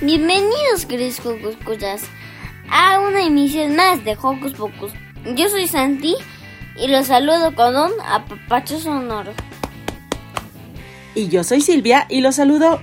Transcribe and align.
Bienvenidos, 0.00 0.86
queridos 0.86 1.18
Hocus 1.26 1.56
a 2.70 3.00
una 3.00 3.24
emisión 3.24 3.74
más 3.74 4.04
de 4.04 4.12
Hocus 4.12 4.52
Pocus. 4.52 4.92
Yo 5.34 5.48
soy 5.48 5.66
Santi 5.66 6.14
y 6.76 6.86
los 6.86 7.08
saludo 7.08 7.52
con 7.56 7.74
un 7.74 7.90
apapacho 8.06 8.78
sonoro. 8.78 9.32
Y 11.16 11.26
yo 11.26 11.42
soy 11.42 11.60
Silvia 11.60 12.06
y 12.08 12.20
los 12.20 12.36
saludo 12.36 12.80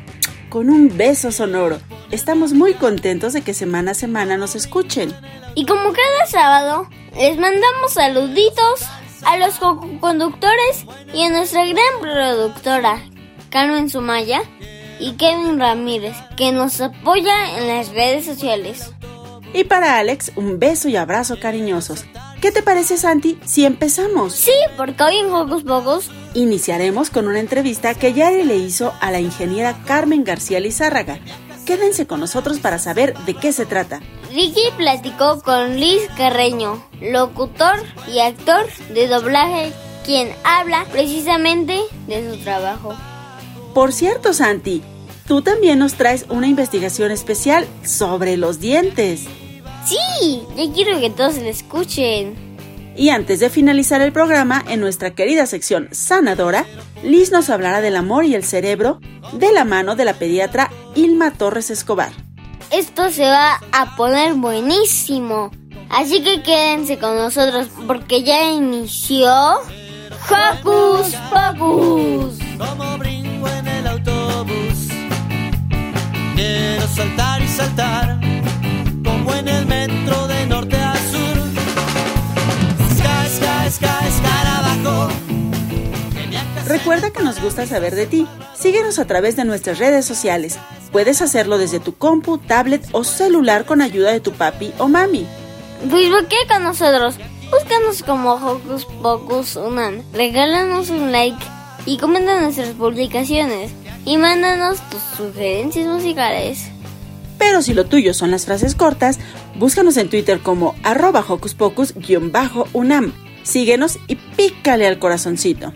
con 0.49 0.69
un 0.69 0.97
beso 0.97 1.31
sonoro. 1.31 1.80
Estamos 2.11 2.52
muy 2.52 2.73
contentos 2.73 3.31
de 3.31 3.44
que 3.44 3.53
semana 3.53 3.91
a 3.91 3.95
semana 3.95 4.35
nos 4.35 4.57
escuchen. 4.57 5.16
Y 5.55 5.66
como 5.66 5.94
cada 5.94 6.25
sábado, 6.27 6.89
les 7.16 7.38
mandamos 7.38 7.94
saluditos 7.94 8.81
a 9.25 9.38
los 9.38 9.57
conductores 10.02 10.85
y 11.13 11.23
a 11.23 11.29
nuestra 11.29 11.66
gran 11.66 12.02
productora, 12.02 13.02
Carmen 13.52 13.89
Sumaya, 13.89 14.41
y 14.99 15.13
Kevin 15.13 15.59
Ramírez, 15.59 16.15
que 16.38 16.51
nos 16.51 16.81
apoya 16.81 17.57
en 17.57 17.67
las 17.67 17.89
redes 17.89 18.25
sociales. 18.25 18.91
Y 19.53 19.63
para 19.63 19.99
Alex, 19.99 20.33
un 20.35 20.59
beso 20.59 20.89
y 20.89 20.97
abrazo 20.97 21.39
cariñosos. 21.39 22.05
¿Qué 22.41 22.51
te 22.51 22.61
parece, 22.61 22.97
Santi, 22.97 23.39
si 23.45 23.66
empezamos? 23.66 24.33
Sí, 24.33 24.51
porque 24.75 25.01
hoy 25.01 25.16
en 25.16 25.29
Juegos 25.29 25.63
Pocos 25.63 26.11
iniciaremos 26.33 27.09
con 27.09 27.27
una 27.27 27.39
entrevista 27.39 27.93
que 27.93 28.13
Yari 28.13 28.43
le 28.43 28.57
hizo 28.57 28.93
a 28.99 29.11
la 29.11 29.19
ingeniera 29.19 29.81
Carmen 29.85 30.23
García 30.23 30.59
Lizárraga. 30.59 31.19
Quédense 31.66 32.05
con 32.05 32.19
nosotros 32.19 32.59
para 32.59 32.77
saber 32.77 33.17
de 33.25 33.33
qué 33.33 33.51
se 33.51 33.66
trata. 33.66 34.01
Ricky 34.31 34.61
platicó 34.77 35.41
con 35.41 35.79
Liz 35.79 36.01
Carreño, 36.17 36.85
locutor 37.01 37.81
y 38.11 38.19
actor 38.19 38.66
de 38.93 39.07
doblaje, 39.07 39.71
quien 40.05 40.29
habla 40.43 40.85
precisamente 40.91 41.79
de 42.07 42.29
su 42.29 42.38
trabajo. 42.44 42.94
Por 43.75 43.91
cierto, 43.91 44.31
Santi, 44.34 44.81
tú 45.28 45.41
también 45.41 45.80
nos 45.80 45.96
traes 45.96 46.25
una 46.30 46.47
investigación 46.47 47.12
especial 47.12 47.68
sobre 47.84 48.38
los 48.38 48.62
dientes. 48.62 49.25
Sí, 49.86 50.44
ya 50.56 50.74
quiero 50.74 50.97
que 51.02 51.09
todos 51.09 51.36
la 51.36 51.50
escuchen. 51.50 52.35
Y 52.96 53.09
antes 53.09 53.41
de 53.41 53.50
finalizar 53.50 54.00
el 54.00 54.14
programa, 54.14 54.64
en 54.69 54.80
nuestra 54.80 55.12
querida 55.12 55.46
sección 55.46 55.90
sanadora, 55.91 56.66
Liz 57.03 57.34
nos 57.34 57.50
hablará 57.50 57.81
del 57.81 57.97
amor 57.97 58.24
y 58.24 58.34
el 58.34 58.46
cerebro 58.46 59.02
de 59.34 59.52
la 59.52 59.66
mano 59.66 59.97
de 59.97 60.06
la 60.06 60.14
pediatra 60.14 60.72
Ilma 60.96 61.31
Torres 61.31 61.69
Escobar. 61.69 62.14
Esto 62.72 63.12
se 63.12 63.24
va 63.24 63.59
a 63.74 63.97
poner 63.97 64.35
buenísimo. 64.35 65.52
Así 65.90 66.24
que 66.24 66.41
quédense 66.44 66.97
con 66.97 67.18
nosotros 67.18 67.68
porque 67.85 68.24
ya 68.24 68.53
inició 68.53 69.30
Hocus 70.30 71.14
Pocus. 71.30 72.40
Quiero 76.35 76.85
saltar 76.88 77.41
y 77.41 77.47
saltar, 77.47 78.19
como 79.06 79.34
en 79.34 79.47
el 79.47 79.66
metro 79.66 80.28
de 80.28 80.46
norte 80.47 80.75
a 80.75 80.94
sur. 80.94 81.38
Sky, 82.97 83.29
sky, 83.29 84.12
sky, 84.12 84.47
abajo. 84.57 85.09
Recuerda 86.68 87.12
que 87.12 87.23
nos 87.23 87.41
gusta 87.41 87.66
saber 87.66 87.96
de 87.96 88.07
ti. 88.07 88.28
Síguenos 88.53 89.00
a 89.00 89.06
través 89.06 89.38
de 89.38 89.46
nuestras 89.46 89.79
redes 89.79 90.06
sociales. 90.06 90.59
Puedes 90.91 91.22
hacerlo 91.22 91.57
desde 91.57 91.79
tu 91.79 91.96
compu, 91.96 92.38
tablet 92.38 92.85
o 92.91 93.06
celular 93.06 93.66
con 93.66 93.81
ayuda 93.81 94.12
de 94.12 94.19
tu 94.19 94.34
papi 94.34 94.73
o 94.78 94.90
mami. 94.90 95.25
Pues 95.90 96.09
qué 96.29 96.46
con 96.50 96.63
nosotros. 96.63 97.16
Búscanos 97.50 98.03
como 98.03 98.34
Hocus 98.34 98.85
Pocus 99.02 99.56
Unan. 99.56 100.03
Regálanos 100.12 100.90
un 100.90 101.13
like 101.13 101.40
y 101.85 101.97
comenta 101.97 102.41
nuestras 102.41 102.72
publicaciones 102.72 103.72
y 104.05 104.17
mándanos 104.17 104.79
tus 104.89 105.01
sugerencias 105.17 105.88
musicales. 105.88 106.69
Pero 107.38 107.61
si 107.61 107.73
lo 107.73 107.85
tuyo 107.85 108.13
son 108.13 108.31
las 108.31 108.45
frases 108.45 108.75
cortas, 108.75 109.19
búscanos 109.55 109.97
en 109.97 110.09
Twitter 110.09 110.39
como 110.39 110.75
arroba 110.83 111.25
unam 112.73 113.13
Síguenos 113.43 113.99
y 114.07 114.16
pícale 114.16 114.88
al 114.88 114.97
corazoncito. 114.97 115.71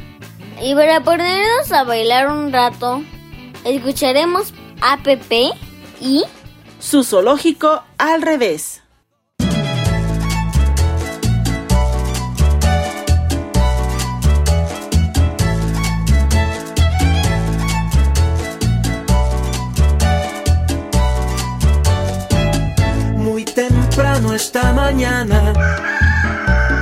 Y 0.61 0.73
para 0.73 1.03
ponernos 1.03 1.71
a 1.71 1.83
bailar 1.83 2.31
un 2.31 2.51
rato, 2.51 3.03
escucharemos 3.63 4.53
APP 4.81 5.53
y... 6.01 6.23
Su 6.79 7.03
zoológico 7.03 7.83
al 7.97 8.21
revés. 8.21 8.78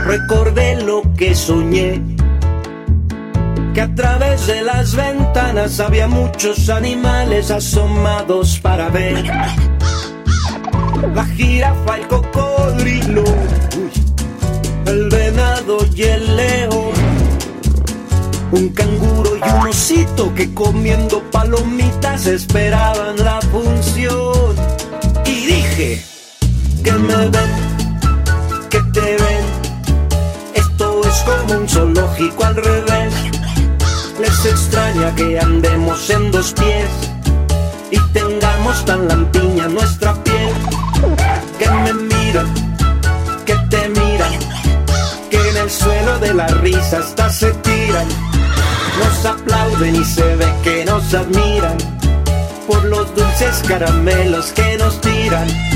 Recordé 0.06 0.81
lo 0.81 1.01
que 1.18 1.35
soñé, 1.35 2.01
que 3.73 3.81
a 3.81 3.94
través 3.95 4.47
de 4.47 4.62
las 4.62 4.95
ventanas 4.95 5.79
había 5.81 6.07
muchos 6.07 6.69
animales 6.69 7.51
asomados 7.51 8.59
para 8.59 8.90
ver. 8.90 9.25
La 11.13 11.25
jirafa, 11.35 11.97
el 11.97 12.07
cocodrilo, 12.07 13.23
el 14.85 15.09
venado 15.09 15.78
y 15.94 16.03
el 16.03 16.35
león, 16.38 16.91
un 18.51 18.69
canguro 18.69 19.35
y 19.35 19.50
un 19.50 19.68
osito 19.68 20.34
que 20.34 20.53
comiendo 20.53 21.22
palomitas 21.31 22.25
esperaban 22.25 23.18
la 23.18 23.41
función. 23.41 24.56
Y 25.25 25.45
dije, 25.45 26.06
que 26.83 26.92
me 26.94 27.27
ven, 27.27 27.66
Esto 30.55 31.01
es 31.03 31.23
como 31.23 31.59
un 31.59 31.69
zoológico 31.69 32.45
al 32.45 32.55
revés. 32.55 33.13
Les 34.19 34.45
extraña 34.45 35.13
que 35.15 35.39
andemos 35.39 36.09
en 36.09 36.31
dos 36.31 36.53
pies 36.53 36.89
y 37.91 37.99
tengamos 38.11 38.83
tan 38.85 39.07
lampiña 39.07 39.67
nuestra 39.67 40.15
piel. 40.23 40.53
Que 41.59 41.69
me 41.69 41.94
miran, 41.94 42.47
que 43.45 43.53
te 43.69 43.89
miran, 43.89 44.33
que 45.29 45.50
en 45.50 45.57
el 45.57 45.69
suelo 45.69 46.17
de 46.19 46.33
la 46.33 46.47
risa 46.47 47.00
hasta 47.00 47.29
se 47.29 47.51
tiran. 47.51 48.07
Nos 49.00 49.25
aplauden 49.25 49.95
y 49.95 50.05
se 50.05 50.35
ve 50.38 50.47
que 50.63 50.85
nos 50.85 51.13
admiran 51.13 51.77
por 52.65 52.83
los 52.85 53.13
dulces 53.15 53.61
caramelos 53.67 54.51
que 54.53 54.75
nos 54.77 55.00
tiran 55.01 55.66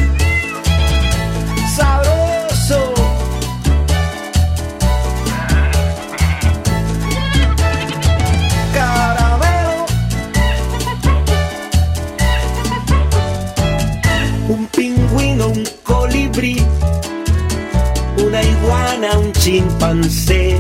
iguana, 18.44 19.18
un 19.18 19.32
chimpancé, 19.34 20.60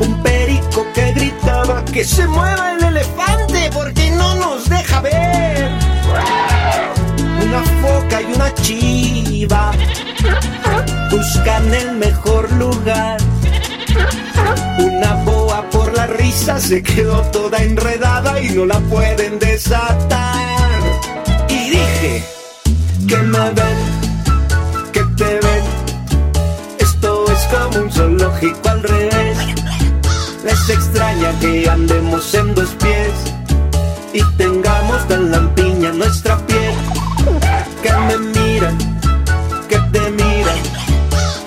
un 0.00 0.22
perico 0.22 0.86
que 0.94 1.12
gritaba 1.12 1.84
que 1.84 2.04
se 2.04 2.26
mueva 2.26 2.72
el 2.72 2.84
elefante 2.84 3.70
porque 3.72 4.10
no 4.12 4.34
nos 4.36 4.68
deja 4.68 5.00
ver, 5.00 5.70
una 7.42 7.62
foca 7.82 8.22
y 8.22 8.32
una 8.34 8.54
chiva 8.54 9.72
buscan 11.10 11.72
el 11.74 11.92
mejor 11.96 12.50
lugar. 12.52 13.18
Una 14.78 15.14
boa 15.24 15.68
por 15.70 15.92
la 15.96 16.06
risa 16.06 16.58
se 16.60 16.82
quedó 16.82 17.22
toda 17.32 17.58
enredada 17.58 18.40
y 18.40 18.50
no 18.50 18.66
la 18.66 18.78
pueden 18.80 19.38
desatar. 19.38 20.80
Y 21.48 21.70
dije 21.70 22.24
que 23.08 23.16
me 23.16 23.50
ven, 23.50 23.78
que 24.92 25.00
te 25.16 25.24
ven. 25.24 25.45
Como 27.56 27.84
un 27.84 27.90
zoológico 27.90 28.68
al 28.68 28.82
revés. 28.82 29.38
Les 30.44 30.68
extraña 30.68 31.32
que 31.40 31.68
andemos 31.68 32.34
en 32.34 32.54
dos 32.54 32.68
pies 32.80 33.12
y 34.12 34.22
tengamos 34.36 35.08
tan 35.08 35.30
lampiña 35.30 35.90
nuestra 35.92 36.36
piel. 36.46 36.74
Que 37.82 37.92
me 37.92 38.18
miran, 38.18 38.76
que 39.68 39.78
te 39.78 40.10
miran, 40.10 40.60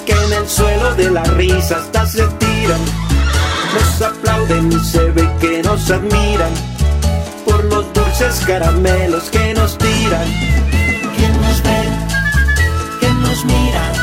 que 0.06 0.14
en 0.14 0.34
el 0.34 0.50
suelo 0.50 0.96
de 0.96 1.12
la 1.12 1.24
risa 1.24 1.78
hasta 1.78 2.06
se 2.06 2.26
tiran. 2.26 2.82
Nos 3.76 4.02
aplauden 4.02 4.72
y 4.72 4.80
se 4.80 5.12
ve 5.12 5.30
que 5.40 5.62
nos 5.62 5.92
admiran 5.92 6.54
por 7.46 7.64
los 7.66 7.94
dulces 7.94 8.44
caramelos 8.48 9.30
que 9.30 9.54
nos 9.54 9.78
tiran. 9.78 10.28
¿Quién 11.16 11.42
nos 11.42 11.64
ve? 11.64 11.82
¿Quién 13.00 13.22
nos 13.22 13.46
mira? 13.46 13.99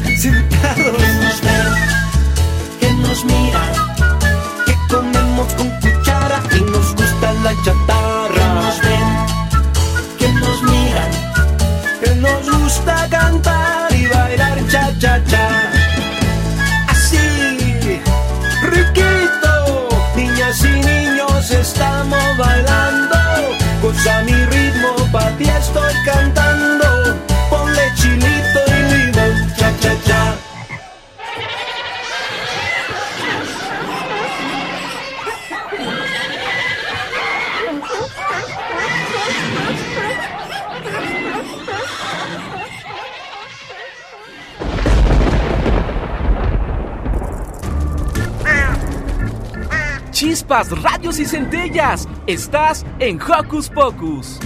Sentados. 0.00 0.76
¿Quién 0.96 1.20
nos 1.20 1.40
ve? 1.40 1.58
¿Quién 2.80 3.02
nos 3.02 3.24
mira? 3.24 3.62
Que 4.66 4.74
comemos 4.88 5.52
con 5.54 5.68
cuchara 5.80 6.42
y 6.56 6.60
nos 6.70 6.94
gusta 6.94 7.32
la 7.44 7.52
chatarra. 7.64 8.34
¿Quién 8.34 8.54
nos 8.54 8.80
ven? 8.80 9.08
¿Quién 10.18 10.40
nos 10.40 10.62
mira? 10.62 11.04
Que 12.02 12.14
nos 12.16 12.58
gusta 12.58 13.08
cantar 13.10 13.92
y 13.94 14.06
bailar 14.06 14.58
cha 14.68 14.98
cha 14.98 15.24
cha. 15.26 15.41
Chispas, 50.52 50.82
radios 50.82 51.18
y 51.18 51.24
centellas. 51.24 52.06
Estás 52.26 52.84
en 52.98 53.18
Hocus 53.22 53.70
Pocus. 53.70 54.38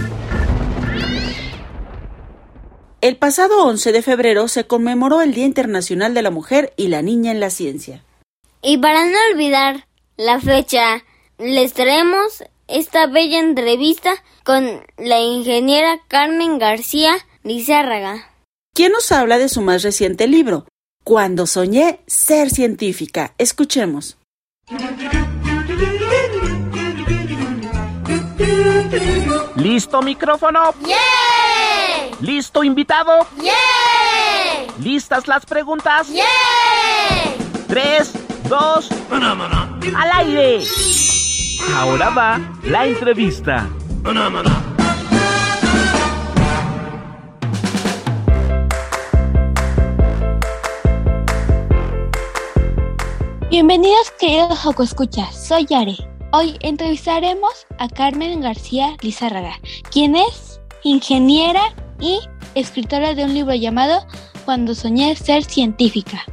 El 3.01 3.17
pasado 3.17 3.65
11 3.65 3.91
de 3.91 4.01
febrero 4.01 4.47
se 4.47 4.65
conmemoró 4.65 5.21
el 5.21 5.33
Día 5.33 5.45
Internacional 5.45 6.13
de 6.13 6.21
la 6.21 6.31
Mujer 6.31 6.73
y 6.77 6.87
la 6.87 7.01
Niña 7.01 7.31
en 7.31 7.41
la 7.41 7.49
Ciencia. 7.49 8.05
Y 8.61 8.77
para 8.77 9.05
no 9.05 9.17
olvidar 9.31 9.85
la 10.15 10.39
fecha, 10.39 11.03
les 11.39 11.73
traemos 11.73 12.43
esta 12.69 13.07
bella 13.07 13.39
entrevista 13.39 14.13
con 14.45 14.81
la 14.97 15.19
ingeniera 15.19 15.99
Carmen 16.07 16.57
García 16.57 17.15
Lizárraga. 17.43 18.31
¿Quién 18.73 18.93
nos 18.93 19.11
habla 19.11 19.37
de 19.37 19.49
su 19.49 19.61
más 19.61 19.83
reciente 19.83 20.27
libro? 20.27 20.67
Cuando 21.03 21.47
soñé 21.47 21.99
ser 22.07 22.49
científica. 22.49 23.33
Escuchemos. 23.37 24.17
¿Listo 29.55 30.01
micrófono? 30.01 30.73
¡Yeah! 30.85 30.95
¿Listo 32.19 32.63
invitado? 32.63 33.27
¡Yeah! 33.41 33.53
¿Listas 34.79 35.27
las 35.27 35.45
preguntas? 35.45 36.09
¡Yeah! 36.09 36.25
Tres, 37.67 38.13
dos, 38.49 38.89
al 39.11 40.11
aire. 40.13 40.63
Ahora 41.75 42.09
va 42.09 42.39
la 42.63 42.85
entrevista. 42.85 43.67
Bienvenidos 53.49 54.11
queridos 54.19 54.59
Joco 54.59 54.83
Escuchas, 54.83 55.47
soy 55.47 55.65
Yare. 55.65 56.16
Hoy 56.33 56.57
entrevistaremos 56.59 57.65
a 57.79 57.87
Carmen 57.87 58.41
García 58.41 58.97
Lizárraga, 59.01 59.53
quien 59.93 60.17
es 60.17 60.59
ingeniera 60.83 61.61
y 62.01 62.19
escritora 62.53 63.13
de 63.13 63.23
un 63.23 63.33
libro 63.33 63.53
llamado 63.55 64.05
Cuando 64.43 64.75
soñé 64.75 65.15
ser 65.15 65.45
científica. 65.45 66.25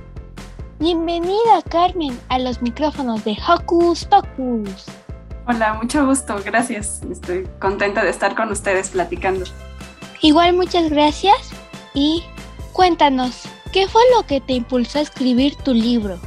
Bienvenida 0.81 1.63
Carmen 1.71 2.19
a 2.29 2.41
los 2.41 2.61
micrófonos 2.61 3.25
de 3.25 3.37
Hocus 3.47 4.05
Pocus. 4.07 4.87
Hola, 5.47 5.75
mucho 5.75 6.05
gusto, 6.05 6.43
gracias. 6.45 7.01
Estoy 7.09 7.49
contenta 7.61 8.03
de 8.03 8.11
estar 8.11 8.35
con 8.35 8.51
ustedes 8.51 8.91
platicando. 8.91 9.45
Igual 10.23 10.55
muchas 10.55 10.91
gracias 10.91 11.37
y 11.95 12.25
cuéntanos, 12.73 13.43
¿qué 13.73 13.87
fue 13.87 14.03
lo 14.17 14.27
que 14.27 14.41
te 14.41 14.55
impulsó 14.55 14.99
a 14.99 15.03
escribir 15.03 15.55
tu 15.55 15.73
libro? 15.73 16.19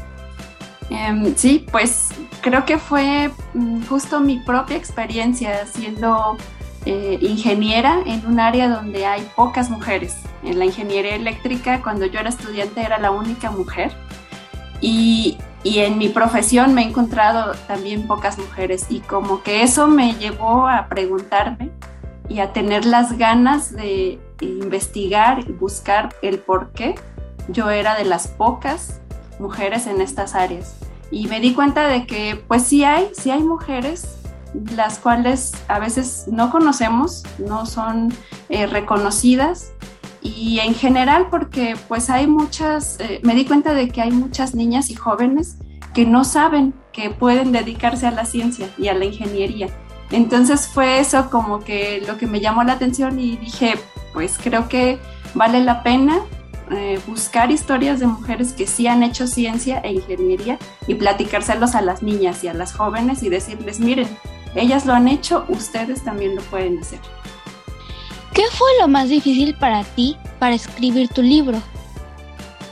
Em, 0.90 1.36
sí, 1.36 1.66
pues 1.70 2.12
creo 2.42 2.66
que 2.66 2.78
fue 2.78 3.32
mm, 3.54 3.86
justo 3.86 4.20
mi 4.20 4.40
propia 4.40 4.78
experiencia 4.78 5.66
siendo 5.66 6.38
eh, 6.86 7.18
ingeniera 7.22 8.00
en 8.06 8.26
un 8.26 8.40
área 8.40 8.70
donde 8.70 9.06
hay 9.06 9.28
pocas 9.36 9.70
mujeres. 9.70 10.16
En 10.44 10.60
la 10.60 10.66
ingeniería 10.66 11.16
eléctrica, 11.16 11.82
cuando 11.82 12.06
yo 12.06 12.20
era 12.20 12.30
estudiante, 12.30 12.82
era 12.82 12.98
la 12.98 13.12
única 13.12 13.52
mujer. 13.52 13.92
Y, 14.80 15.38
y 15.64 15.80
en 15.80 15.98
mi 15.98 16.10
profesión 16.10 16.74
me 16.74 16.84
he 16.84 16.86
encontrado 16.86 17.56
también 17.68 18.08
pocas 18.08 18.38
mujeres. 18.38 18.86
Y 18.90 19.02
como 19.02 19.44
que 19.44 19.64
eso 19.64 19.88
me 19.88 20.14
llevó 20.14 20.68
a 20.68 20.88
preguntarme 20.88 21.72
y 22.30 22.40
a 22.40 22.54
tener 22.54 22.86
las 22.86 23.18
ganas 23.18 23.72
de 23.74 24.20
investigar 24.42 25.40
y 25.40 25.52
buscar 25.52 26.16
el 26.22 26.40
por 26.40 26.72
qué 26.72 26.96
yo 27.50 27.70
era 27.70 27.96
de 27.96 28.06
las 28.06 28.28
pocas 28.28 29.02
mujeres 29.40 29.88
en 29.88 30.02
estas 30.02 30.36
áreas. 30.36 30.76
Y 31.12 31.28
me 31.28 31.40
di 31.40 31.54
cuenta 31.54 31.88
de 31.88 32.06
que 32.06 32.42
pues 32.48 32.64
sí 32.64 32.84
hay, 32.84 33.10
sí 33.14 33.32
hay 33.32 33.42
mujeres 33.42 34.18
las 34.76 35.00
cuales 35.00 35.54
a 35.68 35.80
veces 35.80 36.26
no 36.28 36.50
conocemos, 36.50 37.24
no 37.38 37.66
son 37.66 38.14
eh, 38.50 38.66
reconocidas 38.66 39.72
y 40.22 40.60
en 40.60 40.74
general 40.74 41.28
porque 41.30 41.76
pues 41.88 42.10
hay 42.10 42.28
muchas, 42.28 43.00
eh, 43.00 43.20
me 43.24 43.36
di 43.36 43.46
cuenta 43.46 43.74
de 43.74 43.90
que 43.90 44.02
hay 44.02 44.12
muchas 44.12 44.56
niñas 44.56 44.90
y 44.90 44.96
jóvenes 44.96 45.58
que 45.94 46.06
no 46.06 46.24
saben 46.24 46.74
que 46.92 47.10
pueden 47.10 47.52
dedicarse 47.52 48.08
a 48.08 48.12
la 48.12 48.26
ciencia 48.26 48.70
y 48.78 48.88
a 48.88 48.94
la 48.94 49.06
ingeniería. 49.06 49.70
Entonces 50.12 50.68
fue 50.68 51.00
eso 51.00 51.30
como 51.30 51.60
que 51.60 52.04
lo 52.08 52.18
que 52.18 52.28
me 52.28 52.40
llamó 52.40 52.64
la 52.64 52.74
atención 52.74 53.20
y 53.20 53.38
dije, 53.38 53.76
pues 54.14 54.38
creo 54.42 54.68
que 54.70 55.00
vale 55.34 55.62
la 55.62 55.84
pena 55.84 56.20
eh, 56.72 57.00
buscar 57.08 57.52
historias 57.52 58.00
de 58.00 58.08
mujeres 58.08 58.54
que 58.54 58.68
sí 58.68 58.88
han 58.88 59.04
hecho 59.04 59.28
ciencia 59.28 59.80
e 59.80 59.94
ingeniería 59.94 60.58
y 60.88 60.96
platicárselos 60.96 61.76
a 61.76 61.82
las 61.82 62.04
niñas 62.04 62.44
y 62.44 62.48
a 62.48 62.54
las 62.54 62.74
jóvenes 62.74 63.24
y 63.24 63.30
decirles, 63.30 63.80
miren, 63.80 64.08
ellas 64.56 64.86
lo 64.86 64.94
han 64.94 65.08
hecho, 65.08 65.46
ustedes 65.50 66.04
también 66.04 66.36
lo 66.36 66.42
pueden 66.44 66.80
hacer. 66.80 67.00
¿Qué 68.34 68.44
fue 68.52 68.68
lo 68.82 68.88
más 68.88 69.10
difícil 69.10 69.56
para 69.56 69.84
ti 69.84 70.18
para 70.40 70.56
escribir 70.56 71.10
tu 71.10 71.22
libro? 71.22 71.60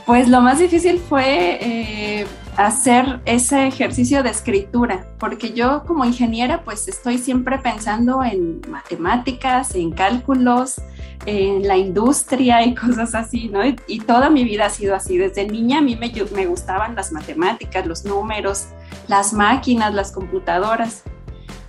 Pues 0.04 0.28
lo 0.28 0.40
más 0.40 0.58
difícil 0.58 1.00
fue 1.00 1.58
eh, 1.60 2.26
hacer 2.56 3.20
ese 3.24 3.66
ejercicio 3.66 4.22
de 4.22 4.30
escritura, 4.30 5.06
porque 5.18 5.52
yo 5.52 5.84
como 5.84 6.04
ingeniera 6.04 6.62
pues 6.62 6.86
estoy 6.86 7.18
siempre 7.18 7.58
pensando 7.58 8.22
en 8.22 8.60
matemáticas, 8.68 9.74
en 9.74 9.90
cálculos, 9.90 10.80
en 11.24 11.66
la 11.66 11.76
industria 11.76 12.64
y 12.64 12.74
cosas 12.74 13.14
así, 13.14 13.48
¿no? 13.48 13.60
Y, 13.64 14.00
toda 14.00 14.30
mi 14.30 14.44
vida 14.44 14.66
ha 14.66 14.70
sido 14.70 14.94
así. 14.94 15.16
Desde 15.16 15.46
niña 15.46 15.78
a 15.78 15.80
mí 15.80 15.96
me, 15.96 16.12
me 16.34 16.46
gustaban 16.46 16.94
las 16.94 17.12
matemáticas, 17.12 17.86
los 17.86 18.04
números, 18.04 18.66
las 19.08 19.32
máquinas, 19.32 19.94
las 19.94 20.12
computadoras. 20.12 21.02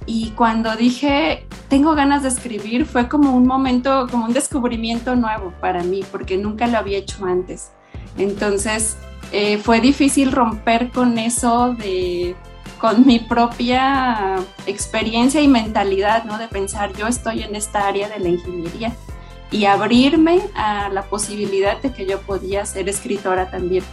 Y 0.06 0.32
cuando 0.32 0.75
dije, 0.75 1.46
tengo 1.70 1.96
ganas 1.96 2.24
de 2.24 2.30
escribir, 2.30 2.86
fue 2.86 3.10
como 3.10 3.36
un 3.36 3.46
momento, 3.46 4.08
como 4.10 4.25
un 4.25 4.34
descubrimiento 4.34 5.16
nuevo 5.16 5.54
para 5.60 5.84
mí, 5.84 6.01
porque 6.12 6.38
nunca 6.38 6.68
lo 6.68 6.77
había 6.77 6.98
hecho 6.98 7.25
antes. 7.25 7.72
Entonces, 8.18 8.98
eh, 9.32 9.58
fue 9.58 9.82
difícil 9.82 10.32
romper 10.32 10.92
con 10.92 11.18
eso 11.18 11.74
de 11.74 12.36
con 12.80 13.08
mi 13.08 13.18
propia 13.18 14.36
experiencia 14.68 15.42
y 15.42 15.48
mentalidad, 15.48 16.25
¿no? 16.25 16.38
De 16.38 16.48
pensar, 16.48 16.94
yo 16.94 17.08
estoy 17.08 17.42
en 17.42 17.56
esta 17.56 17.88
área 17.88 18.08
de 18.08 18.20
la 18.20 18.30
ingeniería 18.30 18.96
y 19.51 19.66
abrirme 19.66 20.42
a 20.56 20.89
la 20.89 21.04
posibilidad 21.04 21.82
de 21.82 21.92
que 21.92 22.06
yo 22.06 22.20
podía 22.22 22.66
ser 22.66 22.89
escritora 22.89 23.50
también. 23.50 23.84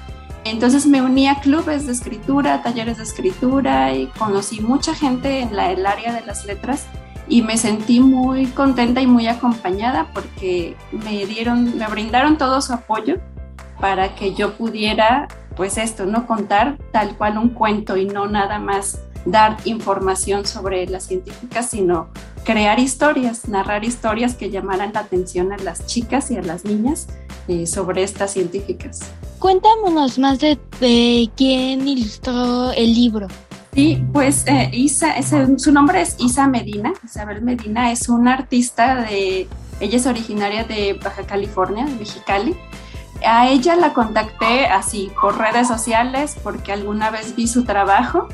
Entonces 0.45 0.87
me 0.87 1.01
uní 1.01 1.27
a 1.27 1.41
clubes 1.41 1.87
de 1.87 1.93
escritura, 1.93 2.63
talleres 2.63 2.99
de 2.99 3.05
escritura 3.05 3.95
y 3.95 4.09
conocí 4.09 4.61
mucha 4.61 4.95
gente 4.95 5.41
en 5.41 5.57
la, 5.57 5.73
el 5.73 5.87
área 5.87 6.13
de 6.13 6.21
las 6.27 6.45
letras 6.45 6.87
y 7.29 7.41
me 7.43 7.57
sentí 7.57 8.01
muy 8.01 8.47
contenta 8.49 9.01
y 9.01 9.07
muy 9.07 9.27
acompañada 9.27 10.11
porque 10.13 10.77
me 10.93 11.25
dieron, 11.25 11.79
me 11.79 11.87
brindaron 11.87 12.37
todo 12.37 12.61
su 12.61 12.75
apoyo 12.75 13.17
para 13.81 14.15
que 14.15 14.35
yo 14.35 14.55
pudiera, 14.55 15.29
pues 15.57 15.79
esto, 15.79 16.05
no 16.05 16.27
contar 16.27 16.77
tal 16.93 17.17
cual 17.17 17.39
un 17.39 17.51
cuento 17.51 17.97
y 17.97 18.05
no 18.05 18.27
nada 18.27 18.59
más 18.59 19.01
dar 19.25 19.57
información 19.65 20.45
sobre 20.47 20.87
las 20.87 21.07
científicas, 21.07 21.71
sino 21.71 22.09
crear 22.45 22.79
historias, 22.79 23.49
narrar 23.49 23.85
historias 23.85 24.35
que 24.35 24.51
llamaran 24.51 24.93
la 24.93 25.01
atención 25.01 25.53
a 25.53 25.57
las 25.57 25.87
chicas 25.87 26.31
y 26.31 26.37
a 26.37 26.43
las 26.43 26.65
niñas 26.65 27.09
eh, 27.49 27.67
sobre 27.67 28.03
estas 28.03 28.33
científicas. 28.33 29.01
Cuéntanos 29.39 30.19
más 30.19 30.39
de, 30.39 30.59
quién 31.37 31.87
ilustró 31.89 32.71
el 32.73 32.95
libro. 32.95 33.29
Sí, 33.75 34.03
pues 34.13 34.45
eh, 34.47 34.71
Isa, 34.73 35.17
su 35.57 35.73
nombre 35.73 36.01
es 36.01 36.17
Isa 36.19 36.47
Medina. 36.47 36.93
Isabel 37.05 37.43
Medina 37.43 37.91
es 37.91 38.09
una 38.09 38.35
artista 38.35 39.03
de, 39.03 39.49
ella 39.81 39.97
es 39.97 40.07
originaria 40.07 40.65
de 40.65 40.99
Baja 41.03 41.25
California, 41.27 41.85
de 41.85 41.95
Mexicali. 41.97 42.55
A 43.27 43.49
ella 43.49 43.75
la 43.75 43.93
contacté 43.93 44.67
así 44.67 45.11
por 45.21 45.39
redes 45.39 45.67
sociales 45.67 46.37
porque 46.43 46.73
alguna 46.73 47.11
vez 47.11 47.35
vi 47.35 47.47
su 47.47 47.65
trabajo 47.65 48.29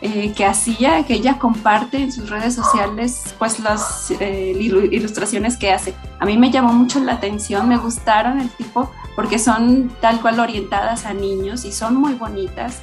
eh, 0.00 0.32
que 0.32 0.44
hacía, 0.44 1.04
que 1.04 1.14
ella 1.14 1.38
comparte 1.38 1.98
en 1.98 2.12
sus 2.12 2.28
redes 2.28 2.54
sociales, 2.54 3.34
pues 3.38 3.60
las 3.60 4.10
eh, 4.20 4.52
ilustraciones 4.58 5.56
que 5.56 5.72
hace. 5.72 5.94
A 6.18 6.26
mí 6.26 6.36
me 6.36 6.50
llamó 6.50 6.72
mucho 6.72 7.00
la 7.00 7.14
atención, 7.14 7.68
me 7.68 7.76
gustaron 7.76 8.40
el 8.40 8.50
tipo, 8.50 8.90
porque 9.16 9.38
son 9.38 9.90
tal 10.00 10.20
cual 10.20 10.40
orientadas 10.40 11.06
a 11.06 11.14
niños 11.14 11.64
y 11.64 11.72
son 11.72 11.96
muy 11.96 12.14
bonitas. 12.14 12.80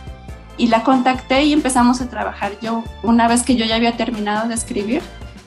Y 0.58 0.68
la 0.68 0.84
contacté 0.84 1.44
y 1.44 1.53
empezamos 1.53 2.01
a 2.01 2.10
trabajar. 2.10 2.53
Yo, 2.62 2.84
una 3.03 3.27
vez 3.27 3.44
que 3.44 3.56
yo 3.56 3.65
ya 3.65 3.75
había 3.75 3.98
terminado 3.98 4.48
de 4.48 4.53
escribir, 4.53 5.01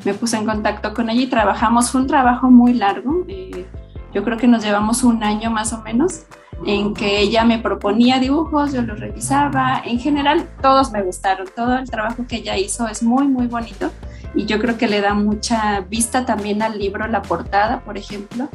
me 0.05 0.15
puse 0.15 0.37
en 0.37 0.45
contacto 0.45 0.93
con 0.95 1.11
ella 1.11 1.23
y 1.23 1.27
trabajamos. 1.27 1.91
Fue 1.91 2.01
un 2.01 2.07
trabajo 2.07 2.51
muy 2.51 2.75
largo. 2.75 3.25
Eh, 3.29 3.67
yo 4.13 4.23
creo 4.23 4.39
que 4.39 4.47
nos 4.47 4.63
llevamos 4.63 5.03
un 5.03 5.23
año 5.25 5.51
más 5.51 5.73
o 5.73 5.83
menos 5.83 6.25
en 6.67 6.95
que 6.95 7.21
ella 7.21 7.45
me 7.45 7.59
proponía 7.59 8.19
dibujos, 8.19 8.73
yo 8.73 8.83
los 8.83 9.01
revisaba. 9.01 9.83
En 9.85 9.99
general, 9.99 10.49
todos 10.63 10.93
me 10.93 11.03
gustaron. 11.03 11.47
Todo 11.55 11.79
el 11.79 11.91
trabajo 11.91 12.27
que 12.27 12.37
ella 12.37 12.57
hizo 12.57 12.89
es 12.89 13.03
muy, 13.03 13.27
muy 13.27 13.47
bonito 13.47 13.91
y 14.35 14.47
yo 14.47 14.59
creo 14.59 14.77
que 14.77 14.89
le 14.89 15.01
da 15.01 15.15
mucha 15.15 15.81
vista 15.81 16.27
también 16.27 16.63
al 16.63 16.79
libro, 16.79 17.07
la 17.07 17.23
portada, 17.23 17.81
por 17.81 17.97
ejemplo. 17.97 18.49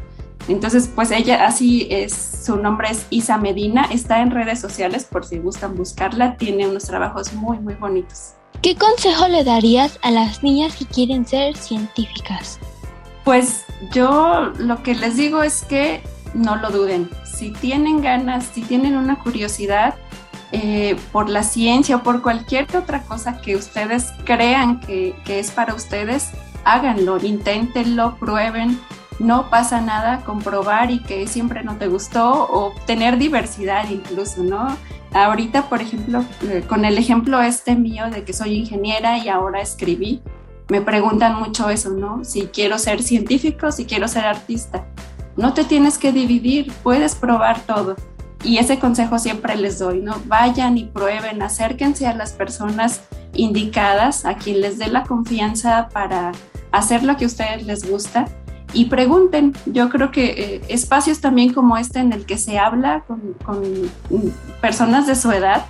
Entonces, 0.47 0.89
pues 0.93 1.11
ella 1.11 1.45
así 1.45 1.87
es, 1.91 2.41
su 2.43 2.55
nombre 2.57 2.89
es 2.89 3.05
Isa 3.11 3.37
Medina, 3.37 3.85
está 3.91 4.21
en 4.21 4.31
redes 4.31 4.59
sociales 4.59 5.05
por 5.05 5.25
si 5.25 5.37
gustan 5.37 5.75
buscarla, 5.75 6.37
tiene 6.37 6.67
unos 6.67 6.85
trabajos 6.85 7.33
muy, 7.33 7.59
muy 7.59 7.75
bonitos. 7.75 8.33
¿Qué 8.61 8.75
consejo 8.75 9.27
le 9.27 9.43
darías 9.43 9.99
a 10.01 10.11
las 10.11 10.41
niñas 10.41 10.75
que 10.75 10.85
quieren 10.85 11.25
ser 11.25 11.55
científicas? 11.55 12.59
Pues 13.23 13.63
yo 13.93 14.51
lo 14.57 14.81
que 14.81 14.95
les 14.95 15.17
digo 15.17 15.43
es 15.43 15.63
que 15.63 16.01
no 16.33 16.55
lo 16.55 16.71
duden. 16.71 17.09
Si 17.39 17.51
tienen 17.51 18.01
ganas, 18.01 18.49
si 18.53 18.61
tienen 18.61 18.97
una 18.97 19.17
curiosidad 19.17 19.95
eh, 20.51 20.97
por 21.13 21.29
la 21.29 21.41
ciencia 21.41 21.95
o 21.95 22.03
por 22.03 22.21
cualquier 22.21 22.67
otra 22.75 23.01
cosa 23.03 23.39
que 23.39 23.55
ustedes 23.55 24.11
crean 24.25 24.81
que, 24.81 25.15
que 25.23 25.39
es 25.39 25.49
para 25.49 25.73
ustedes, 25.73 26.31
háganlo, 26.65 27.17
inténtenlo, 27.23 28.17
prueben. 28.17 28.77
No 29.19 29.49
pasa 29.49 29.79
nada 29.79 30.25
comprobar 30.25 30.91
y 30.91 31.01
que 31.01 31.27
siempre 31.27 31.63
no 31.63 31.77
te 31.77 31.87
gustó 31.87 32.29
o 32.51 32.73
tener 32.85 33.17
diversidad 33.17 33.89
incluso, 33.89 34.43
¿no? 34.43 34.75
Ahorita, 35.13 35.69
por 35.69 35.81
ejemplo, 35.81 36.25
eh, 36.43 36.65
con 36.67 36.83
el 36.83 36.97
ejemplo 36.97 37.41
este 37.41 37.77
mío 37.77 38.09
de 38.09 38.25
que 38.25 38.33
soy 38.33 38.55
ingeniera 38.55 39.17
y 39.17 39.29
ahora 39.29 39.61
escribí, 39.61 40.21
me 40.67 40.81
preguntan 40.81 41.39
mucho 41.39 41.69
eso, 41.69 41.91
¿no? 41.91 42.25
Si 42.25 42.47
quiero 42.47 42.77
ser 42.77 43.01
científico, 43.01 43.71
si 43.71 43.85
quiero 43.85 44.09
ser 44.09 44.25
artista. 44.25 44.85
No 45.39 45.53
te 45.53 45.63
tienes 45.63 45.97
que 45.97 46.11
dividir, 46.11 46.69
puedes 46.83 47.15
probar 47.15 47.61
todo. 47.61 47.95
Y 48.43 48.57
ese 48.57 48.77
consejo 48.77 49.19
siempre 49.19 49.55
les 49.55 49.79
doy, 49.79 50.01
¿no? 50.01 50.17
Vayan 50.25 50.77
y 50.77 50.83
prueben, 50.83 51.41
acérquense 51.41 52.07
a 52.07 52.13
las 52.13 52.33
personas 52.33 53.03
indicadas, 53.33 54.25
a 54.25 54.35
quien 54.35 54.59
les 54.59 54.77
dé 54.77 54.87
la 54.87 55.03
confianza 55.03 55.87
para 55.93 56.33
hacer 56.73 57.03
lo 57.03 57.15
que 57.15 57.23
a 57.23 57.27
ustedes 57.27 57.65
les 57.65 57.89
gusta 57.89 58.25
y 58.73 58.85
pregunten. 58.85 59.53
Yo 59.65 59.89
creo 59.89 60.11
que 60.11 60.25
eh, 60.25 60.61
espacios 60.67 61.21
también 61.21 61.53
como 61.53 61.77
este 61.77 61.99
en 61.99 62.11
el 62.11 62.25
que 62.25 62.37
se 62.37 62.59
habla 62.59 63.05
con, 63.07 63.21
con 63.45 63.63
personas 64.59 65.07
de 65.07 65.15
su 65.15 65.31
edad, 65.31 65.65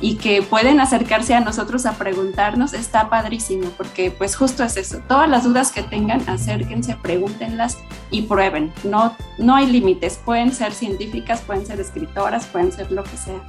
y 0.00 0.16
que 0.16 0.42
pueden 0.42 0.80
acercarse 0.80 1.34
a 1.34 1.40
nosotros 1.40 1.86
a 1.86 1.92
preguntarnos, 1.92 2.72
está 2.72 3.10
padrísimo, 3.10 3.70
porque 3.76 4.10
pues 4.10 4.36
justo 4.36 4.62
es 4.64 4.76
eso, 4.76 5.00
todas 5.08 5.28
las 5.28 5.44
dudas 5.44 5.72
que 5.72 5.82
tengan, 5.82 6.28
acérquense, 6.28 6.96
pregúntenlas 7.02 7.78
y 8.10 8.22
prueben, 8.22 8.72
no, 8.84 9.16
no 9.38 9.56
hay 9.56 9.66
límites, 9.66 10.20
pueden 10.24 10.52
ser 10.52 10.72
científicas, 10.72 11.40
pueden 11.40 11.66
ser 11.66 11.80
escritoras, 11.80 12.46
pueden 12.46 12.72
ser 12.72 12.90
lo 12.92 13.02
que 13.02 13.16
sea. 13.16 13.42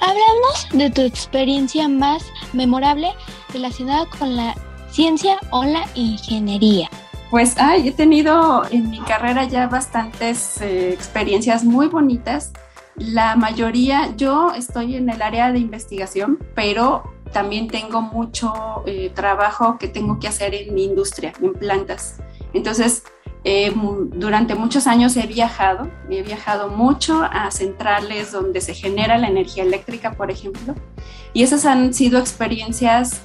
Háblanos 0.00 0.68
de 0.72 0.90
tu 0.90 1.02
experiencia 1.02 1.88
más 1.88 2.24
memorable 2.52 3.08
relacionada 3.52 4.06
con 4.18 4.36
la 4.36 4.54
ciencia 4.90 5.38
o 5.50 5.64
la 5.64 5.84
ingeniería. 5.94 6.88
Pues 7.30 7.56
ay, 7.58 7.88
he 7.88 7.92
tenido 7.92 8.62
en 8.70 8.90
mi 8.90 9.00
carrera 9.00 9.44
ya 9.44 9.66
bastantes 9.66 10.60
eh, 10.60 10.92
experiencias 10.92 11.64
muy 11.64 11.86
bonitas 11.86 12.52
la 12.96 13.36
mayoría, 13.36 14.14
yo 14.16 14.52
estoy 14.52 14.96
en 14.96 15.08
el 15.08 15.22
área 15.22 15.52
de 15.52 15.58
investigación, 15.58 16.38
pero 16.54 17.02
también 17.32 17.68
tengo 17.68 18.02
mucho 18.02 18.82
eh, 18.86 19.10
trabajo 19.14 19.78
que 19.78 19.88
tengo 19.88 20.18
que 20.18 20.28
hacer 20.28 20.54
en 20.54 20.74
mi 20.74 20.84
industria, 20.84 21.32
en 21.40 21.54
plantas. 21.54 22.18
Entonces, 22.52 23.04
eh, 23.44 23.72
durante 23.74 24.54
muchos 24.54 24.86
años 24.86 25.16
he 25.16 25.26
viajado, 25.26 25.90
he 26.08 26.22
viajado 26.22 26.68
mucho 26.68 27.22
a 27.24 27.50
centrales 27.50 28.30
donde 28.30 28.60
se 28.60 28.74
genera 28.74 29.18
la 29.18 29.28
energía 29.28 29.64
eléctrica, 29.64 30.12
por 30.12 30.30
ejemplo, 30.30 30.74
y 31.32 31.42
esas 31.42 31.66
han 31.66 31.92
sido 31.92 32.20
experiencias 32.20 33.22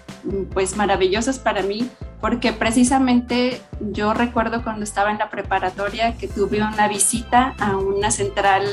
pues 0.54 0.76
maravillosas 0.76 1.38
para 1.38 1.62
mí, 1.62 1.88
porque 2.20 2.52
precisamente 2.52 3.62
yo 3.80 4.14
recuerdo 4.14 4.64
cuando 4.64 4.84
estaba 4.84 5.12
en 5.12 5.20
la 5.20 5.30
preparatoria 5.30 6.18
que 6.18 6.28
tuve 6.28 6.62
una 6.64 6.88
visita 6.88 7.54
a 7.60 7.78
una 7.78 8.10
central 8.10 8.64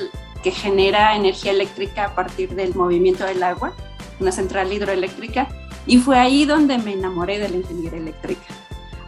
que 0.44 0.50
genera 0.50 1.16
energía 1.16 1.52
eléctrica 1.52 2.04
a 2.04 2.14
partir 2.14 2.54
del 2.54 2.74
movimiento 2.74 3.24
del 3.24 3.42
agua, 3.42 3.72
una 4.20 4.30
central 4.30 4.70
hidroeléctrica, 4.72 5.48
y 5.86 5.96
fue 5.98 6.18
ahí 6.18 6.44
donde 6.44 6.76
me 6.76 6.92
enamoré 6.92 7.38
de 7.38 7.48
la 7.48 7.56
ingeniería 7.56 7.98
eléctrica. 7.98 8.54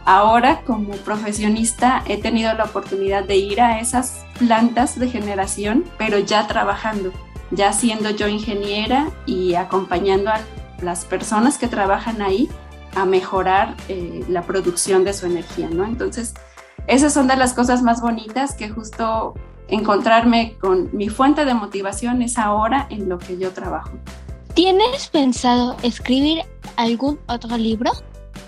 Ahora, 0.03 0.61
como 0.65 0.93
profesionista, 0.93 2.03
he 2.07 2.17
tenido 2.17 2.53
la 2.53 2.63
oportunidad 2.63 3.23
de 3.23 3.35
ir 3.35 3.61
a 3.61 3.79
esas 3.79 4.25
plantas 4.39 4.97
de 4.97 5.09
generación, 5.09 5.85
pero 5.97 6.17
ya 6.17 6.47
trabajando, 6.47 7.11
ya 7.51 7.71
siendo 7.71 8.09
yo 8.09 8.27
ingeniera 8.27 9.11
y 9.25 9.53
acompañando 9.53 10.31
a 10.31 10.39
las 10.81 11.05
personas 11.05 11.57
que 11.57 11.67
trabajan 11.67 12.21
ahí 12.21 12.49
a 12.95 13.05
mejorar 13.05 13.75
eh, 13.89 14.23
la 14.27 14.41
producción 14.41 15.03
de 15.03 15.13
su 15.13 15.27
energía, 15.27 15.69
¿no? 15.69 15.85
Entonces, 15.85 16.33
esas 16.87 17.13
son 17.13 17.27
de 17.27 17.35
las 17.35 17.53
cosas 17.53 17.83
más 17.83 18.01
bonitas 18.01 18.55
que 18.55 18.69
justo 18.69 19.35
encontrarme 19.67 20.55
con 20.59 20.89
mi 20.93 21.09
fuente 21.09 21.45
de 21.45 21.53
motivación 21.53 22.21
es 22.21 22.37
ahora 22.37 22.87
en 22.89 23.09
lo 23.09 23.17
que 23.17 23.37
yo 23.37 23.51
trabajo. 23.51 23.91
¿Tienes 24.53 25.07
pensado 25.09 25.75
escribir 25.83 26.43
algún 26.77 27.19
otro 27.27 27.57
libro? 27.57 27.91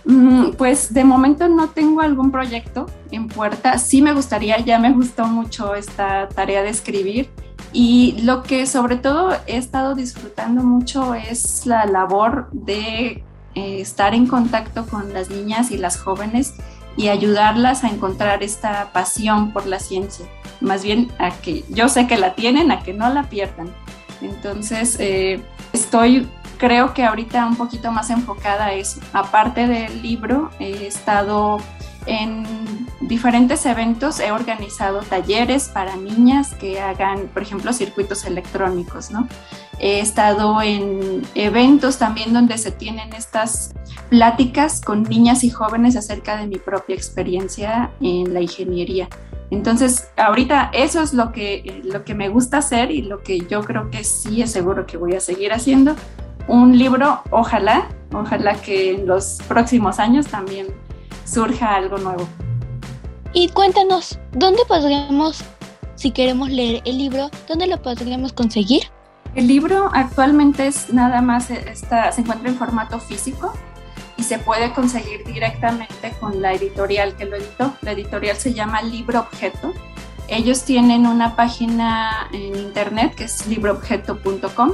Mm, 0.05 0.51
pues 0.57 0.93
de 0.93 1.03
momento 1.03 1.47
no 1.47 1.69
tengo 1.69 2.01
algún 2.01 2.31
proyecto 2.31 2.87
en 3.11 3.27
puerta. 3.27 3.77
Sí 3.77 4.01
me 4.01 4.13
gustaría, 4.13 4.57
ya 4.59 4.79
me 4.79 4.91
gustó 4.91 5.25
mucho 5.27 5.75
esta 5.75 6.27
tarea 6.29 6.63
de 6.63 6.69
escribir 6.69 7.29
Y 7.71 8.19
lo 8.23 8.41
que 8.41 8.65
sobre 8.65 8.95
todo 8.95 9.33
he 9.45 9.57
estado 9.57 9.93
disfrutando 9.93 10.63
mucho 10.63 11.13
es 11.13 11.67
la 11.67 11.85
labor 11.85 12.49
de 12.51 13.23
eh, 13.53 13.81
estar 13.81 14.15
en 14.15 14.25
contacto 14.25 14.87
con 14.87 15.13
las 15.13 15.29
niñas 15.29 15.69
y 15.69 15.77
las 15.77 15.99
jóvenes 15.99 16.55
y 16.97 17.09
ayudarlas 17.09 17.83
a 17.83 17.89
encontrar 17.89 18.41
esta 18.41 18.91
pasión 18.91 19.51
por 19.53 19.67
la 19.67 19.79
ciencia. 19.79 20.25
Más 20.61 20.83
bien 20.83 21.11
a 21.19 21.31
que 21.31 21.63
yo 21.69 21.89
sé 21.89 22.07
que 22.07 22.17
la 22.17 22.35
tienen, 22.35 22.71
a 22.71 22.81
que 22.81 22.93
no 22.93 23.09
la 23.13 23.23
pierdan. 23.29 23.73
Entonces, 24.21 24.97
eh, 24.99 25.41
estoy, 25.73 26.27
creo 26.57 26.93
que 26.93 27.03
ahorita 27.03 27.45
un 27.45 27.55
poquito 27.55 27.91
más 27.91 28.09
enfocada 28.09 28.67
a 28.67 28.73
eso. 28.73 28.99
Aparte 29.13 29.67
del 29.67 30.01
libro, 30.01 30.49
he 30.59 30.87
estado 30.87 31.59
en 32.05 32.43
diferentes 33.01 33.65
eventos, 33.65 34.19
he 34.19 34.31
organizado 34.31 35.01
talleres 35.01 35.69
para 35.69 35.95
niñas 35.95 36.53
que 36.55 36.79
hagan, 36.79 37.27
por 37.33 37.43
ejemplo, 37.43 37.71
circuitos 37.71 38.25
electrónicos, 38.25 39.11
¿no? 39.11 39.27
He 39.79 39.99
estado 39.99 40.61
en 40.61 41.21
eventos 41.35 41.97
también 41.97 42.33
donde 42.33 42.57
se 42.57 42.71
tienen 42.71 43.13
estas 43.13 43.73
pláticas 44.09 44.81
con 44.81 45.03
niñas 45.03 45.43
y 45.43 45.49
jóvenes 45.49 45.95
acerca 45.95 46.35
de 46.37 46.47
mi 46.47 46.57
propia 46.57 46.95
experiencia 46.95 47.91
en 48.01 48.33
la 48.33 48.41
ingeniería. 48.41 49.07
Entonces, 49.51 50.09
ahorita 50.15 50.69
eso 50.73 51.01
es 51.01 51.13
lo 51.13 51.31
que, 51.31 51.81
lo 51.83 52.03
que 52.03 52.13
me 52.13 52.29
gusta 52.29 52.57
hacer 52.57 52.91
y 52.91 53.01
lo 53.01 53.23
que 53.23 53.39
yo 53.41 53.61
creo 53.63 53.89
que 53.89 54.03
sí 54.03 54.41
es 54.41 54.51
seguro 54.51 54.85
que 54.85 54.97
voy 54.97 55.15
a 55.15 55.19
seguir 55.19 55.53
haciendo. 55.53 55.95
Un 56.47 56.77
libro, 56.77 57.21
ojalá, 57.31 57.87
ojalá 58.13 58.55
que 58.55 58.91
en 58.91 59.07
los 59.07 59.39
próximos 59.47 59.99
años 59.99 60.27
también 60.27 60.67
surja 61.25 61.75
algo 61.75 61.97
nuevo. 61.97 62.27
Y 63.33 63.49
cuéntanos, 63.49 64.19
¿dónde 64.31 64.61
podríamos, 64.67 65.43
si 65.95 66.11
queremos 66.11 66.49
leer 66.49 66.81
el 66.85 66.97
libro, 66.97 67.29
dónde 67.47 67.67
lo 67.67 67.81
podríamos 67.81 68.33
conseguir? 68.33 68.83
El 69.35 69.47
libro 69.47 69.89
actualmente 69.93 70.65
es 70.65 70.91
nada 70.91 71.21
más, 71.21 71.51
está, 71.51 72.11
se 72.11 72.21
encuentra 72.21 72.49
en 72.49 72.55
formato 72.55 72.99
físico 72.99 73.53
y 74.19 74.23
se 74.23 74.37
puede 74.37 74.73
conseguir 74.73 75.23
directamente 75.23 76.13
con 76.19 76.41
la 76.41 76.53
editorial 76.53 77.15
que 77.15 77.25
lo 77.25 77.37
editó. 77.37 77.73
La 77.81 77.93
editorial 77.93 78.35
se 78.35 78.53
llama 78.53 78.81
Libro 78.81 79.21
Objeto. 79.21 79.73
Ellos 80.27 80.65
tienen 80.65 81.07
una 81.07 81.37
página 81.37 82.27
en 82.33 82.55
internet 82.55 83.15
que 83.15 83.23
es 83.23 83.47
libroobjeto.com. 83.47 84.73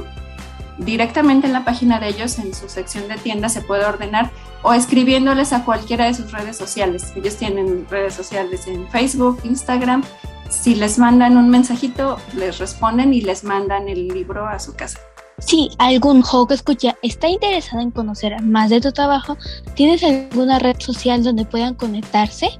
Directamente 0.78 1.46
en 1.46 1.52
la 1.52 1.64
página 1.64 2.00
de 2.00 2.08
ellos, 2.08 2.38
en 2.38 2.52
su 2.54 2.68
sección 2.68 3.08
de 3.08 3.16
tienda, 3.16 3.48
se 3.48 3.62
puede 3.62 3.86
ordenar 3.86 4.30
o 4.62 4.74
escribiéndoles 4.74 5.52
a 5.52 5.64
cualquiera 5.64 6.06
de 6.06 6.14
sus 6.14 6.32
redes 6.32 6.56
sociales. 6.56 7.12
Ellos 7.14 7.36
tienen 7.36 7.86
redes 7.88 8.14
sociales 8.14 8.66
en 8.66 8.88
Facebook, 8.90 9.38
Instagram. 9.44 10.02
Si 10.50 10.74
les 10.74 10.98
mandan 10.98 11.36
un 11.36 11.48
mensajito, 11.50 12.18
les 12.34 12.58
responden 12.58 13.14
y 13.14 13.20
les 13.20 13.44
mandan 13.44 13.88
el 13.88 14.08
libro 14.08 14.46
a 14.46 14.58
su 14.58 14.74
casa. 14.74 14.98
Si 15.38 15.70
algún 15.78 16.24
escucha 16.50 16.96
está 17.02 17.28
interesado 17.28 17.82
en 17.82 17.90
conocer 17.90 18.40
más 18.42 18.70
de 18.70 18.80
tu 18.80 18.92
trabajo, 18.92 19.36
¿tienes 19.74 20.02
alguna 20.02 20.58
red 20.58 20.76
social 20.78 21.22
donde 21.22 21.44
puedan 21.44 21.74
conectarse? 21.74 22.58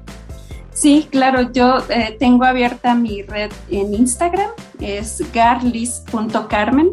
Sí, 0.71 1.07
claro, 1.09 1.51
yo 1.51 1.79
eh, 1.89 2.15
tengo 2.19 2.45
abierta 2.45 2.93
mi 2.93 3.23
red 3.23 3.51
en 3.71 3.95
Instagram, 3.95 4.51
es 4.79 5.23
garlis.carmen. 5.33 6.91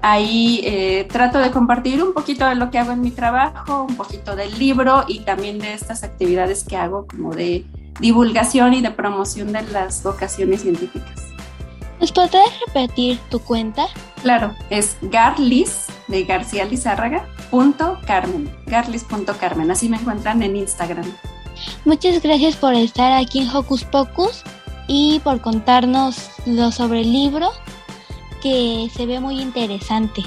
Ahí 0.00 0.60
eh, 0.64 1.06
trato 1.08 1.38
de 1.38 1.52
compartir 1.52 2.02
un 2.02 2.12
poquito 2.12 2.44
de 2.46 2.56
lo 2.56 2.72
que 2.72 2.78
hago 2.80 2.90
en 2.90 3.00
mi 3.00 3.12
trabajo, 3.12 3.86
un 3.88 3.94
poquito 3.94 4.34
del 4.34 4.58
libro 4.58 5.04
y 5.06 5.20
también 5.20 5.60
de 5.60 5.72
estas 5.72 6.02
actividades 6.02 6.64
que 6.64 6.76
hago 6.76 7.06
como 7.06 7.32
de 7.32 7.64
divulgación 8.00 8.74
y 8.74 8.82
de 8.82 8.90
promoción 8.90 9.52
de 9.52 9.62
las 9.62 10.02
vocaciones 10.02 10.62
científicas. 10.62 11.31
¿Nos 12.02 12.10
podrías 12.10 12.50
repetir 12.66 13.20
tu 13.30 13.38
cuenta? 13.38 13.86
Claro, 14.22 14.52
es 14.70 14.96
garlis 15.02 15.86
de 16.08 16.24
García 16.24 16.64
Lizárraga 16.64 17.28
punto 17.48 17.96
Carmen, 18.04 18.52
garlis.carmen, 18.66 19.70
así 19.70 19.88
me 19.88 19.98
encuentran 19.98 20.42
en 20.42 20.56
Instagram. 20.56 21.04
Muchas 21.84 22.20
gracias 22.20 22.56
por 22.56 22.74
estar 22.74 23.12
aquí 23.12 23.38
en 23.38 23.54
Hocus 23.54 23.84
Pocus 23.84 24.42
y 24.88 25.20
por 25.22 25.40
contarnos 25.40 26.30
lo 26.44 26.72
sobre 26.72 27.02
el 27.02 27.12
libro 27.12 27.50
que 28.42 28.90
se 28.92 29.06
ve 29.06 29.20
muy 29.20 29.40
interesante. 29.40 30.22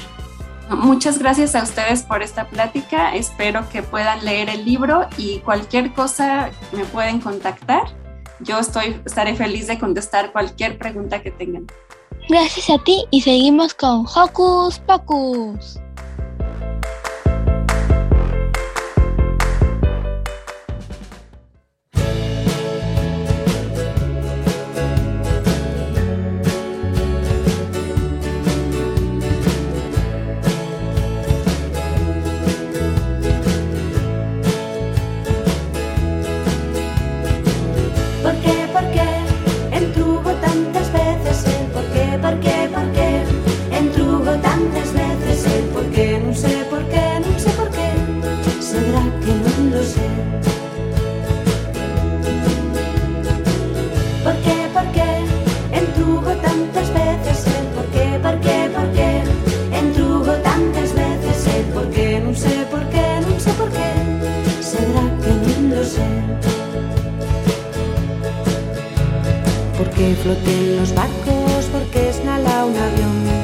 Muchas 0.69 1.19
gracias 1.19 1.55
a 1.55 1.63
ustedes 1.63 2.03
por 2.03 2.23
esta 2.23 2.47
plática. 2.47 3.13
Espero 3.13 3.67
que 3.67 3.83
puedan 3.83 4.23
leer 4.23 4.49
el 4.49 4.63
libro 4.63 5.07
y 5.17 5.39
cualquier 5.39 5.91
cosa 5.93 6.51
me 6.71 6.85
pueden 6.85 7.19
contactar 7.19 8.04
yo 8.39 8.59
estoy, 8.59 9.01
estaré 9.05 9.35
feliz 9.35 9.67
de 9.67 9.79
contestar 9.79 10.31
cualquier 10.31 10.77
pregunta 10.77 11.21
que 11.21 11.31
tengan. 11.31 11.67
Gracias 12.27 12.69
a 12.69 12.83
ti 12.83 13.05
y 13.11 13.21
seguimos 13.21 13.73
con 13.73 14.05
Hocus 14.05 14.79
Pocus. 14.79 15.79
Floten 70.15 70.77
los 70.77 70.93
barcos 70.93 71.65
porque 71.71 72.09
es 72.09 72.23
nala 72.23 72.65
un 72.65 72.75
avión, 72.75 73.34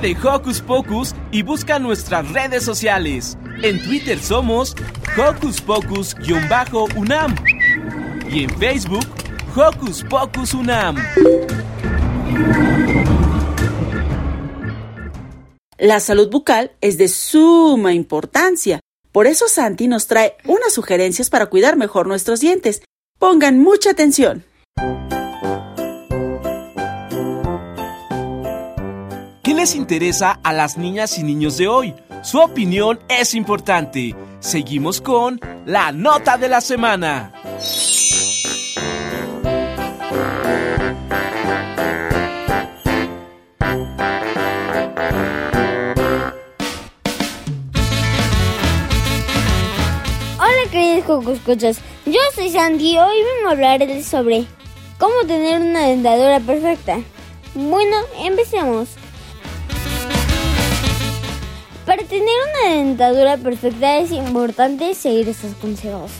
De 0.00 0.14
Hocus 0.22 0.60
Pocus 0.60 1.14
y 1.30 1.42
busca 1.42 1.78
nuestras 1.78 2.30
redes 2.30 2.62
sociales. 2.64 3.38
En 3.62 3.82
Twitter 3.82 4.18
somos 4.18 4.76
Hocus 5.16 5.60
Pocus-UNAM 5.62 7.34
y 8.30 8.44
en 8.44 8.50
Facebook 8.58 9.06
Hocus 9.54 10.04
Pocus 10.04 10.52
UNAM. 10.52 10.96
La 15.78 16.00
salud 16.00 16.30
bucal 16.30 16.72
es 16.80 16.98
de 16.98 17.08
suma 17.08 17.94
importancia. 17.94 18.80
Por 19.12 19.26
eso 19.26 19.48
Santi 19.48 19.88
nos 19.88 20.06
trae 20.06 20.36
unas 20.44 20.74
sugerencias 20.74 21.30
para 21.30 21.46
cuidar 21.46 21.76
mejor 21.76 22.06
nuestros 22.06 22.40
dientes. 22.40 22.82
Pongan 23.18 23.58
mucha 23.58 23.90
atención. 23.90 24.44
Les 29.56 29.74
interesa 29.74 30.38
a 30.42 30.52
las 30.52 30.76
niñas 30.76 31.18
y 31.18 31.22
niños 31.22 31.56
de 31.56 31.66
hoy? 31.66 31.94
Su 32.22 32.38
opinión 32.40 33.00
es 33.08 33.34
importante. 33.34 34.14
Seguimos 34.38 35.00
con 35.00 35.40
la 35.64 35.92
nota 35.92 36.36
de 36.36 36.48
la 36.48 36.60
semana. 36.60 37.32
Hola 50.38 50.70
queridos 50.70 51.26
escuchas, 51.28 51.78
yo 52.04 52.20
soy 52.34 52.50
Sandy 52.50 52.92
y 52.92 52.98
hoy 52.98 53.16
vengo 53.36 53.48
a 53.48 53.52
hablarles 53.52 54.06
sobre 54.06 54.44
cómo 54.98 55.14
tener 55.26 55.62
una 55.62 55.86
dentadura 55.86 56.40
perfecta. 56.40 57.00
Bueno, 57.54 57.96
empecemos. 58.22 58.90
Para 61.86 62.02
tener 62.02 62.34
una 62.50 62.74
dentadura 62.74 63.36
perfecta 63.36 63.98
es 63.98 64.10
importante 64.10 64.92
seguir 64.96 65.28
estos 65.28 65.54
consejos. 65.54 66.10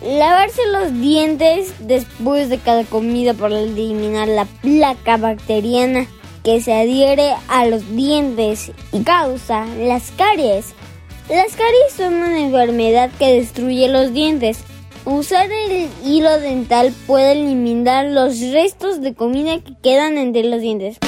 Lavarse 0.00 0.62
los 0.70 0.92
dientes 1.00 1.74
después 1.80 2.48
de 2.48 2.58
cada 2.58 2.84
comida 2.84 3.34
para 3.34 3.58
eliminar 3.58 4.28
la 4.28 4.44
placa 4.44 5.16
bacteriana 5.16 6.06
que 6.44 6.60
se 6.60 6.72
adhiere 6.72 7.34
a 7.48 7.66
los 7.66 7.96
dientes 7.96 8.70
y 8.92 9.02
causa 9.02 9.66
las 9.76 10.12
caries. 10.12 10.66
Las 11.28 11.56
caries 11.56 11.94
son 11.96 12.14
una 12.14 12.38
enfermedad 12.38 13.10
que 13.18 13.32
destruye 13.32 13.88
los 13.88 14.12
dientes. 14.12 14.60
Usar 15.04 15.50
el 15.50 15.88
hilo 16.04 16.38
dental 16.38 16.94
puede 17.08 17.32
eliminar 17.32 18.06
los 18.06 18.38
restos 18.52 19.00
de 19.00 19.14
comida 19.14 19.58
que 19.58 19.74
quedan 19.82 20.16
entre 20.16 20.44
los 20.44 20.60
dientes. 20.60 20.98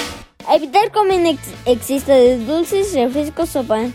Evitar 0.48 0.90
comer 0.90 1.26
ex 1.26 1.40
exceso 1.66 2.12
de 2.12 2.38
dulces, 2.38 2.94
refrescos 2.94 3.55
o 3.57 3.64
pan. 3.64 3.92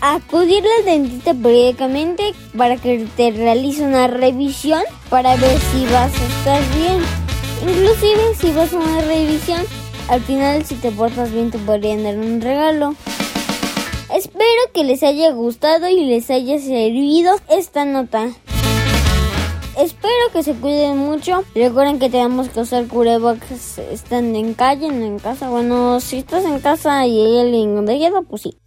Acudir 0.00 0.64
al 0.78 0.84
dentista 0.84 1.34
periódicamente 1.34 2.34
para 2.56 2.76
que 2.76 3.06
te 3.16 3.30
realice 3.30 3.82
una 3.82 4.06
revisión 4.06 4.82
para 5.08 5.36
ver 5.36 5.58
si 5.58 5.84
vas 5.86 6.12
a 6.12 6.26
estar 6.26 6.62
bien. 6.76 7.02
Inclusive 7.62 8.34
si 8.38 8.52
vas 8.52 8.72
a 8.72 8.76
una 8.76 9.00
revisión, 9.02 9.62
al 10.08 10.20
final 10.22 10.64
si 10.64 10.74
te 10.76 10.90
portas 10.92 11.32
bien 11.32 11.50
te 11.50 11.58
podrían 11.58 12.04
dar 12.04 12.16
un 12.16 12.40
regalo. 12.40 12.94
Espero 14.14 14.62
que 14.72 14.84
les 14.84 15.02
haya 15.02 15.32
gustado 15.32 15.88
y 15.88 16.04
les 16.04 16.30
haya 16.30 16.58
servido 16.58 17.36
esta 17.48 17.84
nota. 17.84 18.28
Espero 19.76 20.32
que 20.32 20.42
se 20.42 20.54
cuiden 20.54 20.96
mucho. 20.96 21.44
Recuerden 21.54 21.98
que 21.98 22.08
tenemos 22.08 22.48
que 22.48 22.60
usar 22.60 22.86
cubrebocas 22.86 23.78
estando 23.78 24.38
en 24.38 24.54
calle, 24.54 24.90
no 24.90 25.04
en 25.04 25.18
casa. 25.18 25.50
Bueno, 25.50 26.00
si 26.00 26.18
estás 26.18 26.44
en 26.46 26.60
casa 26.60 27.06
y 27.06 27.20
hay 27.20 27.40
alguien 27.40 27.74
contagiado, 27.74 28.22
pues 28.22 28.42
sí. 28.42 28.58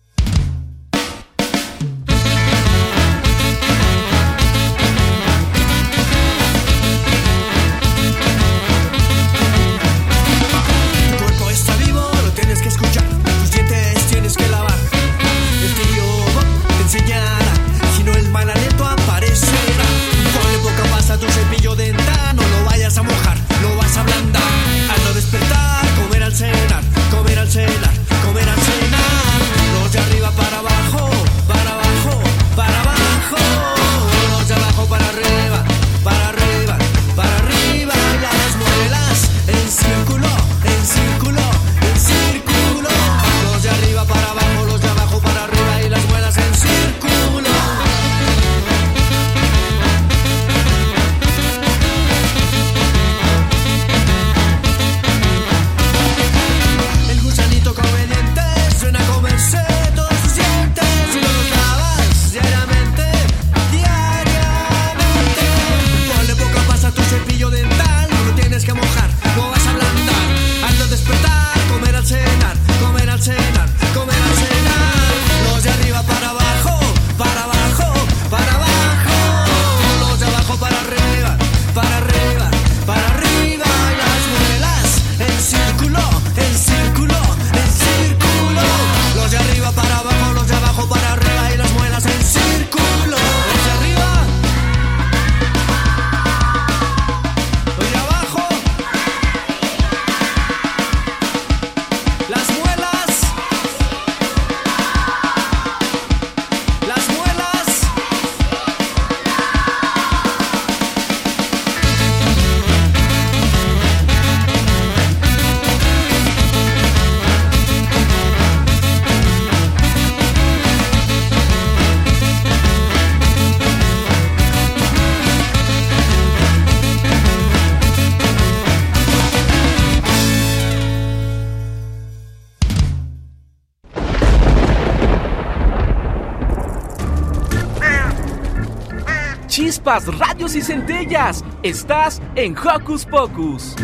Chispas, 139.89 140.19
radios 140.19 140.55
y 140.55 140.61
centellas. 140.61 141.43
Estás 141.63 142.21
en 142.35 142.55
Hocus 142.55 143.05
Pocus. 143.05 143.75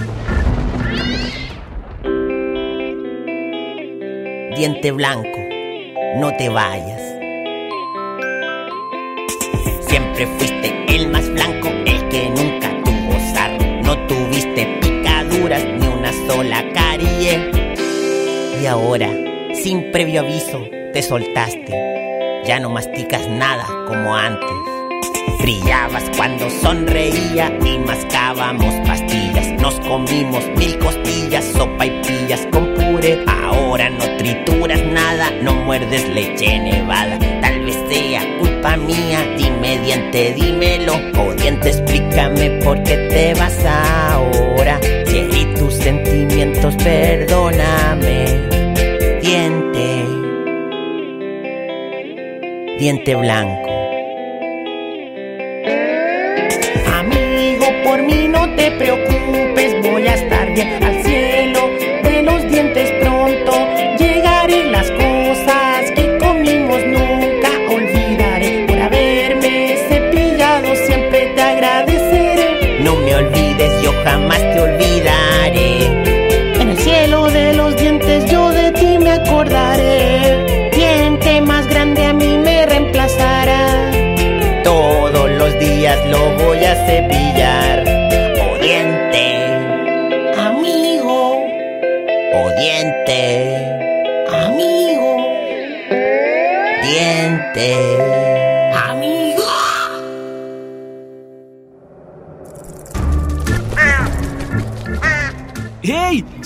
Diente 4.55 4.91
blanco, 4.91 5.39
no 6.17 6.31
te 6.37 6.47
vayas. 6.49 7.01
Siempre 9.87 10.27
fuiste 10.37 10.95
el 10.95 11.09
más 11.09 11.27
blanco, 11.31 11.69
el 11.69 12.07
que 12.09 12.29
nunca 12.29 12.69
tuvo 12.83 13.33
sarro. 13.33 13.65
No 13.81 13.97
tuviste 14.05 14.79
picaduras 14.81 15.65
ni 15.65 15.87
una 15.87 16.13
sola 16.27 16.63
carie. 16.73 17.51
Y 18.61 18.65
ahora, 18.67 19.09
sin 19.55 19.91
previo 19.91 20.21
aviso, 20.21 20.61
te 20.93 21.01
soltaste. 21.01 22.43
Ya 22.45 22.59
no 22.59 22.69
masticas 22.69 23.27
nada 23.27 23.65
como 23.87 24.15
antes. 24.15 24.54
Brillabas 25.45 26.03
cuando 26.17 26.49
sonreía 26.49 27.55
y 27.63 27.77
mascábamos 27.77 28.73
pastillas. 28.87 29.47
Nos 29.61 29.79
comimos 29.81 30.43
mil 30.57 30.75
costillas, 30.79 31.45
sopa 31.55 31.85
y 31.85 32.01
pillas 32.01 32.47
con 32.51 32.73
puré. 32.73 33.23
Ahora 33.27 33.91
no 33.91 34.05
trituras 34.17 34.83
nada, 34.85 35.29
no 35.43 35.53
muerdes 35.53 36.09
leche 36.09 36.57
nevada. 36.57 37.19
Tal 37.41 37.63
vez 37.63 37.77
sea 37.87 38.23
culpa 38.39 38.75
mía, 38.75 39.19
dime 39.37 39.77
diente, 39.83 40.33
dímelo. 40.33 40.95
O 41.19 41.31
diente, 41.35 41.69
explícame 41.69 42.49
por 42.63 42.81
qué 42.81 42.97
te 43.11 43.35
vas 43.35 43.63
ahora. 43.65 44.79
Si 45.05 45.45
tus 45.59 45.75
sentimientos, 45.75 46.75
perdóname. 46.77 48.25
Diente, 49.21 50.05
diente 52.79 53.15
blanco. 53.15 53.64
Mí 58.79 59.44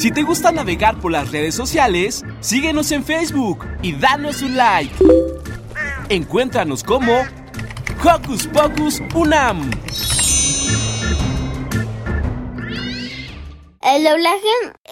Si 0.10 0.16
te 0.16 0.24
gusta 0.24 0.52
navegar 0.52 1.00
por 1.00 1.12
las 1.12 1.32
redes 1.32 1.54
sociales, 1.54 2.26
síguenos 2.40 2.92
en 2.92 3.06
Facebook 3.06 3.68
y 3.84 3.94
danos 3.94 4.42
un 4.42 4.58
like. 4.58 4.92
Encuéntranos 6.10 6.84
como 6.84 7.14
Hocus 8.04 8.48
Pocus 8.48 9.04
Unam. 9.14 9.70
El 13.84 14.04
doblaje 14.04 14.48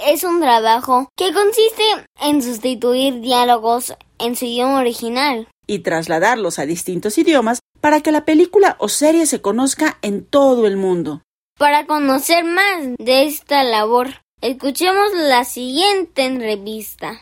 es 0.06 0.24
un 0.24 0.40
trabajo 0.40 1.10
que 1.16 1.34
consiste 1.34 1.84
en 2.22 2.44
sustituir 2.44 3.20
diálogos 3.20 3.96
en 4.20 4.36
su 4.36 4.46
idioma 4.46 4.82
original. 4.82 5.48
y 5.66 5.80
trasladarlos 5.80 6.60
a 6.60 6.68
distintos 6.68 7.18
idiomas 7.18 7.60
para 7.82 8.02
que 8.02 8.12
la 8.12 8.24
película 8.24 8.76
o 8.78 8.88
serie 8.88 9.26
se 9.26 9.42
conozca 9.42 9.98
en 10.04 10.24
todo 10.24 10.68
el 10.68 10.78
mundo. 10.78 11.24
Para 11.58 11.88
conocer 11.88 12.44
más 12.44 12.96
de 13.00 13.24
esta 13.24 13.64
labor, 13.64 14.10
escuchemos 14.48 15.14
la 15.14 15.44
siguiente 15.44 16.26
entrevista. 16.26 17.22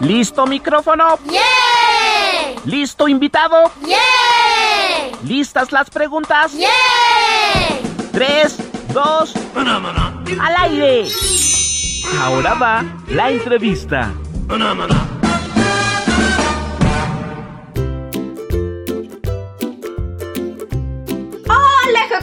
¿Listo 0.00 0.46
micrófono? 0.46 1.18
¡Yay! 1.26 2.56
¿Listo 2.64 3.06
invitado? 3.06 3.70
¡Yay! 3.82 5.12
¿Listas 5.24 5.70
las 5.70 5.90
preguntas? 5.90 6.52
¡Yay! 6.54 6.68
Tres, 8.10 8.58
dos, 8.92 9.34
al 9.54 10.56
aire. 10.58 11.08
Ahora 12.20 12.54
va 12.54 12.84
la 13.08 13.30
entrevista. 13.30 14.12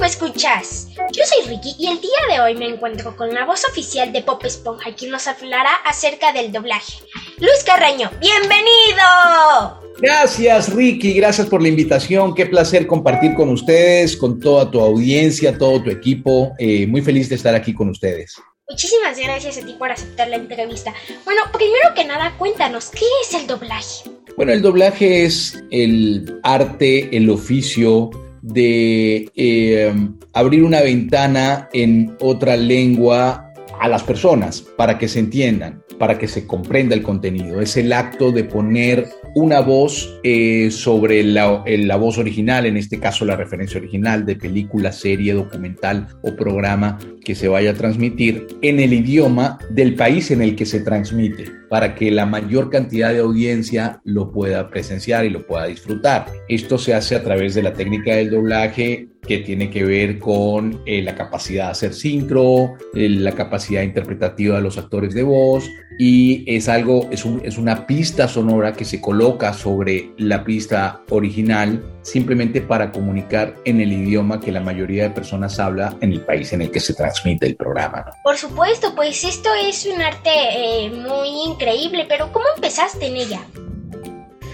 Escuchas. 0.08 0.88
Yo 1.12 1.24
soy 1.26 1.50
Ricky 1.50 1.76
y 1.78 1.88
el 1.88 2.00
día 2.00 2.10
de 2.32 2.40
hoy 2.40 2.56
me 2.56 2.66
encuentro 2.66 3.14
con 3.18 3.34
la 3.34 3.44
voz 3.44 3.66
oficial 3.70 4.14
de 4.14 4.24
Pop 4.24 4.42
Esponja 4.46 4.96
quien 4.96 5.12
nos 5.12 5.28
hablará 5.28 5.76
acerca 5.86 6.32
del 6.32 6.54
doblaje. 6.54 7.00
Luis 7.40 7.62
Carreño, 7.66 8.10
bienvenido. 8.22 9.82
Gracias 10.00 10.74
Ricky, 10.74 11.12
gracias 11.12 11.48
por 11.48 11.62
la 11.62 11.68
invitación. 11.68 12.34
Qué 12.34 12.46
placer 12.46 12.88
compartir 12.88 13.36
con 13.36 13.50
ustedes, 13.50 14.16
con 14.16 14.40
toda 14.40 14.72
tu 14.72 14.80
audiencia, 14.80 15.58
todo 15.58 15.84
tu 15.84 15.90
equipo. 15.90 16.56
Eh, 16.58 16.88
muy 16.88 17.02
feliz 17.02 17.28
de 17.28 17.36
estar 17.36 17.54
aquí 17.54 17.74
con 17.74 17.90
ustedes. 17.90 18.38
Muchísimas 18.70 19.20
gracias 19.20 19.58
a 19.58 19.66
ti 19.66 19.76
por 19.78 19.92
aceptar 19.92 20.30
la 20.30 20.38
entrevista. 20.38 20.94
Bueno, 21.26 21.42
primero 21.52 21.94
que 21.94 22.06
nada, 22.06 22.34
cuéntanos, 22.38 22.92
¿qué 22.92 23.06
es 23.24 23.34
el 23.34 23.46
doblaje? 23.46 24.10
Bueno, 24.38 24.54
el 24.54 24.62
doblaje 24.62 25.26
es 25.26 25.62
el 25.70 26.40
arte, 26.44 27.10
el 27.16 27.30
oficio 27.30 28.10
de 28.48 29.30
eh, 29.36 29.94
abrir 30.34 30.64
una 30.64 30.82
ventana 30.82 31.70
en 31.74 32.16
otra 32.20 32.56
lengua 32.56 33.52
a 33.80 33.88
las 33.88 34.04
personas 34.04 34.62
para 34.62 34.98
que 34.98 35.08
se 35.08 35.20
entiendan, 35.20 35.84
para 35.98 36.18
que 36.18 36.28
se 36.28 36.46
comprenda 36.46 36.96
el 36.96 37.04
contenido. 37.04 37.62
Es 37.62 37.78
el 37.78 37.94
acto 37.94 38.32
de 38.32 38.44
poner 38.44 39.08
una 39.36 39.60
voz 39.60 40.20
eh, 40.24 40.70
sobre 40.72 41.24
la, 41.24 41.64
la, 41.66 41.96
voz 41.96 42.18
original, 42.18 42.66
en 42.66 42.78
este 42.78 43.00
caso 43.00 43.26
la 43.26 43.36
referencia 43.36 43.80
original 43.80 44.26
de 44.26 44.36
película, 44.36 44.92
serie, 44.92 45.34
documental 45.34 46.08
o 46.24 46.36
programa 46.36 46.98
que 47.24 47.36
se 47.36 47.48
vaya 47.48 47.72
a 47.72 47.74
transmitir 47.74 48.48
en 48.62 48.80
el 48.80 48.94
idioma 48.94 49.60
del 49.70 49.96
país 49.96 50.32
en 50.32 50.42
el 50.42 50.56
que 50.56 50.66
se 50.66 50.80
transmite, 50.80 51.46
para 51.70 51.94
que 51.94 52.10
la 52.10 52.26
mayor 52.26 52.70
cantidad 52.70 53.12
de 53.12 53.20
audiencia 53.20 54.02
lo 54.04 54.32
pueda 54.32 54.70
presenciar 54.70 55.26
y 55.26 55.30
lo 55.30 55.46
pueda 55.46 55.66
disfrutar. 55.66 56.26
Esto 56.48 56.78
se 56.78 56.94
hace 56.94 57.16
a 57.16 57.24
través 57.24 57.54
de 57.54 57.64
la 57.64 57.74
técnica 57.74 58.16
del 58.16 58.30
doblaje 58.30 59.10
que 59.22 59.40
tiene 59.40 59.70
que 59.70 59.84
ver 59.84 60.20
con 60.20 60.82
eh, 60.86 61.02
la 61.02 61.16
capacidad 61.16 61.66
de 61.66 61.72
hacer 61.72 61.94
sincro, 61.94 62.76
eh, 62.94 63.10
la 63.10 63.34
capacidad 63.34 63.82
interpretativa 63.82 64.56
de 64.56 64.62
los 64.62 64.78
actores 64.78 65.14
de 65.14 65.24
voz 65.24 65.70
y 66.00 66.44
es 66.48 66.70
algo, 66.70 67.08
es, 67.12 67.26
un, 67.26 67.42
es 67.44 67.58
una 67.58 67.88
pista 67.88 68.28
sonora 68.28 68.74
que 68.74 68.86
se 68.86 69.02
coloca 69.02 69.54
sobre 69.54 70.12
la 70.18 70.44
pista 70.44 71.02
original 71.10 71.84
simplemente 72.04 72.62
para 72.62 72.92
comunicar 72.92 73.56
en 73.66 73.82
el 73.82 73.92
idioma 73.92 74.40
que 74.40 74.52
la 74.52 74.62
mayoría 74.62 75.04
de 75.04 75.10
personas 75.10 75.60
habla 75.60 75.98
en 76.02 76.14
el 76.14 76.22
país 76.22 76.54
en 76.54 76.62
el 76.62 76.72
que 76.72 76.80
se 76.80 76.94
transmite 76.94 77.48
el 77.48 77.56
programa. 77.56 78.04
¿no? 78.06 78.12
Por 78.24 78.38
supuesto, 78.38 78.94
pues 78.96 79.24
esto 79.24 79.50
es 79.56 79.86
un 79.86 80.02
arte 80.02 80.30
eh, 80.30 80.90
muy 80.92 81.52
increíble, 81.52 82.06
pero 82.08 82.32
¿cómo 82.32 82.46
empezaste 82.56 83.08
en 83.08 83.18
ella? 83.18 83.42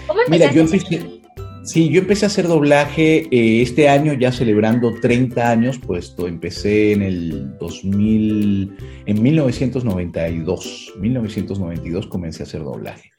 ¿Cómo 0.06 0.20
Mira, 0.28 0.50
yo 0.50 0.62
empecé, 0.62 1.23
Sí, 1.64 1.88
yo 1.88 2.02
empecé 2.02 2.26
a 2.26 2.28
hacer 2.28 2.46
doblaje 2.46 3.26
eh, 3.30 3.62
este 3.62 3.88
año, 3.88 4.12
ya 4.12 4.30
celebrando 4.32 4.92
30 5.00 5.50
años, 5.50 5.78
puesto 5.78 6.28
empecé 6.28 6.92
en 6.92 7.00
el 7.00 7.56
2000, 7.58 8.76
en 9.06 9.22
1992, 9.22 10.92
1992 11.00 12.06
comencé 12.06 12.42
a 12.42 12.46
hacer 12.46 12.62
doblaje. 12.62 13.12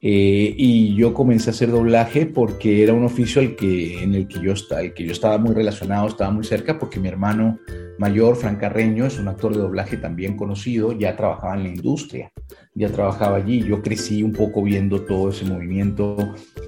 Eh, 0.00 0.54
y 0.58 0.96
yo 0.96 1.14
comencé 1.14 1.50
a 1.50 1.52
hacer 1.52 1.70
doblaje 1.70 2.26
porque 2.26 2.82
era 2.82 2.92
un 2.92 3.04
oficio 3.04 3.40
al 3.40 3.54
que, 3.54 4.02
en 4.02 4.16
el 4.16 4.26
que, 4.26 4.40
yo, 4.40 4.52
el 4.52 4.92
que 4.92 5.04
yo 5.04 5.12
estaba 5.12 5.38
muy 5.38 5.54
relacionado, 5.54 6.08
estaba 6.08 6.32
muy 6.32 6.44
cerca, 6.44 6.80
porque 6.80 6.98
mi 6.98 7.06
hermano 7.06 7.60
mayor, 7.98 8.36
Fran 8.36 8.56
Carreño, 8.56 9.06
es 9.06 9.18
un 9.18 9.28
actor 9.28 9.54
de 9.54 9.60
doblaje 9.60 9.96
también 9.96 10.36
conocido, 10.36 10.92
ya 10.92 11.16
trabajaba 11.16 11.54
en 11.54 11.62
la 11.64 11.68
industria, 11.68 12.32
ya 12.74 12.88
trabajaba 12.88 13.36
allí. 13.36 13.62
Yo 13.62 13.82
crecí 13.82 14.22
un 14.22 14.32
poco 14.32 14.62
viendo 14.62 15.02
todo 15.02 15.30
ese 15.30 15.44
movimiento, 15.44 16.16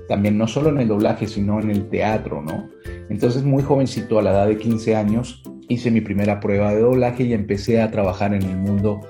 también 0.08 0.38
no 0.38 0.46
solo 0.46 0.70
en 0.70 0.78
el 0.78 0.88
doblaje, 0.88 1.26
sino 1.26 1.60
en 1.60 1.70
el 1.70 1.88
teatro, 1.88 2.42
¿no? 2.42 2.68
Entonces, 3.08 3.44
muy 3.44 3.62
jovencito, 3.62 4.18
a 4.18 4.22
la 4.22 4.30
edad 4.30 4.46
de 4.48 4.58
15 4.58 4.96
años, 4.96 5.42
hice 5.68 5.90
mi 5.90 6.00
primera 6.00 6.40
prueba 6.40 6.72
de 6.72 6.80
doblaje 6.80 7.24
y 7.24 7.32
empecé 7.32 7.80
a 7.80 7.90
trabajar 7.90 8.34
en 8.34 8.42
el 8.42 8.56
mundo 8.56 9.00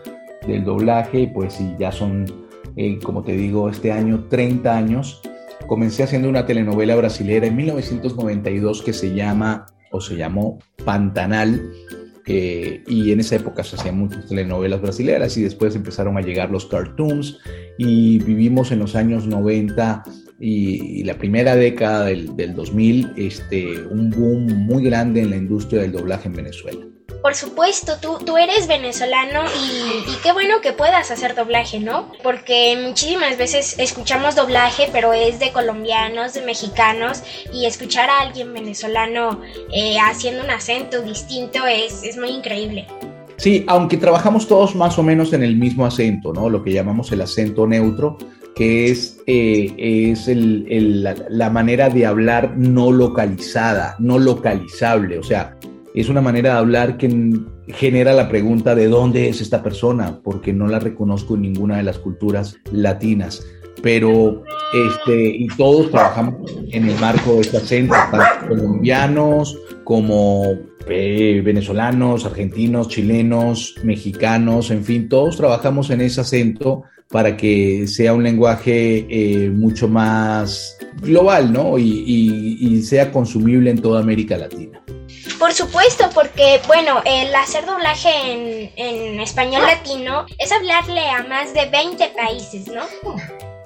del 0.47 0.65
doblaje, 0.65 1.21
y 1.21 1.27
pues 1.27 1.55
sí, 1.55 1.75
ya 1.79 1.93
son 1.93 2.47
eh, 2.77 2.99
como 3.03 3.23
te 3.23 3.33
digo, 3.33 3.71
este 3.71 3.91
año 3.91 4.27
30 4.29 4.77
años. 4.77 5.23
Comencé 5.67 6.03
haciendo 6.03 6.29
una 6.29 6.47
telenovela 6.47 6.95
brasilera 6.95 7.47
en 7.47 7.57
1992 7.57 8.83
que 8.83 8.93
se 8.93 9.15
llama 9.15 9.67
o 9.91 10.01
se 10.01 10.17
llamó 10.17 10.59
Pantanal. 10.85 11.73
Y 12.27 13.13
en 13.13 13.21
esa 13.21 13.37
época 13.37 13.63
se 13.63 13.77
hacían 13.77 13.99
muchas 13.99 14.27
telenovelas 14.27 14.83
brasileras 14.83 15.37
y 15.37 15.43
después 15.43 15.77
empezaron 15.77 16.19
a 16.19 16.23
llegar 16.23 16.51
los 16.51 16.67
cartoons 16.67 17.39
y 17.79 18.19
vivimos 18.19 18.73
en 18.73 18.81
los 18.81 18.97
años 18.97 19.27
90 19.27 20.03
y, 20.41 21.01
y 21.01 21.05
la 21.05 21.17
primera 21.19 21.55
década 21.55 22.07
del, 22.07 22.35
del 22.37 22.55
2000 22.55 23.13
este, 23.17 23.81
un 23.87 24.11
boom 24.11 24.47
muy 24.67 24.83
grande 24.83 25.23
en 25.23 25.31
la 25.31 25.37
industria 25.37 25.83
del 25.83 25.93
doblaje 25.93 26.29
en 26.29 26.35
Venezuela. 26.35 26.85
Por 27.23 27.35
supuesto, 27.35 27.95
tú, 28.01 28.19
tú 28.25 28.37
eres 28.37 28.67
venezolano 28.67 29.43
y, 29.45 30.17
qué 30.23 30.33
bueno 30.33 30.61
que 30.61 30.73
puedas 30.73 31.11
hacer 31.11 31.35
doblaje, 31.35 31.81
¿no? 31.81 32.13
Porque 32.23 32.79
muchísimas 32.83 33.37
veces 33.37 33.77
escuchamos 33.79 34.37
doblaje, 34.37 34.89
pero 34.93 35.13
es 35.13 35.39
de 35.39 35.51
colombianos, 35.51 36.35
de 36.35 36.43
mexicanos, 36.43 37.23
y 37.53 37.67
escuchar 37.67 38.11
a 38.11 38.21
alguien 38.21 38.53
venezolano 38.53 39.41
eh, 39.73 39.97
haciendo 39.99 40.45
un 40.45 40.51
acento 40.51 41.03
distinto 41.03 41.67
es, 41.67 42.03
es 42.05 42.17
muy 42.17 42.31
increíble. 42.31 42.87
Sí, 43.37 43.65
aunque 43.69 43.97
trabajamos 43.97 44.49
todos 44.49 44.75
más 44.75 44.99
o 44.99 45.03
menos 45.03 45.33
en 45.33 45.43
el 45.43 45.57
mismo 45.57 45.85
acento, 45.85 46.33
¿no? 46.33 46.49
Lo 46.49 46.63
que 46.63 46.73
llamamos 46.73 47.13
el 47.13 47.21
acento 47.21 47.67
neutro, 47.67 48.17
que 48.55 48.91
es, 48.91 49.19
eh, 49.27 49.75
es 49.77 50.29
el, 50.29 50.67
el, 50.71 51.03
la, 51.29 51.51
manera 51.51 51.91
de 51.91 52.07
hablar 52.07 52.55
no 52.57 52.91
localizada, 52.91 53.95
no 53.99 54.19
localizable. 54.19 55.19
O 55.19 55.23
sea, 55.23 55.57
es 55.97 56.11
una 56.11 56.21
manera 56.21 56.53
de 56.53 56.59
hablar 56.59 56.99
que 56.99 57.09
genera 57.69 58.13
la 58.13 58.29
pregunta 58.29 58.75
de 58.75 58.87
dónde 58.87 59.31
es 59.31 59.41
esta 59.41 59.63
persona, 59.63 60.21
porque 60.23 60.53
no 60.53 60.69
la 60.69 60.79
reconozco 60.79 61.35
en 61.35 61.43
ninguna 61.43 61.79
de 61.79 61.85
las 61.85 61.99
culturas 61.99 62.59
latinas. 62.71 63.45
Pero, 63.83 64.45
este, 64.75 65.27
y 65.27 65.47
todos 65.57 65.91
trabajamos 65.91 66.55
en 66.71 66.89
el 66.89 66.99
marco 67.01 67.37
de 67.37 67.41
este 67.41 67.57
acento, 67.57 67.95
tanto 68.11 68.49
colombianos 68.49 69.59
como 69.85 70.45
eh, 70.87 71.41
venezolanos, 71.43 72.27
argentinos, 72.27 72.89
chilenos, 72.89 73.77
mexicanos, 73.83 74.71
en 74.71 74.85
fin, 74.85 75.09
todos 75.09 75.39
trabajamos 75.39 75.89
en 75.89 76.03
ese 76.03 76.21
acento 76.21 76.83
para 77.09 77.39
que 77.39 77.87
sea 77.87 78.13
un 78.13 78.23
lenguaje 78.23 79.07
eh, 79.09 79.51
mucho 79.51 79.89
más 79.89 80.77
global, 81.01 81.53
¿no? 81.53 81.79
Y, 81.79 82.05
y, 82.07 82.59
y 82.61 82.83
sea 82.83 83.11
consumible 83.11 83.71
en 83.71 83.81
toda 83.81 84.01
América 84.01 84.37
Latina. 84.37 84.83
Por 85.39 85.53
supuesto, 85.53 86.09
porque 86.15 86.61
bueno, 86.67 87.03
el 87.05 87.35
hacer 87.35 87.67
doblaje 87.67 88.09
en, 88.33 88.73
en, 88.77 89.21
español 89.21 89.63
latino 89.63 90.25
es 90.39 90.51
hablarle 90.51 91.09
a 91.11 91.25
más 91.25 91.53
de 91.53 91.67
20 91.67 92.09
países, 92.17 92.69
¿no? 92.69 92.85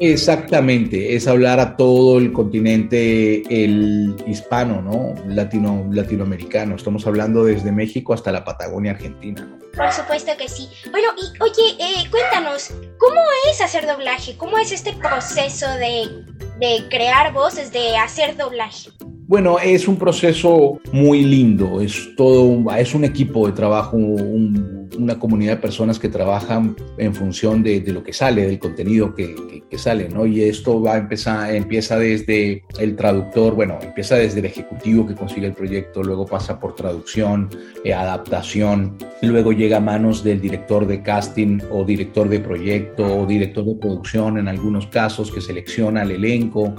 Exactamente, 0.01 1.15
es 1.15 1.29
hablar 1.29 1.61
a 1.61 1.77
todo 1.77 2.19
el 2.19 2.33
continente 2.33 3.43
el 3.51 4.17
hispano, 4.27 4.83
¿no? 4.83 5.15
Latino, 5.29 5.87
latinoamericano. 5.93 6.75
Estamos 6.75 7.07
hablando 7.07 7.45
desde 7.45 7.71
México 7.71 8.15
hasta 8.15 8.33
la 8.33 8.43
Patagonia 8.45 8.93
Argentina, 8.93 9.43
¿no? 9.43 9.59
Por 9.77 9.93
supuesto 9.93 10.33
que 10.39 10.49
sí. 10.49 10.69
Bueno, 10.91 11.09
y 11.17 11.43
oye, 11.43 11.77
eh, 11.79 12.11
cuéntanos, 12.11 12.71
¿cómo 12.99 13.21
es 13.51 13.61
hacer 13.61 13.87
doblaje? 13.87 14.37
¿Cómo 14.37 14.59
es 14.59 14.73
este 14.73 14.93
proceso 14.95 15.67
de, 15.75 16.25
de 16.59 16.89
crear 16.89 17.33
voces, 17.33 17.71
de 17.71 17.97
hacer 17.97 18.37
doblaje? 18.37 18.91
Bueno, 19.31 19.61
es 19.61 19.87
un 19.87 19.95
proceso 19.95 20.81
muy 20.91 21.23
lindo, 21.23 21.81
es 21.81 22.17
todo, 22.17 22.43
un, 22.43 22.69
es 22.77 22.97
un 22.97 23.05
equipo 23.05 23.47
de 23.47 23.53
trabajo, 23.53 23.97
un, 23.97 24.91
una 24.99 25.21
comunidad 25.21 25.53
de 25.53 25.59
personas 25.59 26.01
que 26.01 26.09
trabajan 26.09 26.75
en 26.99 27.15
función 27.15 27.63
de, 27.63 27.81
lo 27.93 28.03
que 28.03 28.13
sale, 28.13 28.49
del 28.49 28.59
contenido 28.59 29.15
que, 29.15 29.37
sale, 29.79 30.09
¿no? 30.09 30.27
Y 30.27 30.43
esto 30.43 30.83
va 30.83 30.95
a 30.95 30.99
empezar, 30.99 31.55
empieza 31.55 31.97
desde 31.97 32.65
el 32.81 32.97
traductor, 32.97 33.55
bueno, 33.55 33.79
empieza 33.81 34.17
desde 34.17 34.41
el 34.41 34.47
ejecutivo 34.47 35.07
que 35.07 35.15
consigue 35.15 35.47
el 35.47 35.55
proyecto, 35.55 36.03
luego 36.03 36.27
pasa 36.27 36.59
por 36.59 36.75
traducción, 36.75 37.49
eh, 37.85 37.95
adaptación, 37.95 38.97
luego 39.23 39.53
llega 39.53 39.77
a 39.77 39.81
manos 39.81 40.25
del 40.25 40.41
director 40.41 40.89
de 40.89 41.05
casting 41.05 41.61
o 41.71 41.85
director 41.85 42.29
de 42.29 42.41
proyecto 42.41 43.21
o 43.21 43.27
director 43.27 43.65
de 43.65 43.77
producción 43.77 44.39
en 44.39 44.49
algunos 44.49 44.89
casos 44.89 45.31
que 45.31 45.41
selecciona 45.41 46.03
el 46.03 46.11
elenco. 46.11 46.75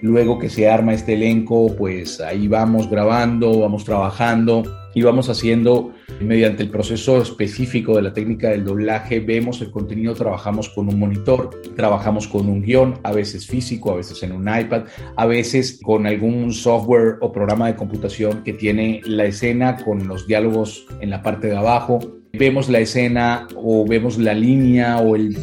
Luego 0.00 0.38
que 0.38 0.48
se 0.48 0.68
arma 0.68 0.94
este 0.94 1.14
elenco, 1.14 1.74
pues 1.76 2.20
ahí 2.20 2.46
vamos 2.46 2.88
grabando, 2.88 3.60
vamos 3.60 3.84
trabajando 3.84 4.62
y 4.94 5.02
vamos 5.02 5.28
haciendo 5.28 5.92
mediante 6.20 6.62
el 6.62 6.70
proceso 6.70 7.20
específico 7.20 7.96
de 7.96 8.02
la 8.02 8.12
técnica 8.12 8.50
del 8.50 8.64
doblaje, 8.64 9.20
vemos 9.20 9.60
el 9.60 9.70
contenido, 9.70 10.14
trabajamos 10.14 10.68
con 10.68 10.88
un 10.88 10.98
monitor, 10.98 11.50
trabajamos 11.76 12.26
con 12.26 12.48
un 12.48 12.62
guion, 12.62 12.98
a 13.02 13.12
veces 13.12 13.46
físico, 13.46 13.92
a 13.92 13.96
veces 13.96 14.22
en 14.22 14.32
un 14.32 14.48
iPad, 14.48 14.84
a 15.16 15.26
veces 15.26 15.80
con 15.82 16.06
algún 16.06 16.52
software 16.52 17.16
o 17.20 17.32
programa 17.32 17.66
de 17.66 17.76
computación 17.76 18.42
que 18.44 18.52
tiene 18.52 19.00
la 19.04 19.24
escena 19.24 19.76
con 19.76 20.06
los 20.08 20.26
diálogos 20.26 20.86
en 21.00 21.10
la 21.10 21.22
parte 21.22 21.48
de 21.48 21.56
abajo, 21.56 21.98
vemos 22.32 22.68
la 22.68 22.78
escena 22.78 23.46
o 23.56 23.86
vemos 23.86 24.18
la 24.18 24.34
línea 24.34 24.98
o 24.98 25.16
el, 25.16 25.36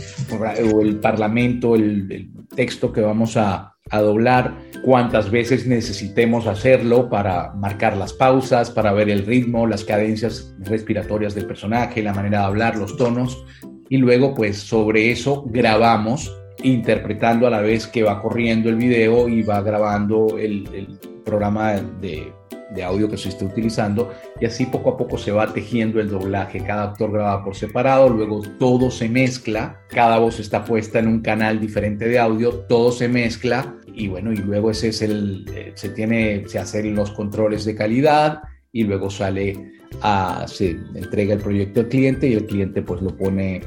o 0.73 0.81
el 0.81 0.95
parlamento, 0.97 1.75
el, 1.75 2.11
el 2.11 2.29
texto 2.55 2.91
que 2.91 3.01
vamos 3.01 3.37
a, 3.37 3.74
a 3.91 4.01
doblar, 4.01 4.55
cuántas 4.83 5.29
veces 5.29 5.67
necesitemos 5.67 6.47
hacerlo 6.47 7.07
para 7.07 7.53
marcar 7.53 7.95
las 7.95 8.13
pausas, 8.13 8.71
para 8.71 8.91
ver 8.93 9.11
el 9.11 9.25
ritmo, 9.27 9.67
las 9.67 9.83
cadencias 9.83 10.55
respiratorias 10.59 11.35
del 11.35 11.45
personaje, 11.45 12.01
la 12.01 12.13
manera 12.13 12.39
de 12.39 12.45
hablar, 12.45 12.77
los 12.77 12.97
tonos, 12.97 13.45
y 13.87 13.97
luego 13.97 14.33
pues 14.33 14.57
sobre 14.57 15.11
eso 15.11 15.43
grabamos 15.47 16.35
interpretando 16.63 17.45
a 17.45 17.51
la 17.51 17.61
vez 17.61 17.85
que 17.85 18.01
va 18.01 18.23
corriendo 18.23 18.69
el 18.69 18.75
video 18.75 19.27
y 19.29 19.43
va 19.43 19.61
grabando 19.61 20.39
el, 20.39 20.67
el 20.73 20.99
programa 21.23 21.73
de, 21.73 22.33
de, 22.75 22.83
audio 22.83 23.09
que 23.09 23.17
se 23.17 23.29
esté 23.29 23.45
utilizando 23.45 24.11
y 24.39 24.45
así 24.45 24.65
poco 24.65 24.91
a 24.91 24.97
poco 24.97 25.17
se 25.17 25.31
va 25.31 25.53
tejiendo 25.53 25.99
el 25.99 26.09
doblaje. 26.09 26.63
Cada 26.63 26.83
actor 26.83 27.11
graba 27.11 27.43
por 27.43 27.55
separado, 27.55 28.09
luego 28.09 28.41
todo 28.59 28.91
se 28.91 29.09
mezcla, 29.09 29.79
cada 29.89 30.19
voz 30.19 30.39
está 30.39 30.63
puesta 30.65 30.99
en 30.99 31.07
un 31.07 31.21
canal 31.21 31.59
diferente 31.59 32.07
de 32.07 32.19
audio, 32.19 32.51
todo 32.67 32.91
se 32.91 33.07
mezcla 33.07 33.75
y 33.93 34.07
bueno, 34.07 34.33
y 34.33 34.37
luego 34.37 34.71
ese 34.71 34.89
es 34.89 35.01
el, 35.01 35.73
se 35.75 35.89
tiene, 35.89 36.43
se 36.47 36.59
hacen 36.59 36.95
los 36.95 37.11
controles 37.11 37.65
de 37.65 37.75
calidad 37.75 38.41
y 38.71 38.83
luego 38.83 39.09
sale 39.09 39.71
a, 40.01 40.45
se 40.47 40.71
entrega 40.95 41.33
el 41.33 41.39
proyecto 41.39 41.79
al 41.81 41.87
cliente 41.87 42.27
y 42.27 42.33
el 42.33 42.45
cliente 42.45 42.81
pues 42.81 43.01
lo 43.01 43.15
pone 43.15 43.61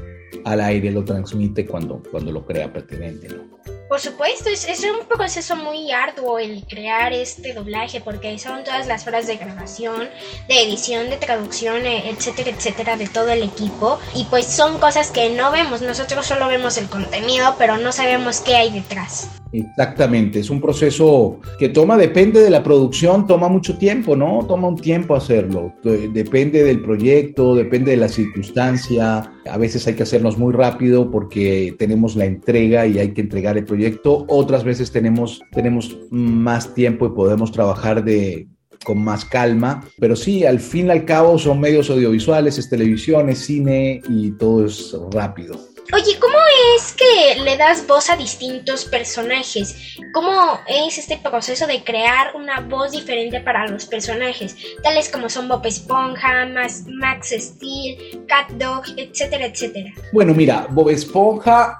al 0.45 0.61
aire, 0.61 0.91
lo 0.91 1.03
transmite 1.03 1.65
cuando, 1.65 2.01
cuando 2.11 2.31
lo 2.31 2.45
crea 2.45 2.71
pertinente, 2.71 3.27
¿no? 3.29 3.58
Por 3.89 3.99
supuesto, 3.99 4.49
es, 4.49 4.65
es, 4.65 4.83
un 4.83 5.07
proceso 5.07 5.55
muy 5.55 5.91
arduo 5.91 6.37
el 6.37 6.63
crear 6.63 7.11
este 7.11 7.55
doblaje 7.55 8.01
porque 8.01 8.37
son 8.37 8.63
todas 8.63 8.85
las 8.85 9.07
horas 9.07 9.25
de 9.25 9.37
grabación, 9.37 10.07
de 10.47 10.61
edición, 10.61 11.09
de 11.09 11.17
traducción, 11.17 11.87
etcétera, 11.87 12.51
etcétera, 12.51 12.97
de 12.97 13.07
todo 13.07 13.29
el 13.29 13.41
equipo. 13.41 13.99
Y 14.13 14.25
pues 14.25 14.45
son 14.45 14.77
cosas 14.77 15.09
que 15.09 15.31
no 15.31 15.49
vemos, 15.49 15.81
nosotros 15.81 16.27
solo 16.27 16.47
vemos 16.47 16.77
el 16.77 16.87
contenido, 16.87 17.55
pero 17.57 17.77
no 17.77 17.91
sabemos 17.91 18.41
qué 18.41 18.57
hay 18.57 18.69
detrás. 18.69 19.38
Exactamente, 19.51 20.39
es 20.39 20.49
un 20.51 20.61
proceso 20.61 21.39
que 21.57 21.69
toma, 21.69 21.97
depende 21.97 22.39
de 22.39 22.51
la 22.51 22.61
producción, 22.61 23.25
toma 23.25 23.49
mucho 23.49 23.77
tiempo, 23.77 24.15
¿no? 24.15 24.45
Toma 24.47 24.67
un 24.67 24.75
tiempo 24.75 25.15
hacerlo, 25.15 25.73
depende 25.83 26.63
del 26.63 26.81
proyecto, 26.83 27.55
depende 27.55 27.91
de 27.91 27.97
la 27.97 28.09
circunstancia, 28.09 29.33
a 29.49 29.57
veces 29.57 29.87
hay 29.87 29.95
que 29.95 30.03
hacernos 30.03 30.37
muy 30.37 30.53
rápido 30.53 31.09
porque 31.09 31.75
tenemos 31.79 32.15
la 32.15 32.25
entrega 32.25 32.85
y 32.85 32.99
hay 32.99 33.11
que 33.13 33.21
entregar 33.21 33.57
el 33.57 33.65
proyecto, 33.65 34.25
otras 34.27 34.63
veces 34.63 34.91
tenemos, 34.91 35.41
tenemos 35.51 35.97
más 36.11 36.75
tiempo 36.75 37.07
y 37.07 37.09
podemos 37.09 37.51
trabajar 37.51 38.03
de, 38.03 38.47
con 38.83 39.03
más 39.03 39.25
calma, 39.25 39.83
pero 39.99 40.15
sí, 40.15 40.45
al 40.45 40.59
fin 40.59 40.87
y 40.87 40.91
al 40.91 41.05
cabo 41.05 41.39
son 41.39 41.59
medios 41.59 41.89
audiovisuales, 41.89 42.59
es 42.59 42.69
televisión, 42.69 43.29
es 43.29 43.39
cine 43.39 44.01
y 44.09 44.31
todo 44.31 44.65
es 44.65 44.95
rápido. 45.11 45.59
Oye, 45.91 46.19
¿cómo 46.19 46.35
es 46.75 46.93
que 46.93 47.41
le 47.41 47.57
das 47.57 47.85
voz 47.87 48.09
a 48.09 48.15
distintos 48.15 48.85
personajes? 48.85 49.97
¿Cómo 50.13 50.31
es 50.67 50.97
este 50.97 51.17
proceso 51.17 51.67
de 51.67 51.83
crear 51.83 52.35
una 52.35 52.61
voz 52.61 52.91
diferente 52.91 53.39
para 53.39 53.67
los 53.67 53.85
personajes? 53.85 54.55
Tales 54.83 55.09
como 55.09 55.29
son 55.29 55.47
Bob 55.47 55.65
Esponja, 55.65 56.45
Max, 56.45 56.85
Max 56.87 57.33
Steel, 57.37 58.25
Cat 58.27 58.51
Dog, 58.51 58.83
etcétera, 58.97 59.45
etcétera. 59.45 59.91
Bueno, 60.11 60.33
mira, 60.33 60.67
Bob 60.69 60.89
Esponja, 60.89 61.79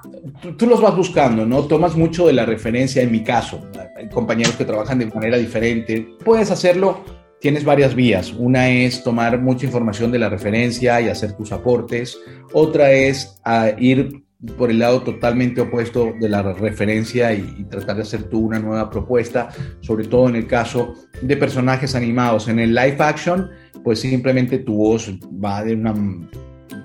tú, 0.56 0.66
los 0.66 0.80
vas 0.80 0.96
buscando, 0.96 1.44
¿no? 1.44 1.64
Tomas 1.64 1.96
mucho 1.96 2.26
de 2.26 2.32
la 2.32 2.46
referencia, 2.46 3.02
en 3.02 3.12
mi 3.12 3.22
caso. 3.22 3.60
Hay 3.96 4.08
compañeros 4.08 4.54
que 4.54 4.64
trabajan 4.64 4.98
de 4.98 5.06
manera 5.06 5.36
diferente. 5.36 6.16
Puedes 6.24 6.50
hacerlo 6.50 7.04
tienes 7.40 7.64
varias 7.64 7.94
vías. 7.94 8.34
Una 8.36 8.68
es 8.68 9.02
tomar 9.02 9.40
mucha 9.40 9.64
información 9.64 10.12
de 10.12 10.18
la 10.18 10.28
referencia 10.28 11.00
y 11.00 11.08
hacer 11.08 11.32
tus 11.32 11.52
aportes. 11.52 12.18
Otra 12.52 12.92
es 12.92 13.40
a 13.42 13.70
ir 13.78 14.22
por 14.56 14.70
el 14.70 14.78
lado 14.78 15.02
totalmente 15.02 15.60
opuesto 15.60 16.14
de 16.18 16.28
la 16.28 16.42
referencia 16.42 17.32
y, 17.34 17.56
y, 17.58 17.64
tratar 17.64 17.96
de 17.96 18.02
hacer 18.02 18.24
tú 18.24 18.40
una 18.40 18.58
nueva 18.58 18.88
propuesta, 18.88 19.50
sobre 19.80 20.06
todo 20.06 20.28
en 20.28 20.36
el 20.36 20.46
caso 20.46 20.94
de 21.20 21.36
personajes 21.36 21.94
animados. 21.94 22.48
En 22.48 22.58
el 22.58 22.74
live 22.74 22.96
action, 22.98 23.50
pues 23.84 24.00
simplemente 24.00 24.58
tu 24.58 24.76
voz 24.76 25.12
va 25.44 25.62
de 25.62 25.74
una 25.74 25.94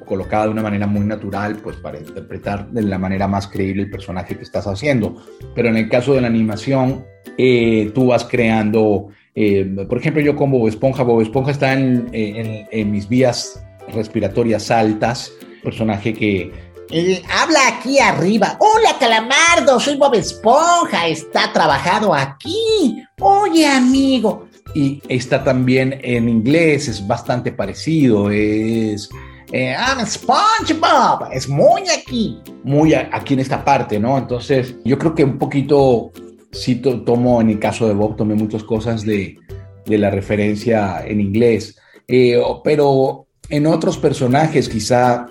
colocada 0.06 0.46
de 0.46 0.52
una 0.52 0.64
manera 0.64 0.86
muy 0.86 1.06
natural, 1.06 1.58
pues 1.64 1.78
para 1.78 2.00
interpretar 2.00 2.70
de 2.72 2.84
la 2.84 2.98
manera 2.98 3.28
más 3.28 3.48
creíble 3.48 3.84
el 3.84 3.90
personaje 3.90 4.36
que 4.36 4.44
estás 4.44 4.68
haciendo. 4.68 5.16
Pero 5.56 5.70
en 5.70 5.78
el 5.78 5.90
caso 5.90 6.14
de 6.14 6.22
la 6.22 6.28
animación, 6.28 7.06
eh, 7.38 7.92
tú 7.96 8.08
vas 8.08 8.26
creando 8.26 9.10
eh, 9.36 9.86
por 9.90 9.98
ejemplo, 9.98 10.22
yo 10.22 10.36
como 10.36 10.60
Bob 10.60 10.70
Esponja, 10.70 11.04
Bob 11.04 11.22
Esponja 11.22 11.52
está 11.52 11.74
en, 11.74 12.08
en, 12.14 12.68
en 12.72 12.92
mis 12.92 13.10
vías 13.10 13.62
respiratorias 13.94 14.72
altas, 14.72 15.32
personaje 15.64 16.14
que... 16.14 16.65
Eh, 16.92 17.24
habla 17.30 17.68
aquí 17.68 18.00
arriba. 18.00 18.58
Hola, 18.60 18.96
Calamardo, 19.00 19.80
soy 19.80 19.98
Bob 19.98 20.14
Esponja, 20.14 21.08
está 21.08 21.52
trabajado 21.52 22.14
aquí. 22.14 23.04
Oye, 23.20 23.66
amigo, 23.66 24.48
Y 24.76 25.02
está 25.08 25.44
también 25.44 26.00
en 26.04 26.30
inglés, 26.30 26.88
es 26.88 27.06
bastante 27.06 27.52
parecido, 27.52 28.30
es... 28.30 29.10
Eh, 29.52 29.74
I'm 29.74 30.06
SpongeBob, 30.06 31.30
es 31.32 31.48
muy 31.48 31.84
aquí, 31.88 32.40
muy 32.64 32.94
aquí 32.94 33.36
en 33.36 33.40
esta 33.40 33.64
parte, 33.64 34.00
¿no? 34.00 34.18
Entonces, 34.18 34.76
yo 34.84 34.98
creo 34.98 35.16
que 35.16 35.24
un 35.24 35.38
poquito, 35.38 36.12
sí 36.52 36.76
tomo, 36.76 37.40
en 37.42 37.52
el 37.52 37.60
caso 37.60 37.88
de 37.88 37.94
Bob, 37.94 38.16
tomé 38.16 38.36
muchas 38.36 38.64
cosas 38.64 39.04
de, 39.04 39.38
de 39.86 39.98
la 39.98 40.10
referencia 40.10 41.06
en 41.06 41.22
inglés, 41.22 41.78
eh, 42.08 42.42
pero 42.64 43.25
en 43.50 43.68
otros 43.68 43.98
personajes 43.98 44.70
quizá 44.70 45.28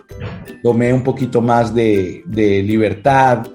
tomé 0.62 0.93
un 0.93 1.03
poquito 1.03 1.41
más 1.41 1.75
de, 1.75 2.23
libertad, 2.67 3.47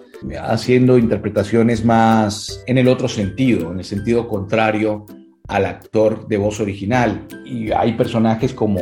haciendo 0.42 0.98
interpretaciones 0.98 1.86
más 1.86 2.64
en 2.68 2.78
el 2.78 2.88
otro 2.88 3.08
sentido, 3.08 3.72
en 3.72 3.80
el 3.80 3.86
sentido 3.86 4.28
contrario 4.28 5.06
al 5.48 5.66
actor 5.66 6.28
de 6.28 6.38
voz 6.38 6.60
original. 6.60 7.26
Y 7.46 7.72
hay 7.72 7.94
personajes 7.94 8.54
como 8.54 8.80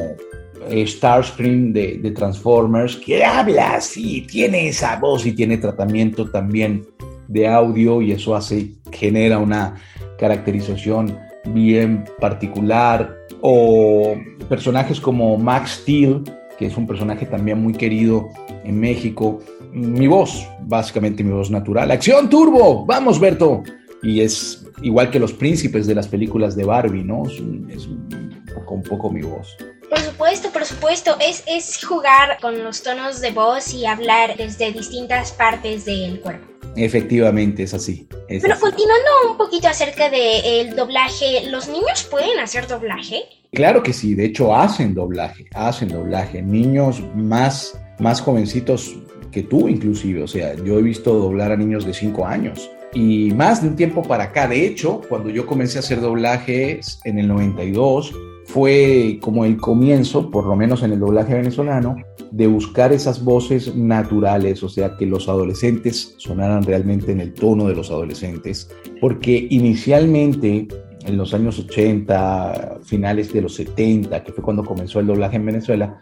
eh, 0.70 0.86
Starscream 0.86 1.72
de, 1.72 2.00
de, 2.00 2.12
Transformers 2.12 2.98
que 2.98 3.24
habla 3.24 3.76
así, 3.76 4.22
tiene 4.22 4.68
esa 4.68 4.98
voz 4.98 5.26
y 5.26 5.34
tiene 5.34 5.58
tratamiento 5.58 6.30
también 6.30 6.86
de 7.28 7.48
audio 7.48 8.02
y 8.02 8.12
eso 8.12 8.36
hace, 8.36 8.72
genera 8.92 9.38
una 9.38 9.76
caracterización 10.18 11.18
bien 11.54 12.06
particular. 12.20 13.17
O 13.42 14.16
personajes 14.50 15.00
como 15.00 15.38
Max 15.38 15.80
Steel, 15.82 16.24
que 16.58 16.66
es 16.66 16.78
un 16.78 16.88
personaje 16.88 17.26
también 17.26 17.62
muy 17.62 17.74
querido 17.74 18.30
en 18.64 18.80
México, 18.80 19.40
mi 19.72 20.08
voz, 20.08 20.48
básicamente 20.62 21.24
mi 21.24 21.32
voz 21.32 21.52
natural. 21.52 21.92
¡Acción 21.92 22.30
Turbo! 22.30 22.86
¡Vamos, 22.86 23.20
Berto! 23.20 23.64
Y 24.02 24.22
es 24.22 24.66
igual 24.82 25.10
que 25.10 25.20
los 25.20 25.34
príncipes 25.34 25.88
de 25.88 25.96
las 25.96 26.08
películas 26.08 26.56
de 26.56 26.66
Barbie, 26.66 27.04
¿no? 27.04 27.24
Es, 27.26 27.40
un, 27.40 28.44
poco, 28.54 28.76
un, 28.76 28.84
poco, 28.84 29.10
mi 29.10 29.22
voz. 29.22 29.56
Por 29.90 30.00
supuesto, 30.00 30.50
por 30.52 30.66
supuesto. 30.66 31.16
Es, 31.20 31.44
es 31.48 31.84
jugar 31.84 32.38
con 32.42 32.64
los 32.64 32.84
tonos 32.84 33.22
de 33.22 33.32
voz 33.32 33.74
y 33.74 33.86
hablar 33.86 34.36
desde 34.38 34.72
distintas 34.72 35.32
partes 35.32 35.86
del 35.86 36.20
cuerpo. 36.20 36.57
Efectivamente, 36.78 37.64
es 37.64 37.74
así. 37.74 38.08
Es 38.30 38.42
Pero 38.42 38.54
así. 38.54 38.62
continuando 38.62 39.10
un 39.32 39.38
poquito 39.38 39.68
acerca 39.68 40.10
del 40.10 40.70
de 40.70 40.74
doblaje, 40.76 41.50
¿los 41.50 41.68
niños 41.68 42.08
pueden 42.10 42.40
hacer 42.40 42.68
doblaje? 42.68 43.24
Claro 43.52 43.82
que 43.82 43.94
sí, 43.94 44.14
de 44.14 44.26
hecho 44.26 44.56
hacen 44.56 44.94
doblaje, 44.94 45.48
hacen 45.56 45.90
doblaje. 45.90 46.42
Niños 46.42 47.02
más, 47.16 47.80
más 48.00 48.22
jovencitos 48.22 48.96
que 49.32 49.44
tú 49.44 49.68
inclusive, 49.68 50.24
o 50.24 50.28
sea, 50.28 50.54
yo 50.56 50.80
he 50.80 50.82
visto 50.82 51.14
doblar 51.14 51.52
a 51.52 51.58
niños 51.58 51.86
de 51.86 51.94
5 51.94 52.26
años 52.26 52.70
y 52.94 53.32
más 53.32 53.62
de 53.62 53.70
un 53.70 53.76
tiempo 53.76 54.02
para 54.04 54.26
acá. 54.26 54.48
De 54.48 54.66
hecho, 54.66 55.02
cuando 55.10 55.30
yo 55.30 55.46
comencé 55.46 55.78
a 55.78 55.82
hacer 55.82 56.02
doblaje 56.02 56.80
en 57.04 57.20
el 57.20 57.28
92, 57.28 58.14
fue 58.48 59.20
como 59.22 59.44
el 59.44 59.58
comienzo, 59.58 60.32
por 60.32 60.46
lo 60.46 60.56
menos 60.56 60.82
en 60.82 60.94
el 60.94 61.00
doblaje 61.02 61.34
venezolano, 61.34 61.98
de 62.32 62.48
buscar 62.48 62.94
esas 62.94 63.22
voces 63.22 63.76
naturales, 63.76 64.64
o 64.64 64.70
sea, 64.70 64.96
que 64.96 65.06
los 65.06 65.28
adolescentes 65.28 66.16
sonaran 66.18 66.64
realmente 66.64 67.12
en 67.12 67.20
el 67.20 67.34
tono 67.34 67.68
de 67.68 67.76
los 67.76 67.92
adolescentes, 67.92 68.70
porque 69.02 69.48
inicialmente 69.50 70.66
en 71.06 71.18
los 71.18 71.34
años 71.34 71.60
80, 71.60 72.80
finales 72.84 73.34
de 73.34 73.42
los 73.42 73.54
70, 73.56 74.24
que 74.24 74.32
fue 74.32 74.44
cuando 74.44 74.64
comenzó 74.64 75.02
el 75.02 75.08
doblaje 75.08 75.36
en 75.36 75.46
Venezuela, 75.46 76.00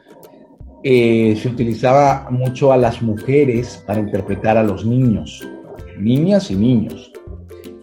eh, 0.84 1.36
se 1.41 1.50
utilizaba 1.50 2.28
mucho 2.30 2.72
a 2.72 2.78
las 2.78 3.02
mujeres 3.02 3.84
para 3.88 4.00
interpretar 4.00 4.56
a 4.56 4.64
los 4.64 4.86
niños, 4.86 5.48
niñas 6.00 6.52
y 6.52 6.56
niños. 6.56 7.12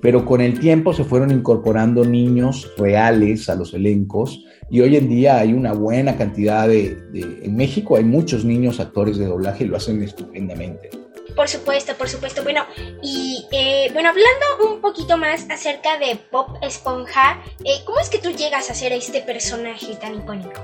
Pero 0.01 0.25
con 0.25 0.41
el 0.41 0.59
tiempo 0.61 0.93
se 0.93 1.03
fueron 1.03 1.33
incorporando 1.33 2.05
niños 2.05 2.73
reales 2.79 3.49
a 3.49 3.57
los 3.57 3.75
elencos 3.75 4.45
y 4.73 4.81
hoy 4.81 4.97
en 4.97 5.07
día 5.07 5.39
hay 5.39 5.53
una 5.53 5.75
buena 5.75 6.17
cantidad 6.17 6.67
de, 6.67 6.95
de 7.13 7.41
en 7.45 7.55
México 7.55 7.99
hay 7.99 8.05
muchos 8.05 8.43
niños 8.43 8.81
actores 8.81 9.19
de 9.19 9.27
doblaje 9.27 9.65
y 9.65 9.67
lo 9.67 9.77
hacen 9.77 10.03
estupendamente. 10.03 10.89
Por 11.37 11.47
supuesto, 11.47 11.93
por 11.95 12.09
supuesto. 12.09 12.43
Bueno, 12.43 12.63
y 13.03 13.45
eh, 13.53 13.91
bueno, 13.93 14.09
hablando 14.09 14.75
un 14.75 14.81
poquito 14.81 15.19
más 15.19 15.47
acerca 15.51 15.99
de 15.99 16.19
Bob 16.33 16.57
Esponja, 16.63 17.43
eh, 17.67 17.85
¿cómo 17.85 18.01
es 18.01 18.09
que 18.09 18.17
tú 18.17 18.31
llegas 18.31 18.71
a 18.71 18.75
ser 18.75 18.93
este 18.93 19.21
personaje 19.21 19.95
tan 20.01 20.15
icónico? 20.15 20.63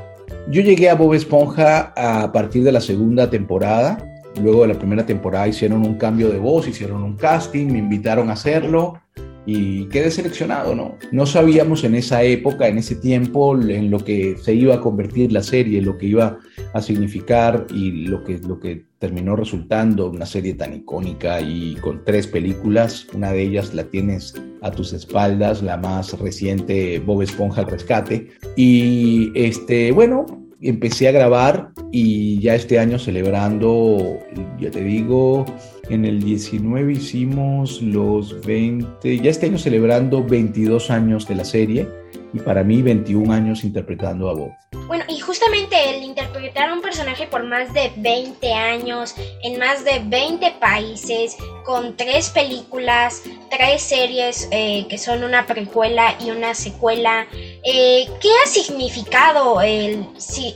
Yo 0.49 0.63
llegué 0.63 0.89
a 0.89 0.95
Bob 0.95 1.13
Esponja 1.13 1.93
a 1.95 2.33
partir 2.33 2.65
de 2.65 2.73
la 2.73 2.81
segunda 2.81 3.29
temporada. 3.29 3.99
Luego 4.41 4.63
de 4.63 4.69
la 4.69 4.79
primera 4.79 5.05
temporada 5.05 5.49
hicieron 5.49 5.85
un 5.85 5.99
cambio 5.99 6.31
de 6.31 6.39
voz, 6.39 6.67
hicieron 6.67 7.03
un 7.03 7.15
casting, 7.19 7.67
me 7.67 7.79
invitaron 7.79 8.31
a 8.31 8.33
hacerlo 8.33 9.03
y 9.51 9.87
quedé 9.87 10.11
seleccionado, 10.11 10.75
¿no? 10.75 10.99
No 11.11 11.25
sabíamos 11.25 11.83
en 11.83 11.95
esa 11.95 12.23
época, 12.23 12.69
en 12.69 12.77
ese 12.77 12.97
tiempo, 12.97 13.59
en 13.59 13.91
lo 13.91 13.99
que 13.99 14.37
se 14.37 14.53
iba 14.53 14.75
a 14.75 14.81
convertir 14.83 15.33
la 15.33 15.43
serie, 15.43 15.81
lo 15.81 15.97
que 15.97 16.05
iba 16.05 16.39
a 16.75 16.83
significar 16.83 17.67
y 17.75 17.93
lo 18.09 18.23
que, 18.25 18.37
lo 18.41 18.61
que 18.61 18.85
terminó 18.99 19.37
resultando 19.37 20.11
una 20.11 20.27
serie 20.27 20.53
tan 20.53 20.75
icónica 20.75 21.41
y 21.41 21.77
con 21.77 22.05
tres 22.05 22.27
películas. 22.27 23.07
Una 23.15 23.33
de 23.33 23.41
ellas 23.41 23.73
la 23.73 23.85
tienes 23.85 24.35
a 24.61 24.71
tus 24.71 24.93
espaldas, 24.93 25.63
la 25.63 25.79
más 25.79 26.19
reciente, 26.19 26.99
Bob 26.99 27.23
Esponja 27.23 27.63
al 27.63 27.69
rescate. 27.69 28.29
Y 28.55 29.33
este, 29.35 29.93
bueno, 29.93 30.27
empecé 30.61 31.09
a 31.09 31.13
grabar 31.13 31.71
y 31.93 32.41
ya 32.41 32.55
este 32.55 32.79
año 32.79 32.99
celebrando, 32.99 34.19
ya 34.61 34.71
te 34.71 34.83
digo, 34.83 35.45
en 35.89 36.05
el 36.05 36.23
19 36.23 36.93
hicimos 36.93 37.81
los 37.83 38.45
20, 38.45 39.19
ya 39.19 39.31
este 39.31 39.47
año 39.47 39.59
celebrando 39.59 40.25
22 40.25 40.91
años 40.91 41.27
de 41.29 41.35
la 41.35 41.45
serie 41.45 41.87
y 42.33 42.41
para 42.41 42.63
mí 42.63 42.83
21 42.83 43.33
años 43.33 43.65
interpretando 43.65 44.29
a 44.29 44.35
Bob. 44.35 44.51
Bueno, 44.87 45.05
y 45.09 45.19
justamente 45.21 45.77
el 45.91 46.03
interpretar 46.03 46.71
a 46.71 46.75
un 46.75 46.83
personaje 46.83 47.27
por 47.27 47.45
más 47.45 47.73
de 47.73 47.93
20 47.97 48.53
años, 48.53 49.15
en 49.43 49.59
más 49.59 49.85
de 49.85 50.01
20 50.05 50.53
países, 50.61 51.37
con 51.65 51.97
tres 51.97 52.31
películas, 52.31 53.23
tres 53.51 53.83
series 53.83 54.49
eh, 54.51 54.87
que 54.89 54.99
son 54.99 55.25
una 55.25 55.47
precuela 55.47 56.17
y 56.21 56.31
una 56.31 56.55
secuela, 56.55 57.27
eh, 57.33 58.09
¿qué 58.21 58.29
ha 58.43 58.49
significado 58.49 59.61
el, 59.61 60.07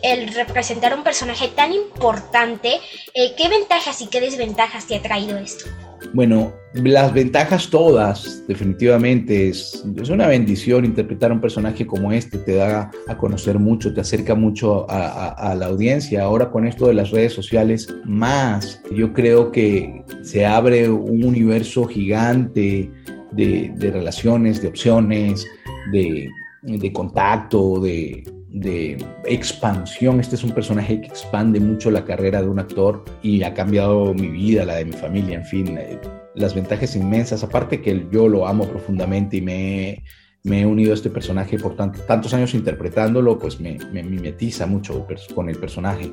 el 0.03 0.35
representar 0.35 0.95
un 0.95 1.03
personaje 1.03 1.49
tan 1.49 1.73
importante? 1.73 2.81
Eh, 3.15 3.35
¿Qué 3.37 3.49
ventajas 3.49 4.01
y 4.01 4.07
qué 4.09 4.21
desventajas 4.21 4.87
te 4.87 4.97
ha 4.97 5.03
traído 5.03 5.37
esto? 5.39 5.67
Bueno, 6.13 6.53
las 6.75 7.13
ventajas 7.13 7.69
todas, 7.69 8.45
definitivamente, 8.49 9.49
es, 9.49 9.85
es, 9.97 10.09
una 10.09 10.27
bendición 10.27 10.85
interpretar 10.85 11.33
un 11.33 11.41
personaje 11.41 11.87
como 11.87 12.13
este, 12.13 12.39
te 12.39 12.55
da 12.55 12.91
a 13.09 13.19
conocer 13.19 13.59
mucho, 13.59 13.93
te 13.93 14.01
acerca 14.01 14.35
mucho 14.35 14.87
a, 14.89 15.55
la 15.55 15.67
audiencia. 15.67 16.23
Ahora 16.23 16.51
con 16.51 16.67
esto 16.67 16.87
de 16.87 16.95
las 16.95 17.11
redes 17.11 17.33
sociales, 17.33 17.95
más, 18.05 18.83
yo 18.95 19.13
creo 19.13 19.53
que 19.53 20.05
se 20.23 20.47
abre 20.47 20.89
un 20.89 21.25
universo 21.25 21.85
gigante 21.85 22.91
de, 23.33 23.75
relaciones, 23.79 24.63
de 24.63 24.69
opciones, 24.69 25.47
de 25.93 26.93
contacto, 26.93 27.81
de, 27.81 28.25
de 28.53 29.05
expansión. 29.25 30.21
Este 30.21 30.37
es 30.37 30.45
un 30.45 30.53
personaje 30.53 31.01
que 31.01 31.09
expande 31.09 31.59
mucho 31.61 31.91
la 31.91 32.05
carrera 32.05 32.43
de 32.43 32.49
un 32.49 32.59
actor 32.59 33.05
y 33.23 33.43
ha 33.43 33.55
cambiado 33.55 34.15
mi 34.15 34.29
vida, 34.29 34.65
la 34.65 34.77
de 34.77 34.85
mi 34.85 34.93
familia, 34.93 35.37
en 35.37 35.45
fin, 35.45 35.79
eh, 35.79 35.99
las 36.35 36.55
ventajas 36.55 36.95
inmensas. 36.95 37.43
Aparte 37.43 37.81
que 37.81 38.07
yo 38.11 38.29
lo 38.29 38.47
amo 38.47 38.67
profundamente 38.67 39.39
y 39.39 39.43
me, 39.43 40.05
me 40.45 40.63
he 40.63 40.67
unido 40.67 40.93
a 40.93 40.95
este 40.95 41.11
personaje 41.11 41.59
por 41.59 41.77
tant 41.77 41.97
tantos 42.07 42.35
años 42.35 42.55
interpretándolo, 42.55 43.39
pues 43.39 43.61
me, 43.61 43.79
me, 43.93 44.03
mimetiza 44.03 44.67
mucho 44.67 45.07
con 45.35 45.49
el 45.49 45.57
personaje. 45.57 46.13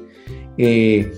Eh, 0.57 1.11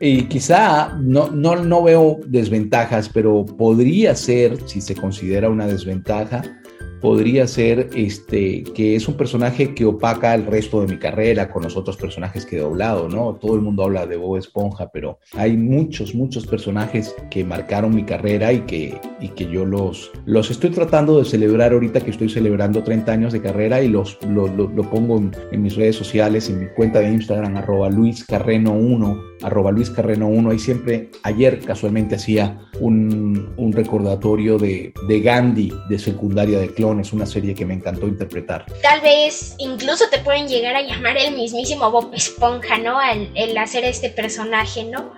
y 0.00 0.22
quizá 0.24 0.96
no, 1.00 1.28
no, 1.30 1.56
no 1.56 1.82
veo 1.82 2.20
desventajas, 2.26 3.08
pero 3.08 3.44
podría 3.44 4.14
ser, 4.14 4.68
si 4.68 4.80
se 4.80 4.94
considera 4.94 5.48
una 5.48 5.66
desventaja, 5.66 6.57
podría 7.00 7.46
ser 7.46 7.90
este, 7.94 8.64
que 8.64 8.96
es 8.96 9.08
un 9.08 9.14
personaje 9.14 9.74
que 9.74 9.84
opaca 9.84 10.34
el 10.34 10.46
resto 10.46 10.80
de 10.80 10.88
mi 10.88 10.98
carrera 10.98 11.50
con 11.50 11.62
los 11.62 11.76
otros 11.76 11.96
personajes 11.96 12.44
que 12.44 12.56
he 12.56 12.60
doblado, 12.60 13.08
¿no? 13.08 13.34
Todo 13.34 13.54
el 13.54 13.60
mundo 13.60 13.84
habla 13.84 14.06
de 14.06 14.16
Bob 14.16 14.36
Esponja, 14.36 14.90
pero 14.92 15.18
hay 15.34 15.56
muchos, 15.56 16.14
muchos 16.14 16.46
personajes 16.46 17.14
que 17.30 17.44
marcaron 17.44 17.94
mi 17.94 18.04
carrera 18.04 18.52
y 18.52 18.60
que, 18.60 19.00
y 19.20 19.28
que 19.28 19.50
yo 19.50 19.64
los, 19.64 20.10
los 20.24 20.50
estoy 20.50 20.70
tratando 20.70 21.18
de 21.18 21.24
celebrar 21.24 21.72
ahorita 21.72 22.00
que 22.00 22.10
estoy 22.10 22.28
celebrando 22.28 22.82
30 22.82 23.12
años 23.12 23.32
de 23.32 23.42
carrera 23.42 23.82
y 23.82 23.88
los, 23.88 24.18
lo, 24.26 24.68
pongo 24.90 25.18
en, 25.18 25.62
mis 25.62 25.76
redes 25.76 25.96
sociales, 25.96 26.48
en 26.48 26.60
mi 26.60 26.66
cuenta 26.68 27.00
de 27.00 27.12
Instagram, 27.12 27.56
arroba 27.56 27.90
Luis 27.90 28.24
Carreno 28.24 28.72
1, 28.72 29.22
arroba 29.42 29.70
Luis 29.72 29.90
Carreno 29.90 30.28
1, 30.28 30.52
y 30.52 30.58
siempre, 30.58 31.10
ayer 31.22 31.60
casualmente 31.60 32.16
hacía 32.16 32.58
un, 32.80 33.52
un 33.56 33.72
recordatorio 33.72 34.58
de, 34.58 34.92
de 35.06 35.20
Gandhi, 35.20 35.72
de 35.88 35.98
secundaria 35.98 36.58
de 36.58 36.68
Clon 36.72 37.00
es 37.00 37.12
una 37.12 37.26
serie 37.26 37.54
que 37.54 37.66
me 37.66 37.74
encantó 37.74 38.06
interpretar. 38.06 38.66
Tal 38.82 39.00
vez 39.00 39.54
incluso 39.58 40.04
te 40.10 40.18
pueden 40.18 40.48
llegar 40.48 40.74
a 40.74 40.82
llamar 40.82 41.16
el 41.16 41.34
mismísimo 41.34 41.90
Bob 41.90 42.10
Esponja, 42.14 42.78
¿no? 42.78 42.98
El 43.34 43.56
hacer 43.58 43.84
este 43.84 44.10
personaje, 44.10 44.84
¿no? 44.84 45.12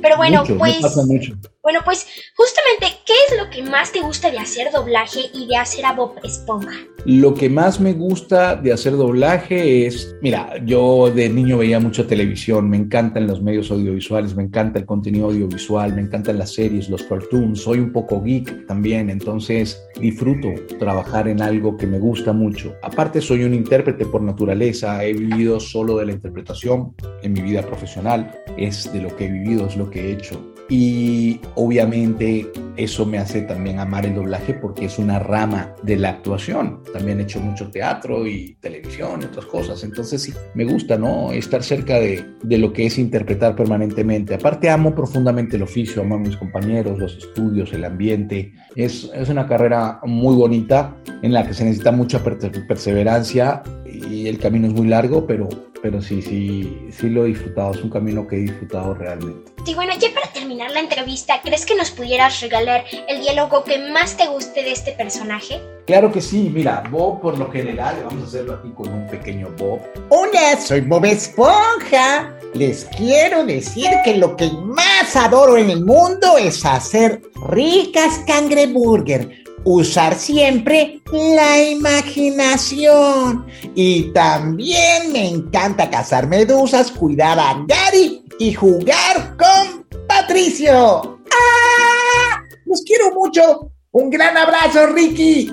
Pero 0.00 0.16
bueno, 0.16 0.40
mucho, 0.40 0.58
pues. 0.58 0.76
Me 0.76 0.82
pasa 0.82 1.06
mucho. 1.06 1.32
Bueno, 1.62 1.78
pues 1.84 2.08
justamente, 2.36 2.98
¿qué 3.06 3.12
es 3.28 3.40
lo 3.40 3.48
que 3.48 3.62
más 3.62 3.92
te 3.92 4.00
gusta 4.00 4.32
de 4.32 4.38
hacer 4.40 4.72
doblaje 4.72 5.20
y 5.32 5.46
de 5.46 5.56
hacer 5.56 5.84
a 5.84 5.92
Bob 5.92 6.14
Esponja? 6.24 6.72
Lo 7.04 7.34
que 7.34 7.48
más 7.48 7.78
me 7.78 7.92
gusta 7.92 8.56
de 8.56 8.72
hacer 8.72 8.96
doblaje 8.96 9.86
es, 9.86 10.16
mira, 10.20 10.56
yo 10.64 11.08
de 11.14 11.28
niño 11.28 11.58
veía 11.58 11.78
mucha 11.78 12.04
televisión, 12.04 12.68
me 12.68 12.78
encantan 12.78 13.28
los 13.28 13.40
medios 13.40 13.70
audiovisuales, 13.70 14.34
me 14.34 14.42
encanta 14.42 14.80
el 14.80 14.86
contenido 14.86 15.26
audiovisual, 15.26 15.94
me 15.94 16.02
encantan 16.02 16.38
las 16.38 16.52
series, 16.52 16.88
los 16.88 17.04
cartoons, 17.04 17.62
soy 17.62 17.78
un 17.78 17.92
poco 17.92 18.20
geek 18.20 18.66
también, 18.66 19.08
entonces 19.08 19.80
disfruto 20.00 20.48
trabajar 20.80 21.28
en 21.28 21.42
algo 21.42 21.76
que 21.76 21.86
me 21.86 22.00
gusta 22.00 22.32
mucho. 22.32 22.74
Aparte 22.82 23.20
soy 23.20 23.44
un 23.44 23.54
intérprete 23.54 24.04
por 24.04 24.20
naturaleza, 24.20 25.04
he 25.04 25.12
vivido 25.12 25.60
solo 25.60 25.98
de 25.98 26.06
la 26.06 26.12
interpretación 26.12 26.96
en 27.22 27.32
mi 27.34 27.40
vida 27.42 27.62
profesional, 27.62 28.42
es 28.56 28.92
de 28.92 29.00
lo 29.00 29.14
que 29.14 29.26
he 29.26 29.30
vivido, 29.30 29.68
es 29.68 29.76
lo 29.76 29.88
que 29.88 30.08
he 30.08 30.12
hecho 30.14 30.51
y 30.68 31.40
obviamente 31.54 32.50
eso 32.76 33.04
me 33.04 33.18
hace 33.18 33.42
también 33.42 33.78
amar 33.78 34.06
el 34.06 34.14
doblaje 34.14 34.54
porque 34.54 34.86
es 34.86 34.98
una 34.98 35.18
rama 35.18 35.74
de 35.82 35.96
la 35.96 36.10
actuación. 36.10 36.80
También 36.92 37.20
he 37.20 37.24
hecho 37.24 37.40
mucho 37.40 37.70
teatro 37.70 38.26
y 38.26 38.56
televisión 38.60 39.20
y 39.22 39.24
otras 39.26 39.46
cosas. 39.46 39.84
Entonces 39.84 40.22
sí, 40.22 40.32
me 40.54 40.64
gusta, 40.64 40.96
¿no? 40.96 41.32
Estar 41.32 41.62
cerca 41.62 41.98
de, 41.98 42.24
de 42.42 42.58
lo 42.58 42.72
que 42.72 42.86
es 42.86 42.98
interpretar 42.98 43.54
permanentemente. 43.54 44.34
Aparte 44.34 44.70
amo 44.70 44.94
profundamente 44.94 45.56
el 45.56 45.62
oficio, 45.62 46.02
amo 46.02 46.14
a 46.14 46.18
mis 46.18 46.36
compañeros, 46.36 46.98
los 46.98 47.16
estudios, 47.18 47.72
el 47.72 47.84
ambiente. 47.84 48.52
Es, 48.74 49.10
es 49.14 49.28
una 49.28 49.46
carrera 49.46 50.00
muy 50.04 50.34
bonita 50.34 50.96
en 51.22 51.32
la 51.32 51.46
que 51.46 51.54
se 51.54 51.64
necesita 51.64 51.92
mucha 51.92 52.22
perseverancia 52.22 53.62
y 53.84 54.26
el 54.26 54.38
camino 54.38 54.68
es 54.68 54.72
muy 54.72 54.88
largo, 54.88 55.26
pero 55.26 55.48
pero 55.82 56.00
sí, 56.00 56.22
sí, 56.22 56.88
sí 56.92 57.10
lo 57.10 57.24
he 57.24 57.28
disfrutado, 57.28 57.72
es 57.72 57.82
un 57.82 57.90
camino 57.90 58.26
que 58.26 58.36
he 58.36 58.40
disfrutado 58.40 58.94
realmente. 58.94 59.52
Sí, 59.66 59.74
bueno, 59.74 59.92
ya 59.98 60.08
para 60.14 60.32
terminar 60.32 60.70
la 60.70 60.80
entrevista, 60.80 61.40
¿crees 61.42 61.66
que 61.66 61.74
nos 61.74 61.90
pudieras 61.90 62.40
regalar 62.40 62.84
el 63.08 63.20
diálogo 63.20 63.64
que 63.64 63.78
más 63.90 64.16
te 64.16 64.28
guste 64.28 64.62
de 64.62 64.70
este 64.70 64.92
personaje? 64.92 65.60
Claro 65.86 66.12
que 66.12 66.20
sí, 66.20 66.50
mira, 66.54 66.84
Bob 66.88 67.20
por 67.20 67.36
lo 67.36 67.50
general, 67.50 67.96
vamos 68.04 68.22
a 68.22 68.26
hacerlo 68.28 68.54
aquí 68.54 68.70
con 68.70 68.88
un 68.88 69.08
pequeño 69.08 69.48
Bob. 69.58 69.80
Hola, 70.08 70.56
soy 70.60 70.82
Bob 70.82 71.04
Esponja. 71.04 72.32
Les 72.54 72.84
quiero 72.96 73.44
decir 73.44 73.88
que 74.04 74.16
lo 74.16 74.36
que 74.36 74.50
más 74.50 75.16
adoro 75.16 75.56
en 75.56 75.70
el 75.70 75.84
mundo 75.84 76.38
es 76.38 76.64
hacer 76.64 77.22
ricas 77.48 78.20
cangreburger 78.26 79.41
usar 79.64 80.14
siempre 80.14 81.00
la 81.12 81.62
imaginación. 81.62 83.46
Y 83.74 84.12
también 84.12 85.12
me 85.12 85.28
encanta 85.28 85.90
cazar 85.90 86.26
medusas, 86.26 86.90
cuidar 86.90 87.38
a 87.38 87.64
Gary 87.66 88.24
y 88.38 88.52
jugar 88.52 89.36
con 89.36 89.86
Patricio. 90.06 91.18
¡Ah! 91.32 92.42
Los 92.66 92.82
quiero 92.82 93.12
mucho. 93.14 93.70
Un 93.92 94.10
gran 94.10 94.36
abrazo, 94.36 94.86
Ricky. 94.88 95.52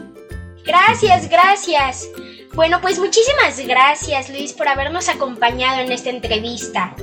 Gracias, 0.65 1.29
gracias. 1.29 2.07
Bueno, 2.53 2.79
pues 2.81 2.99
muchísimas 2.99 3.59
gracias, 3.65 4.29
Luis, 4.29 4.53
por 4.53 4.67
habernos 4.67 5.09
acompañado 5.09 5.81
en 5.81 5.91
esta 5.91 6.09
entrevista. 6.09 6.95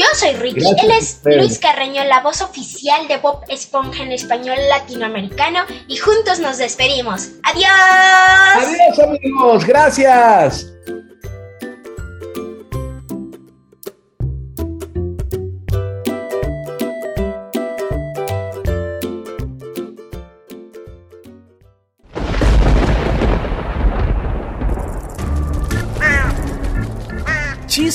Yo 0.00 0.06
soy 0.14 0.32
Ricky, 0.32 0.64
él 0.82 0.90
es 0.92 1.20
Luis 1.24 1.58
Carreño, 1.58 2.02
la 2.04 2.22
voz 2.22 2.40
oficial 2.40 3.06
de 3.06 3.18
Bob 3.18 3.44
Esponja 3.48 4.02
en 4.02 4.12
español 4.12 4.56
latinoamericano 4.70 5.66
y 5.88 5.98
juntos 5.98 6.38
nos 6.38 6.56
despedimos. 6.56 7.32
¡Adiós! 7.42 7.68
¡Adiós 8.64 8.98
amigos! 8.98 9.66
¡Gracias! 9.66 10.72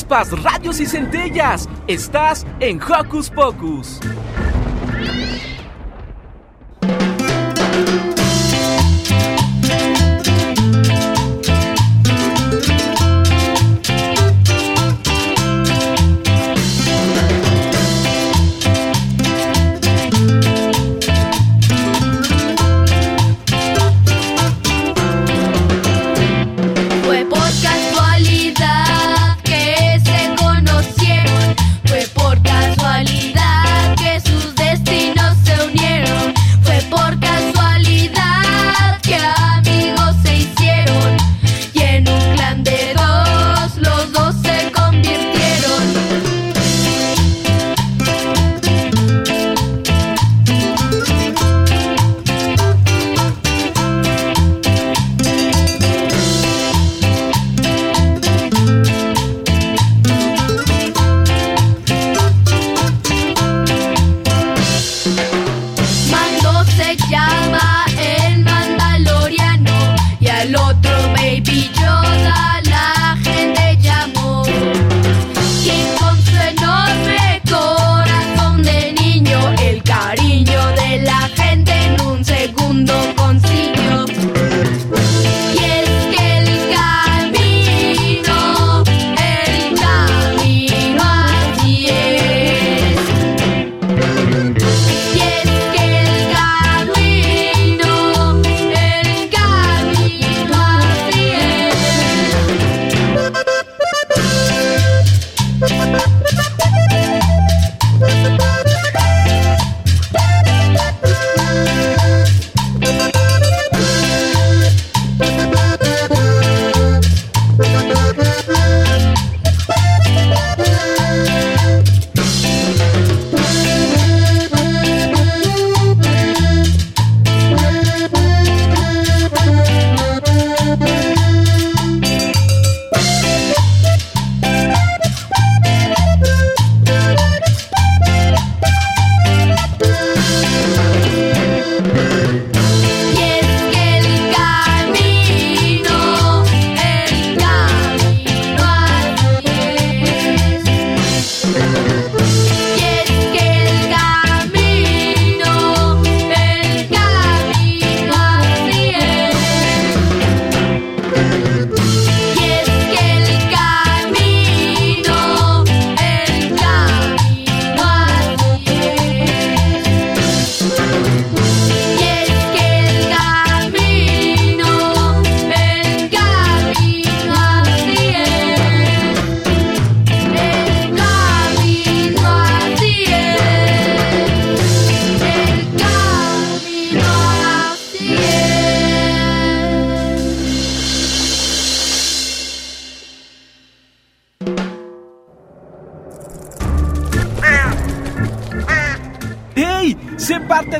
Chispas, 0.05 0.43
radios 0.43 0.79
y 0.79 0.85
centellas. 0.85 1.67
Estás 1.87 2.45
en 2.59 2.79
Hocus 2.81 3.29
Pocus. 3.29 3.99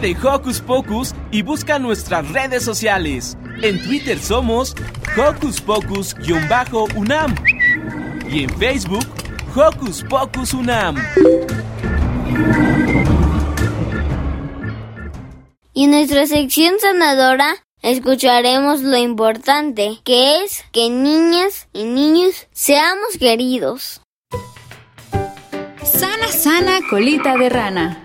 De 0.06 0.16
Hocus 0.24 0.62
Pocus 0.62 1.16
y 1.32 1.42
busca 1.42 1.80
nuestras 1.80 2.32
redes 2.32 2.62
sociales. 2.64 3.36
En 3.64 3.82
Twitter 3.82 4.20
somos 4.20 4.76
Hocus 5.18 5.60
Pocus-UNAM 5.60 7.34
y 8.30 8.44
en 8.44 8.50
Facebook 8.60 9.08
Hocus 9.56 10.04
Pocus 10.08 10.54
UNAM. 10.54 10.96
Y 15.74 15.86
en 15.86 15.90
nuestra 15.90 16.28
sección 16.28 16.76
sanadora 16.80 17.56
escucharemos 17.82 18.82
lo 18.82 18.98
importante 18.98 20.02
que 20.04 20.44
es 20.44 20.66
que 20.72 20.92
niñas 20.92 21.68
y 21.74 21.86
niños 21.86 22.46
seamos 22.52 23.18
queridos. 23.20 24.02
Sana, 25.84 26.28
sana, 26.28 26.80
colita 26.92 27.38
de 27.38 27.50
rana. 27.50 28.05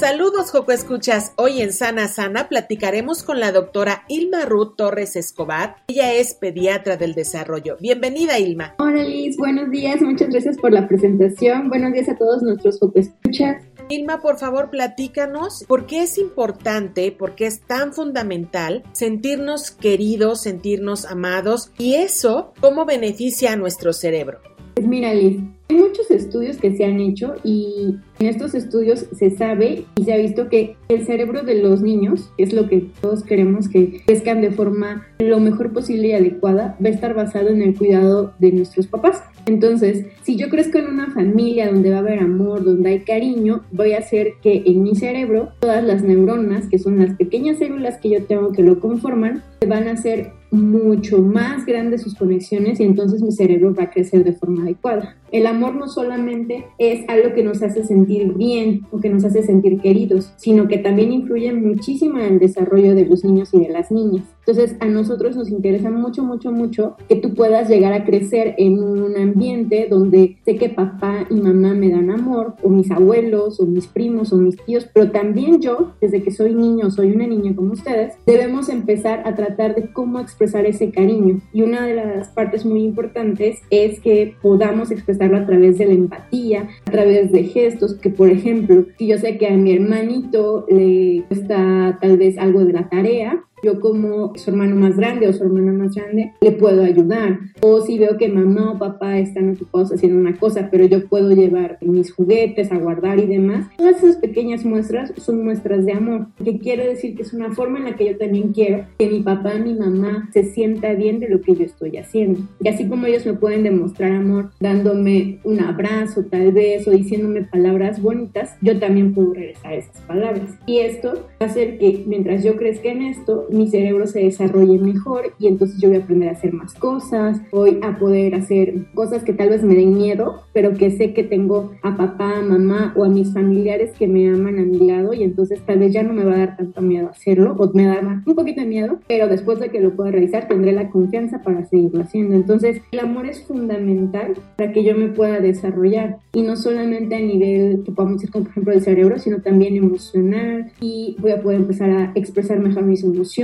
Saludos, 0.00 0.50
Joco 0.50 0.72
Escuchas. 0.72 1.34
Hoy 1.36 1.60
en 1.60 1.74
Sana 1.74 2.08
Sana 2.08 2.48
platicaremos 2.48 3.22
con 3.22 3.38
la 3.38 3.52
doctora 3.52 4.04
Ilma 4.08 4.46
Ruth 4.46 4.74
Torres 4.74 5.14
Escobar. 5.14 5.76
Ella 5.88 6.14
es 6.14 6.32
pediatra 6.32 6.96
del 6.96 7.12
desarrollo. 7.12 7.76
Bienvenida, 7.78 8.38
Ilma. 8.38 8.76
Hola, 8.78 9.04
Liz. 9.04 9.36
Buenos 9.36 9.70
días. 9.70 10.00
Muchas 10.00 10.30
gracias 10.30 10.56
por 10.56 10.72
la 10.72 10.88
presentación. 10.88 11.68
Buenos 11.68 11.92
días 11.92 12.08
a 12.08 12.16
todos 12.16 12.42
nuestros 12.42 12.78
Joco 12.80 12.98
Escuchas. 12.98 13.62
Ilma, 13.90 14.22
por 14.22 14.38
favor, 14.38 14.70
platícanos 14.70 15.66
por 15.68 15.84
qué 15.84 16.04
es 16.04 16.16
importante, 16.16 17.12
por 17.12 17.34
qué 17.34 17.46
es 17.46 17.60
tan 17.60 17.92
fundamental 17.92 18.82
sentirnos 18.92 19.70
queridos, 19.70 20.40
sentirnos 20.40 21.04
amados 21.04 21.72
y 21.76 21.96
eso, 21.96 22.54
cómo 22.62 22.86
beneficia 22.86 23.52
a 23.52 23.56
nuestro 23.56 23.92
cerebro. 23.92 24.40
Pues 24.74 24.86
mira, 24.86 25.12
Liz, 25.12 25.42
hay 25.70 25.76
muchos 25.76 26.10
estudios 26.10 26.56
que 26.56 26.76
se 26.76 26.84
han 26.84 26.98
hecho 26.98 27.34
y 27.44 27.94
en 28.18 28.26
estos 28.26 28.54
estudios 28.54 29.06
se 29.12 29.30
sabe 29.30 29.84
y 29.94 30.02
se 30.02 30.12
ha 30.12 30.16
visto 30.16 30.48
que 30.48 30.76
el 30.88 31.06
cerebro 31.06 31.42
de 31.42 31.62
los 31.62 31.80
niños, 31.80 32.32
que 32.36 32.42
es 32.42 32.52
lo 32.52 32.68
que 32.68 32.88
todos 33.00 33.22
queremos 33.22 33.68
que 33.68 34.02
crezcan 34.04 34.40
de 34.40 34.50
forma 34.50 35.06
lo 35.20 35.38
mejor 35.38 35.72
posible 35.72 36.08
y 36.08 36.12
adecuada, 36.12 36.76
va 36.84 36.88
a 36.88 36.92
estar 36.92 37.14
basado 37.14 37.50
en 37.50 37.62
el 37.62 37.76
cuidado 37.76 38.34
de 38.40 38.50
nuestros 38.50 38.88
papás. 38.88 39.22
Entonces, 39.46 40.06
si 40.22 40.36
yo 40.36 40.48
crezco 40.48 40.78
en 40.78 40.88
una 40.88 41.12
familia 41.12 41.70
donde 41.70 41.90
va 41.90 41.96
a 41.96 42.00
haber 42.00 42.18
amor, 42.18 42.64
donde 42.64 42.90
hay 42.90 43.00
cariño, 43.00 43.62
voy 43.70 43.92
a 43.92 43.98
hacer 43.98 44.34
que 44.42 44.64
en 44.66 44.82
mi 44.82 44.96
cerebro 44.96 45.50
todas 45.60 45.84
las 45.84 46.02
neuronas, 46.02 46.68
que 46.68 46.80
son 46.80 46.98
las 46.98 47.16
pequeñas 47.16 47.58
células 47.58 47.98
que 47.98 48.10
yo 48.10 48.24
tengo 48.24 48.50
que 48.50 48.62
lo 48.62 48.80
conforman, 48.80 49.44
van 49.66 49.86
a 49.86 49.96
ser 49.96 50.32
mucho 50.50 51.18
más 51.18 51.64
grandes 51.64 52.02
sus 52.02 52.14
conexiones 52.14 52.80
y 52.80 52.84
entonces 52.84 53.22
mi 53.22 53.32
cerebro 53.32 53.74
va 53.74 53.84
a 53.84 53.90
crecer 53.90 54.24
de 54.24 54.32
forma 54.32 54.62
adecuada. 54.62 55.16
El 55.30 55.46
amor 55.46 55.76
no 55.76 55.88
solamente 55.88 56.66
es 56.78 57.08
algo 57.08 57.34
que 57.34 57.44
nos 57.44 57.62
hace 57.62 57.84
sentir 57.84 58.34
bien 58.34 58.82
o 58.90 58.98
que 59.00 59.10
nos 59.10 59.24
hace 59.24 59.42
sentir 59.42 59.80
queridos, 59.80 60.32
sino 60.36 60.66
que 60.66 60.78
también 60.78 61.12
influye 61.12 61.52
muchísimo 61.52 62.18
en 62.18 62.34
el 62.34 62.38
desarrollo 62.38 62.94
de 62.94 63.06
los 63.06 63.24
niños 63.24 63.54
y 63.54 63.60
de 63.60 63.68
las 63.68 63.92
niñas. 63.92 64.24
Entonces, 64.50 64.76
a 64.80 64.86
nosotros 64.86 65.36
nos 65.36 65.48
interesa 65.48 65.92
mucho, 65.92 66.24
mucho, 66.24 66.50
mucho 66.50 66.96
que 67.08 67.14
tú 67.14 67.34
puedas 67.34 67.68
llegar 67.68 67.92
a 67.92 68.04
crecer 68.04 68.56
en 68.58 68.82
un 68.82 69.16
ambiente 69.16 69.86
donde 69.88 70.38
sé 70.44 70.56
que 70.56 70.68
papá 70.68 71.24
y 71.30 71.34
mamá 71.34 71.72
me 71.72 71.88
dan 71.88 72.10
amor, 72.10 72.54
o 72.60 72.68
mis 72.68 72.90
abuelos, 72.90 73.60
o 73.60 73.66
mis 73.66 73.86
primos, 73.86 74.32
o 74.32 74.38
mis 74.38 74.56
tíos, 74.56 74.88
pero 74.92 75.12
también 75.12 75.60
yo, 75.60 75.92
desde 76.00 76.24
que 76.24 76.32
soy 76.32 76.52
niño, 76.52 76.90
soy 76.90 77.12
una 77.12 77.28
niña 77.28 77.54
como 77.54 77.74
ustedes, 77.74 78.14
debemos 78.26 78.68
empezar 78.68 79.22
a 79.24 79.36
tratar 79.36 79.76
de 79.76 79.92
cómo 79.92 80.18
expresar 80.18 80.66
ese 80.66 80.90
cariño. 80.90 81.40
Y 81.52 81.62
una 81.62 81.86
de 81.86 81.94
las 81.94 82.26
partes 82.30 82.66
muy 82.66 82.82
importantes 82.82 83.60
es 83.70 84.00
que 84.00 84.34
podamos 84.42 84.90
expresarlo 84.90 85.36
a 85.36 85.46
través 85.46 85.78
de 85.78 85.86
la 85.86 85.94
empatía, 85.94 86.68
a 86.86 86.90
través 86.90 87.30
de 87.30 87.44
gestos, 87.44 87.94
que 87.94 88.10
por 88.10 88.30
ejemplo, 88.30 88.86
si 88.98 89.06
yo 89.06 89.16
sé 89.16 89.38
que 89.38 89.46
a 89.46 89.56
mi 89.56 89.72
hermanito 89.72 90.66
le 90.68 91.22
cuesta 91.28 91.98
tal 92.00 92.16
vez 92.16 92.36
algo 92.36 92.64
de 92.64 92.72
la 92.72 92.88
tarea, 92.88 93.44
yo 93.62 93.80
como 93.80 94.32
su 94.36 94.50
hermano 94.50 94.76
más 94.76 94.96
grande 94.96 95.28
o 95.28 95.32
su 95.32 95.44
hermana 95.44 95.72
más 95.72 95.94
grande 95.94 96.32
le 96.40 96.52
puedo 96.52 96.82
ayudar. 96.82 97.38
O 97.60 97.80
si 97.80 97.98
veo 97.98 98.16
que 98.16 98.28
mamá 98.28 98.72
o 98.72 98.78
papá 98.78 99.18
están 99.18 99.50
ocupados 99.50 99.92
haciendo 99.92 100.18
una 100.18 100.36
cosa, 100.36 100.68
pero 100.70 100.84
yo 100.84 101.06
puedo 101.08 101.30
llevar 101.32 101.78
mis 101.80 102.12
juguetes 102.12 102.72
a 102.72 102.78
guardar 102.78 103.18
y 103.18 103.26
demás. 103.26 103.66
Todas 103.76 104.02
esas 104.02 104.16
pequeñas 104.16 104.64
muestras 104.64 105.12
son 105.16 105.44
muestras 105.44 105.84
de 105.84 105.92
amor, 105.92 106.26
que 106.42 106.58
quiere 106.58 106.86
decir 106.86 107.14
que 107.14 107.22
es 107.22 107.32
una 107.32 107.50
forma 107.54 107.78
en 107.78 107.84
la 107.84 107.96
que 107.96 108.06
yo 108.06 108.18
también 108.18 108.52
quiero 108.52 108.84
que 108.98 109.08
mi 109.08 109.20
papá, 109.20 109.54
mi 109.54 109.74
mamá 109.74 110.28
se 110.32 110.44
sienta 110.44 110.92
bien 110.94 111.20
de 111.20 111.28
lo 111.28 111.40
que 111.40 111.54
yo 111.54 111.64
estoy 111.64 111.96
haciendo. 111.96 112.40
Y 112.60 112.68
así 112.68 112.88
como 112.88 113.06
ellos 113.06 113.26
me 113.26 113.34
pueden 113.34 113.62
demostrar 113.62 114.12
amor 114.12 114.50
dándome 114.60 115.40
un 115.44 115.60
abrazo 115.60 116.24
tal 116.24 116.52
vez 116.52 116.86
o 116.86 116.90
diciéndome 116.90 117.42
palabras 117.42 118.00
bonitas, 118.00 118.56
yo 118.60 118.78
también 118.78 119.14
puedo 119.14 119.34
regresar 119.34 119.74
esas 119.74 120.00
palabras. 120.02 120.58
Y 120.66 120.78
esto 120.78 121.14
va 121.14 121.46
a 121.46 121.50
hacer 121.50 121.78
que 121.78 122.04
mientras 122.06 122.42
yo 122.44 122.56
crezca 122.56 122.90
en 122.90 123.02
esto, 123.02 123.46
mi 123.52 123.68
cerebro 123.68 124.06
se 124.06 124.20
desarrolle 124.20 124.78
mejor 124.78 125.32
y 125.38 125.48
entonces 125.48 125.80
yo 125.80 125.88
voy 125.88 125.98
a 125.98 126.02
aprender 126.02 126.28
a 126.28 126.32
hacer 126.32 126.52
más 126.52 126.74
cosas, 126.74 127.40
voy 127.52 127.78
a 127.82 127.98
poder 127.98 128.34
hacer 128.34 128.86
cosas 128.94 129.24
que 129.24 129.32
tal 129.32 129.50
vez 129.50 129.62
me 129.62 129.74
den 129.74 129.96
miedo, 129.96 130.42
pero 130.52 130.74
que 130.74 130.90
sé 130.90 131.12
que 131.12 131.24
tengo 131.24 131.72
a 131.82 131.96
papá, 131.96 132.38
a 132.38 132.42
mamá 132.42 132.92
o 132.96 133.04
a 133.04 133.08
mis 133.08 133.32
familiares 133.32 133.92
que 133.98 134.06
me 134.06 134.28
aman 134.28 134.58
a 134.58 134.62
mi 134.62 134.86
lado 134.86 135.12
y 135.12 135.22
entonces 135.22 135.60
tal 135.66 135.78
vez 135.78 135.92
ya 135.92 136.02
no 136.02 136.12
me 136.12 136.24
va 136.24 136.34
a 136.34 136.38
dar 136.38 136.56
tanto 136.56 136.80
miedo 136.82 137.08
hacerlo 137.08 137.56
o 137.58 137.70
me 137.74 137.86
da 137.86 138.22
un 138.26 138.34
poquito 138.34 138.60
de 138.60 138.66
miedo, 138.66 138.98
pero 139.08 139.28
después 139.28 139.58
de 139.60 139.70
que 139.70 139.80
lo 139.80 139.94
pueda 139.94 140.10
realizar 140.10 140.48
tendré 140.48 140.72
la 140.72 140.90
confianza 140.90 141.42
para 141.42 141.64
seguirlo 141.66 142.02
haciendo. 142.02 142.34
Entonces 142.36 142.82
el 142.92 143.00
amor 143.00 143.26
es 143.26 143.42
fundamental 143.42 144.34
para 144.56 144.72
que 144.72 144.84
yo 144.84 144.94
me 144.94 145.08
pueda 145.08 145.40
desarrollar 145.40 146.18
y 146.32 146.42
no 146.42 146.56
solamente 146.56 147.16
a 147.16 147.20
nivel 147.20 147.82
que 147.84 147.92
podemos 147.92 148.20
decir 148.20 148.30
como 148.30 148.44
por 148.44 148.52
ejemplo 148.52 148.72
del 148.72 148.82
cerebro, 148.82 149.18
sino 149.18 149.40
también 149.40 149.76
emocional 149.76 150.72
y 150.80 151.16
voy 151.20 151.32
a 151.32 151.42
poder 151.42 151.60
empezar 151.60 151.90
a 151.90 152.12
expresar 152.14 152.58
mejor 152.60 152.84
mis 152.84 153.02
emociones 153.02 153.39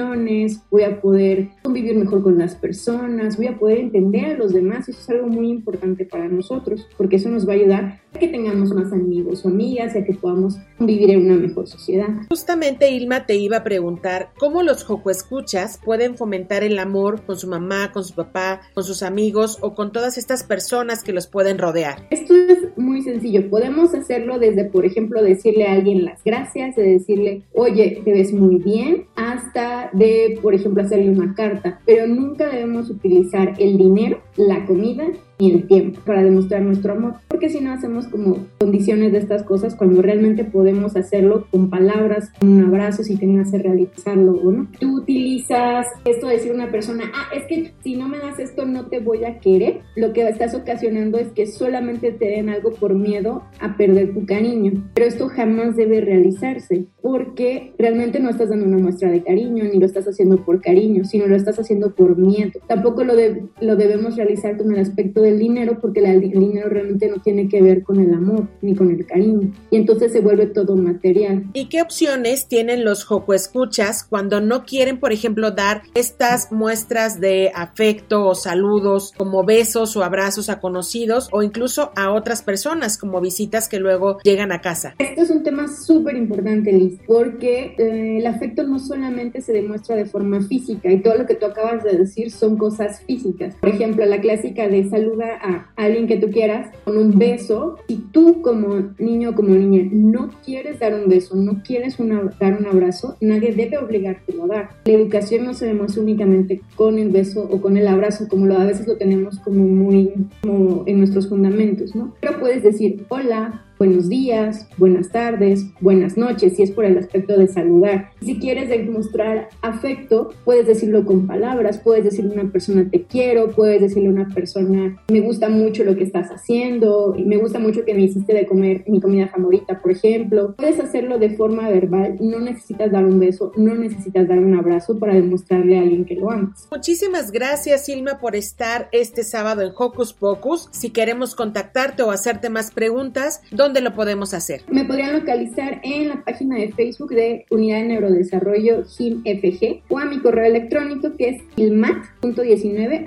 voy 0.71 0.83
a 0.83 1.01
poder 1.01 1.49
convivir 1.63 1.97
mejor 1.97 2.23
con 2.23 2.39
las 2.39 2.55
personas, 2.55 3.37
voy 3.37 3.47
a 3.47 3.59
poder 3.59 3.79
entender 3.79 4.27
a 4.27 4.39
los 4.39 4.53
demás. 4.53 4.89
Eso 4.89 5.01
es 5.01 5.11
algo 5.11 5.29
muy 5.29 5.49
importante 5.49 6.05
para 6.05 6.29
nosotros, 6.29 6.87
porque 6.97 7.17
eso 7.17 7.29
nos 7.29 7.47
va 7.47 7.53
a 7.53 7.57
ayudar 7.57 8.01
a 8.15 8.19
que 8.19 8.29
tengamos 8.29 8.73
más 8.73 8.93
amigos 8.93 9.45
o 9.45 9.49
amigas 9.49 9.95
y 9.95 9.99
a 9.99 10.05
que 10.05 10.15
podamos 10.15 10.57
vivir 10.79 11.11
en 11.11 11.27
una 11.27 11.37
mejor 11.37 11.67
sociedad. 11.67 12.09
Justamente, 12.29 12.91
Ilma, 12.91 13.27
te 13.27 13.37
iba 13.37 13.59
a 13.59 13.65
preguntar 13.65 14.31
cómo 14.39 14.63
los 14.63 14.85
Joco 14.85 15.11
Escuchas 15.11 15.79
pueden 15.85 16.17
fomentar 16.17 16.65
el 16.65 16.79
amor 16.79 17.23
con 17.23 17.37
su 17.37 17.49
mamá, 17.49 17.93
con 17.93 18.05
su 18.05 18.15
papá, 18.15 18.61
con 18.75 18.85
sus 18.85 19.03
amigos 19.03 19.59
o 19.61 19.75
con 19.75 19.93
todas 19.93 20.19
estas 20.19 20.45
personas 20.45 21.03
que 21.03 21.13
los 21.13 21.27
pueden 21.27 21.59
rodear. 21.59 22.07
Esto 22.11 22.35
es 22.35 22.59
muy 22.77 23.03
sencillo. 23.03 23.49
Podemos 23.51 23.95
hacerlo 23.95 24.39
desde, 24.39 24.65
por 24.65 24.85
ejemplo, 24.85 25.23
decirle 25.23 25.67
a 25.67 25.73
alguien 25.73 26.05
las 26.05 26.23
gracias, 26.25 26.77
de 26.77 26.83
decirle, 26.83 27.43
oye, 27.55 28.03
te 28.05 28.13
ves 28.13 28.33
muy 28.33 28.57
bien, 28.57 29.07
hasta 29.17 29.86
de, 29.93 30.39
por 30.43 30.55
ejemplo, 30.55 30.83
hacerle 30.83 31.11
una 31.11 31.35
carta, 31.35 31.81
pero 31.85 32.07
nunca 32.07 32.47
debemos 32.49 32.91
utilizar 32.91 33.55
el 33.59 33.79
dinero, 33.79 34.21
la 34.37 34.65
comida 34.67 35.05
y 35.39 35.53
el 35.53 35.67
tiempo 35.67 36.01
para 36.05 36.23
demostrar 36.23 36.63
nuestro 36.63 36.93
amor, 36.93 37.15
porque 37.29 37.49
si 37.49 37.61
no 37.61 37.73
hacemos 37.73 38.07
como 38.09 38.47
condiciones 38.59 39.13
de 39.13 39.19
estas 39.19 39.43
cosas 39.43 39.75
cuando 39.75 40.03
realmente 40.03 40.45
podemos 40.45 40.97
hacerlo 40.97 41.47
con 41.51 41.71
palabras, 41.71 42.31
con 42.39 42.51
un 42.51 42.65
abrazo, 42.65 43.03
si 43.03 43.17
te 43.17 43.27
hace 43.39 43.59
realizarlo 43.59 44.33
o 44.33 44.53
no. 44.53 44.69
Tú 44.81 44.99
utilizas 44.99 45.87
esto 46.05 46.29
de 46.29 46.35
decir 46.35 46.53
a 46.53 46.55
una 46.55 46.71
persona, 46.71 47.05
ah, 47.15 47.35
es 47.35 47.45
que 47.47 47.73
si 47.83 47.97
no 47.97 48.09
me 48.09 48.19
das 48.19 48.39
esto 48.39 48.65
no 48.65 48.87
te 48.87 49.01
voy 49.01 49.25
a 49.25 49.41
querer, 49.41 49.81
lo 49.95 50.13
que 50.13 50.27
estás 50.29 50.55
ocasionando 50.55 51.19
es 51.19 51.29
que 51.33 51.47
solamente 51.47 52.13
te 52.13 52.27
den 52.27 52.49
algo 52.49 52.73
por 52.73 52.95
miedo 52.95 53.43
a 53.61 53.77
perder 53.77 54.15
tu 54.15 54.25
cariño, 54.25 54.91
pero 54.95 55.07
esto 55.07 55.29
jamás 55.29 55.77
debe 55.77 56.01
realizarse 56.01 56.87
porque 57.03 57.73
realmente 57.79 58.19
no 58.21 58.31
estás 58.31 58.49
dando 58.49 58.67
una 58.67 58.79
muestra 58.79 59.11
de 59.11 59.23
cariño 59.23 59.65
ni 59.65 59.79
lo 59.79 59.87
estás 59.87 60.07
haciendo 60.07 60.45
por 60.45 60.61
cariño, 60.61 61.05
sino 61.05 61.27
lo 61.27 61.37
estás 61.37 61.59
haciendo 61.59 61.95
por 61.95 62.17
miedo. 62.17 62.53
Tampoco 62.67 63.05
lo, 63.05 63.15
lo 63.61 63.77
debemos 63.77 64.17
realizar 64.17 64.57
con 64.57 64.73
el 64.73 64.81
aspecto 64.81 65.26
del 65.27 65.39
dinero 65.39 65.79
porque 65.81 66.01
el 66.01 66.21
dinero 66.21 66.69
realmente 66.69 67.09
no 67.09 67.21
tiene 67.21 67.49
que 67.49 67.61
ver 67.61 67.83
con 67.83 68.01
el 68.01 68.15
amor 68.15 68.49
ni 68.63 68.75
con 68.75 68.91
el 68.91 69.05
cariño 69.05 69.53
y 69.71 69.77
entonces 69.77 70.13
se 70.13 70.21
vuelve 70.21 70.47
todo 70.47 70.77
material. 70.77 71.45
¿Y 71.53 71.69
qué 71.69 71.83
opciones 71.83 72.47
tienen 72.47 72.85
los 72.85 73.05
Joco 73.05 73.35
Escuchas 73.35 74.05
cuando 74.05 74.41
no 74.41 74.65
quieren, 74.65 75.01
por 75.01 75.13
ejemplo, 75.13 75.51
dar 75.51 75.83
estas 75.95 76.53
muestras 76.53 77.21
de 77.21 77.51
afecto 77.55 78.27
o 78.27 78.35
saludos 78.35 79.13
como 79.17 79.45
besos 79.45 79.97
o 79.97 80.05
abrazos 80.05 80.49
a 80.49 80.61
conocidos 80.61 81.29
o 81.33 81.43
incluso 81.43 81.91
a 81.97 82.13
otras 82.13 82.43
personas 82.43 82.99
como 82.99 83.21
visitas 83.21 83.69
que 83.69 83.81
luego 83.81 84.19
llegan 84.23 84.53
a 84.53 84.61
casa? 84.61 84.95
Esto 84.99 85.23
es 85.23 85.31
un 85.31 85.43
tema 85.43 85.67
súper 85.69 86.17
importante, 86.17 86.73
Liz, 86.73 86.99
porque 87.07 87.75
eh, 87.79 88.19
el 88.19 88.27
afecto 88.27 88.63
no 88.63 88.79
solamente 88.79 89.41
se 89.41 89.53
demuestra 89.53 89.97
de 89.97 90.05
forma 90.05 90.41
física 90.43 90.91
y 90.91 91.01
todo 91.01 91.17
lo 91.17 91.27
que 91.27 91.35
tú 91.35 91.47
acabas 91.47 91.83
de 91.83 91.97
decir 91.97 92.31
son 92.31 92.57
cosas 92.57 93.03
físicas. 93.07 93.57
Por 93.57 93.71
ejemplo, 93.71 94.05
la 94.05 94.21
clásica 94.21 94.69
de 94.69 94.89
salud 94.89 95.16
a 95.25 95.71
alguien 95.77 96.07
que 96.07 96.17
tú 96.17 96.31
quieras 96.31 96.71
con 96.85 96.99
un 96.99 97.19
beso 97.19 97.79
y 97.89 97.97
tú 98.13 98.43
como 98.43 98.93
niño 98.99 99.31
o 99.31 99.35
como 99.35 99.51
niña 99.51 99.89
no 99.93 100.31
quieres 100.45 100.79
dar 100.79 100.95
un 100.95 101.09
beso, 101.09 101.35
no 101.37 101.63
quieres 101.63 101.97
dar 102.39 102.59
un 102.59 102.67
abrazo, 102.67 103.17
nadie 103.21 103.53
debe 103.53 103.79
obligarte 103.79 104.35
a 104.41 104.47
dar. 104.47 104.71
La 104.85 104.93
educación 104.93 105.45
no 105.45 105.55
se 105.55 105.67
demuestra 105.67 106.03
únicamente 106.03 106.61
con 106.75 106.99
el 106.99 107.11
beso 107.11 107.49
o 107.51 107.61
con 107.61 107.77
el 107.77 107.89
abrazo, 107.89 108.29
como 108.29 108.53
a 108.55 108.65
veces 108.65 108.87
lo 108.87 108.97
tenemos 108.97 109.39
como 109.41 109.65
muy 109.65 110.13
en 110.43 110.99
nuestros 110.99 111.29
fundamentos, 111.29 111.95
¿no? 111.95 112.15
Pero 112.21 112.39
puedes 112.39 112.63
decir 112.63 113.05
hola, 113.09 113.66
buenos 113.79 114.09
días, 114.09 114.69
buenas 114.79 115.11
tardes, 115.11 115.67
buenas 115.81 116.17
noches, 116.17 116.57
si 116.57 116.63
es 116.63 116.71
por 116.71 116.85
el 116.85 116.99
aspecto 116.99 117.39
de 117.39 117.47
saludar. 117.47 118.11
Si 118.23 118.39
quieres 118.39 118.69
demostrar 118.69 119.49
afecto, 119.63 120.31
puedes 120.45 120.67
decirlo 120.67 121.05
con 121.05 121.27
palabras, 121.27 121.79
puedes 121.79 122.05
decirle 122.05 122.33
a 122.33 122.43
una 122.43 122.53
persona 122.53 122.89
te 122.91 123.03
quiero, 123.03 123.51
puedes 123.51 123.81
decirle 123.81 124.09
a 124.09 124.13
una 124.13 124.29
persona 124.29 125.03
me 125.11 125.21
gusta 125.21 125.49
mucho 125.49 125.85
lo 125.85 125.97
que 125.97 126.05
estás 126.05 126.31
haciendo, 126.31 127.15
me 127.25 127.37
gusta 127.37 127.59
mucho 127.59 127.85
que 127.85 127.95
me 127.95 128.03
hiciste 128.03 128.33
de 128.35 128.47
comer 128.47 128.85
mi 128.87 129.01
comida 129.01 129.29
favorita, 129.29 129.81
por 129.81 129.91
ejemplo. 129.93 130.55
Puedes 130.57 130.81
hacerlo 130.81 131.19
de 131.19 131.31
forma 131.31 131.69
verbal, 131.69 132.17
no 132.21 132.41
necesitas 132.41 132.91
dar 132.91 133.05
un 133.05 133.19
beso, 133.19 133.53
no 133.57 133.75
necesitas 133.75 134.27
dar 134.29 134.39
un 134.39 134.55
abrazo 134.55 134.99
para 134.99 135.15
demostrarle 135.15 135.79
a 135.79 135.83
alguien 135.83 136.05
que 136.05 136.15
lo 136.15 136.31
amas. 136.31 136.69
Muchísimas 136.71 137.31
gracias, 137.31 137.87
Silma, 137.87 138.19
por 138.19 138.37
estar 138.37 138.89
este 138.93 139.23
sábado 139.25 139.63
en 139.63 139.73
Hocus 139.77 140.13
Pocus. 140.13 140.69
Si 140.73 140.91
queremos 140.91 141.35
contactarte 141.35 142.03
o 142.03 142.11
hacerte 142.11 142.51
más 142.51 142.71
preguntas, 142.71 143.43
¿dónde 143.51 143.66
lo 143.81 143.95
podemos 143.95 144.35
hacer? 144.35 144.63
Me 144.69 144.85
podrían 144.85 145.13
localizar 145.13 145.81
en 145.83 146.09
la 146.09 146.25
página 146.25 146.57
de 146.57 146.73
Facebook 146.73 147.11
de 147.11 147.47
Unidad 147.51 147.79
de 147.79 147.89
Neurodesarrollo 147.89 148.85
GIMFG 148.85 149.83
o 149.89 149.99
a 149.99 150.05
mi 150.05 150.21
correo 150.21 150.47
electrónico 150.47 151.17
que 151.17 151.31
es 151.31 151.43
ilmat.19 151.57 153.05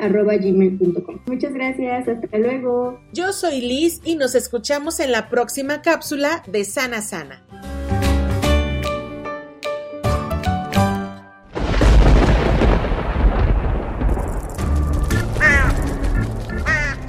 Muchas 1.28 1.54
gracias, 1.54 2.08
hasta 2.08 2.38
luego. 2.38 3.00
Yo 3.14 3.32
soy 3.34 3.62
Liz 3.62 4.02
y 4.04 4.16
nos 4.16 4.36
escuchamos 4.36 5.00
en 5.00 5.12
la 5.12 5.30
próxima 5.30 5.82
cápsula 5.82 6.44
de 6.48 6.64
Sana 6.66 7.02
Sana. 7.02 7.79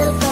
myself 0.00 0.29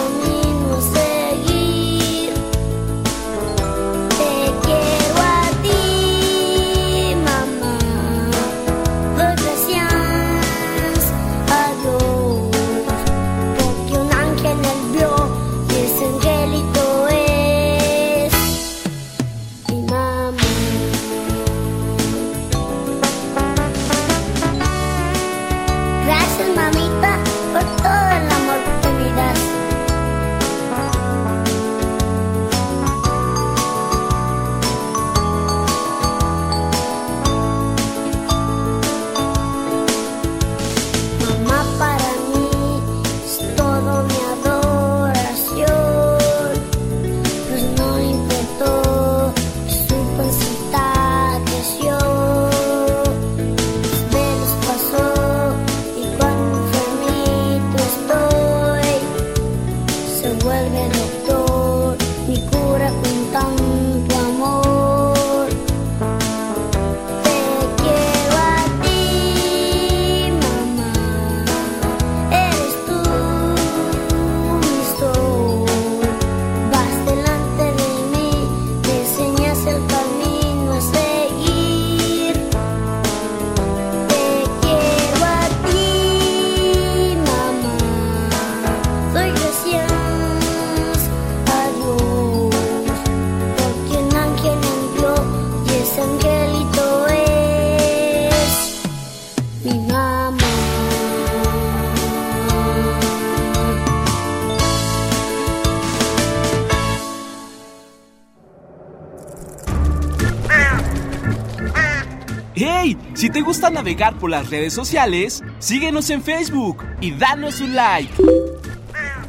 Si 113.13 113.29
te 113.29 113.39
gusta 113.39 113.69
navegar 113.69 114.19
por 114.19 114.29
las 114.29 114.49
redes 114.49 114.73
sociales, 114.73 115.41
síguenos 115.59 116.09
en 116.09 116.21
Facebook 116.21 116.85
y 116.99 117.11
danos 117.11 117.61
un 117.61 117.73
like. 117.73 118.11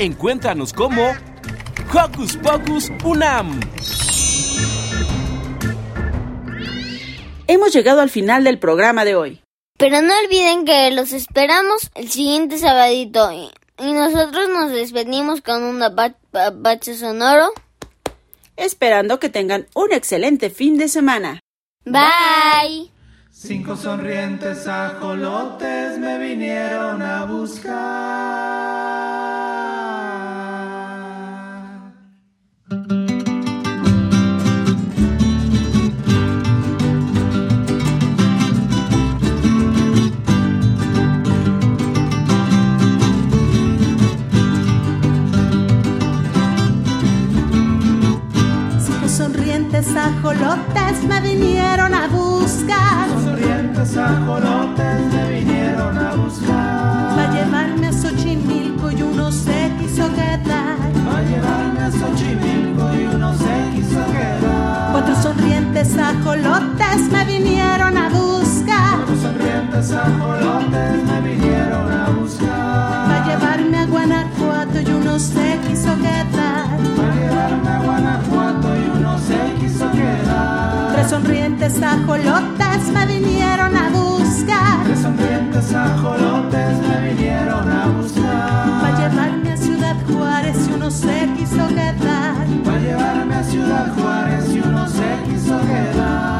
Encuéntranos 0.01 0.73
como 0.73 1.13
Hocus 1.95 2.37
Pocus 2.39 2.91
Unam. 3.05 3.61
Hemos 7.47 7.73
llegado 7.73 8.01
al 8.01 8.11
final 8.11 8.43
del 8.43 8.59
programa 8.59 9.05
de 9.05 9.15
hoy. 9.15 9.41
Pero 9.79 10.03
no 10.03 10.13
olviden 10.25 10.65
que 10.65 10.91
los 10.91 11.13
esperamos 11.13 11.89
el 11.95 12.11
siguiente 12.11 12.59
sabadito 12.59 13.31
y, 13.31 13.49
y 13.79 13.93
nosotros 13.93 14.49
nos 14.49 14.73
despedimos 14.73 15.41
con 15.41 15.63
un 15.63 15.81
bache 16.55 16.97
sonoro. 16.97 17.53
Esperando 18.57 19.21
que 19.21 19.29
tengan 19.29 19.69
un 19.77 19.93
excelente 19.93 20.51
fin 20.51 20.79
de 20.79 20.89
semana. 20.89 21.39
Bye. 21.85 22.91
Cinco 23.43 23.75
sonrientes 23.75 24.67
ajolotes 24.69 25.99
me 25.99 26.19
vinieron 26.19 27.01
a 27.01 27.25
buscar. 27.25 27.81
Cinco 48.79 49.09
sonrientes 49.09 49.97
ajolotes 49.97 51.05
me 51.09 51.21
vinieron 51.23 51.95
a 51.95 52.07
buscar. 52.09 53.20
Sonrientes 53.81 53.97
ajolotes 53.97 55.13
me 55.15 55.41
vinieron 55.41 55.97
a 55.97 56.15
buscar. 56.15 57.17
Va 57.17 57.31
a 57.31 57.33
llevarme 57.33 57.87
a 57.87 57.93
Xochimilco 57.93 58.91
y 58.91 59.03
uno 59.03 59.33
se 59.33 59.73
quiso 59.79 60.07
quedar. 60.13 60.77
llevarme 61.27 61.81
a 61.81 61.91
Xochimilco 61.91 62.95
y 62.95 63.15
uno 63.15 63.33
se 63.35 63.71
quiso 63.75 64.05
quedar. 64.13 64.93
Cuatro 64.93 65.15
sonrientes 65.23 65.97
ajolotes 65.97 67.11
me 67.11 67.25
vinieron 67.25 67.97
a 67.97 68.09
buscar. 68.11 68.97
Cuatro 68.97 69.17
sonrientes 69.17 69.93
ajolotes 69.93 71.05
me 71.07 71.21
vinieron 71.23 71.91
a 71.91 72.11
buscar. 72.11 73.07
Para 73.07 73.25
llevarme 73.29 73.79
a 73.79 73.87
Guanajuato 73.87 74.81
y 74.81 74.93
uno 74.93 75.19
se 75.19 75.59
quiso 75.67 75.97
quedar. 75.97 76.67
Para 76.97 77.15
llevarme 77.15 77.71
a 77.71 77.79
Guanajuato 77.79 78.77
y 78.77 78.90
sonrientes 81.11 81.83
ajolotes 81.83 82.89
me 82.93 83.05
vinieron 83.07 83.77
a 83.77 83.89
buscar. 83.91 84.85
Tres 84.85 85.01
sonrientes 85.01 85.75
ajolotes 85.75 86.79
me 86.89 87.13
vinieron 87.13 87.69
a 87.69 87.87
buscar. 87.89 88.81
Para 88.81 89.09
llevarme 89.09 89.53
a 89.53 89.57
Ciudad 89.57 89.97
Juárez 90.07 90.69
y 90.69 90.73
uno 90.73 90.89
se 90.89 91.29
quiso 91.37 91.67
quedar. 91.67 92.47
Para 92.65 92.79
llevarme 92.79 93.35
a 93.35 93.43
Ciudad 93.43 93.93
Juárez 93.97 94.55
y 94.55 94.61
uno 94.61 94.87
se 94.87 95.19
quiso 95.27 95.59
quedar. 95.63 96.40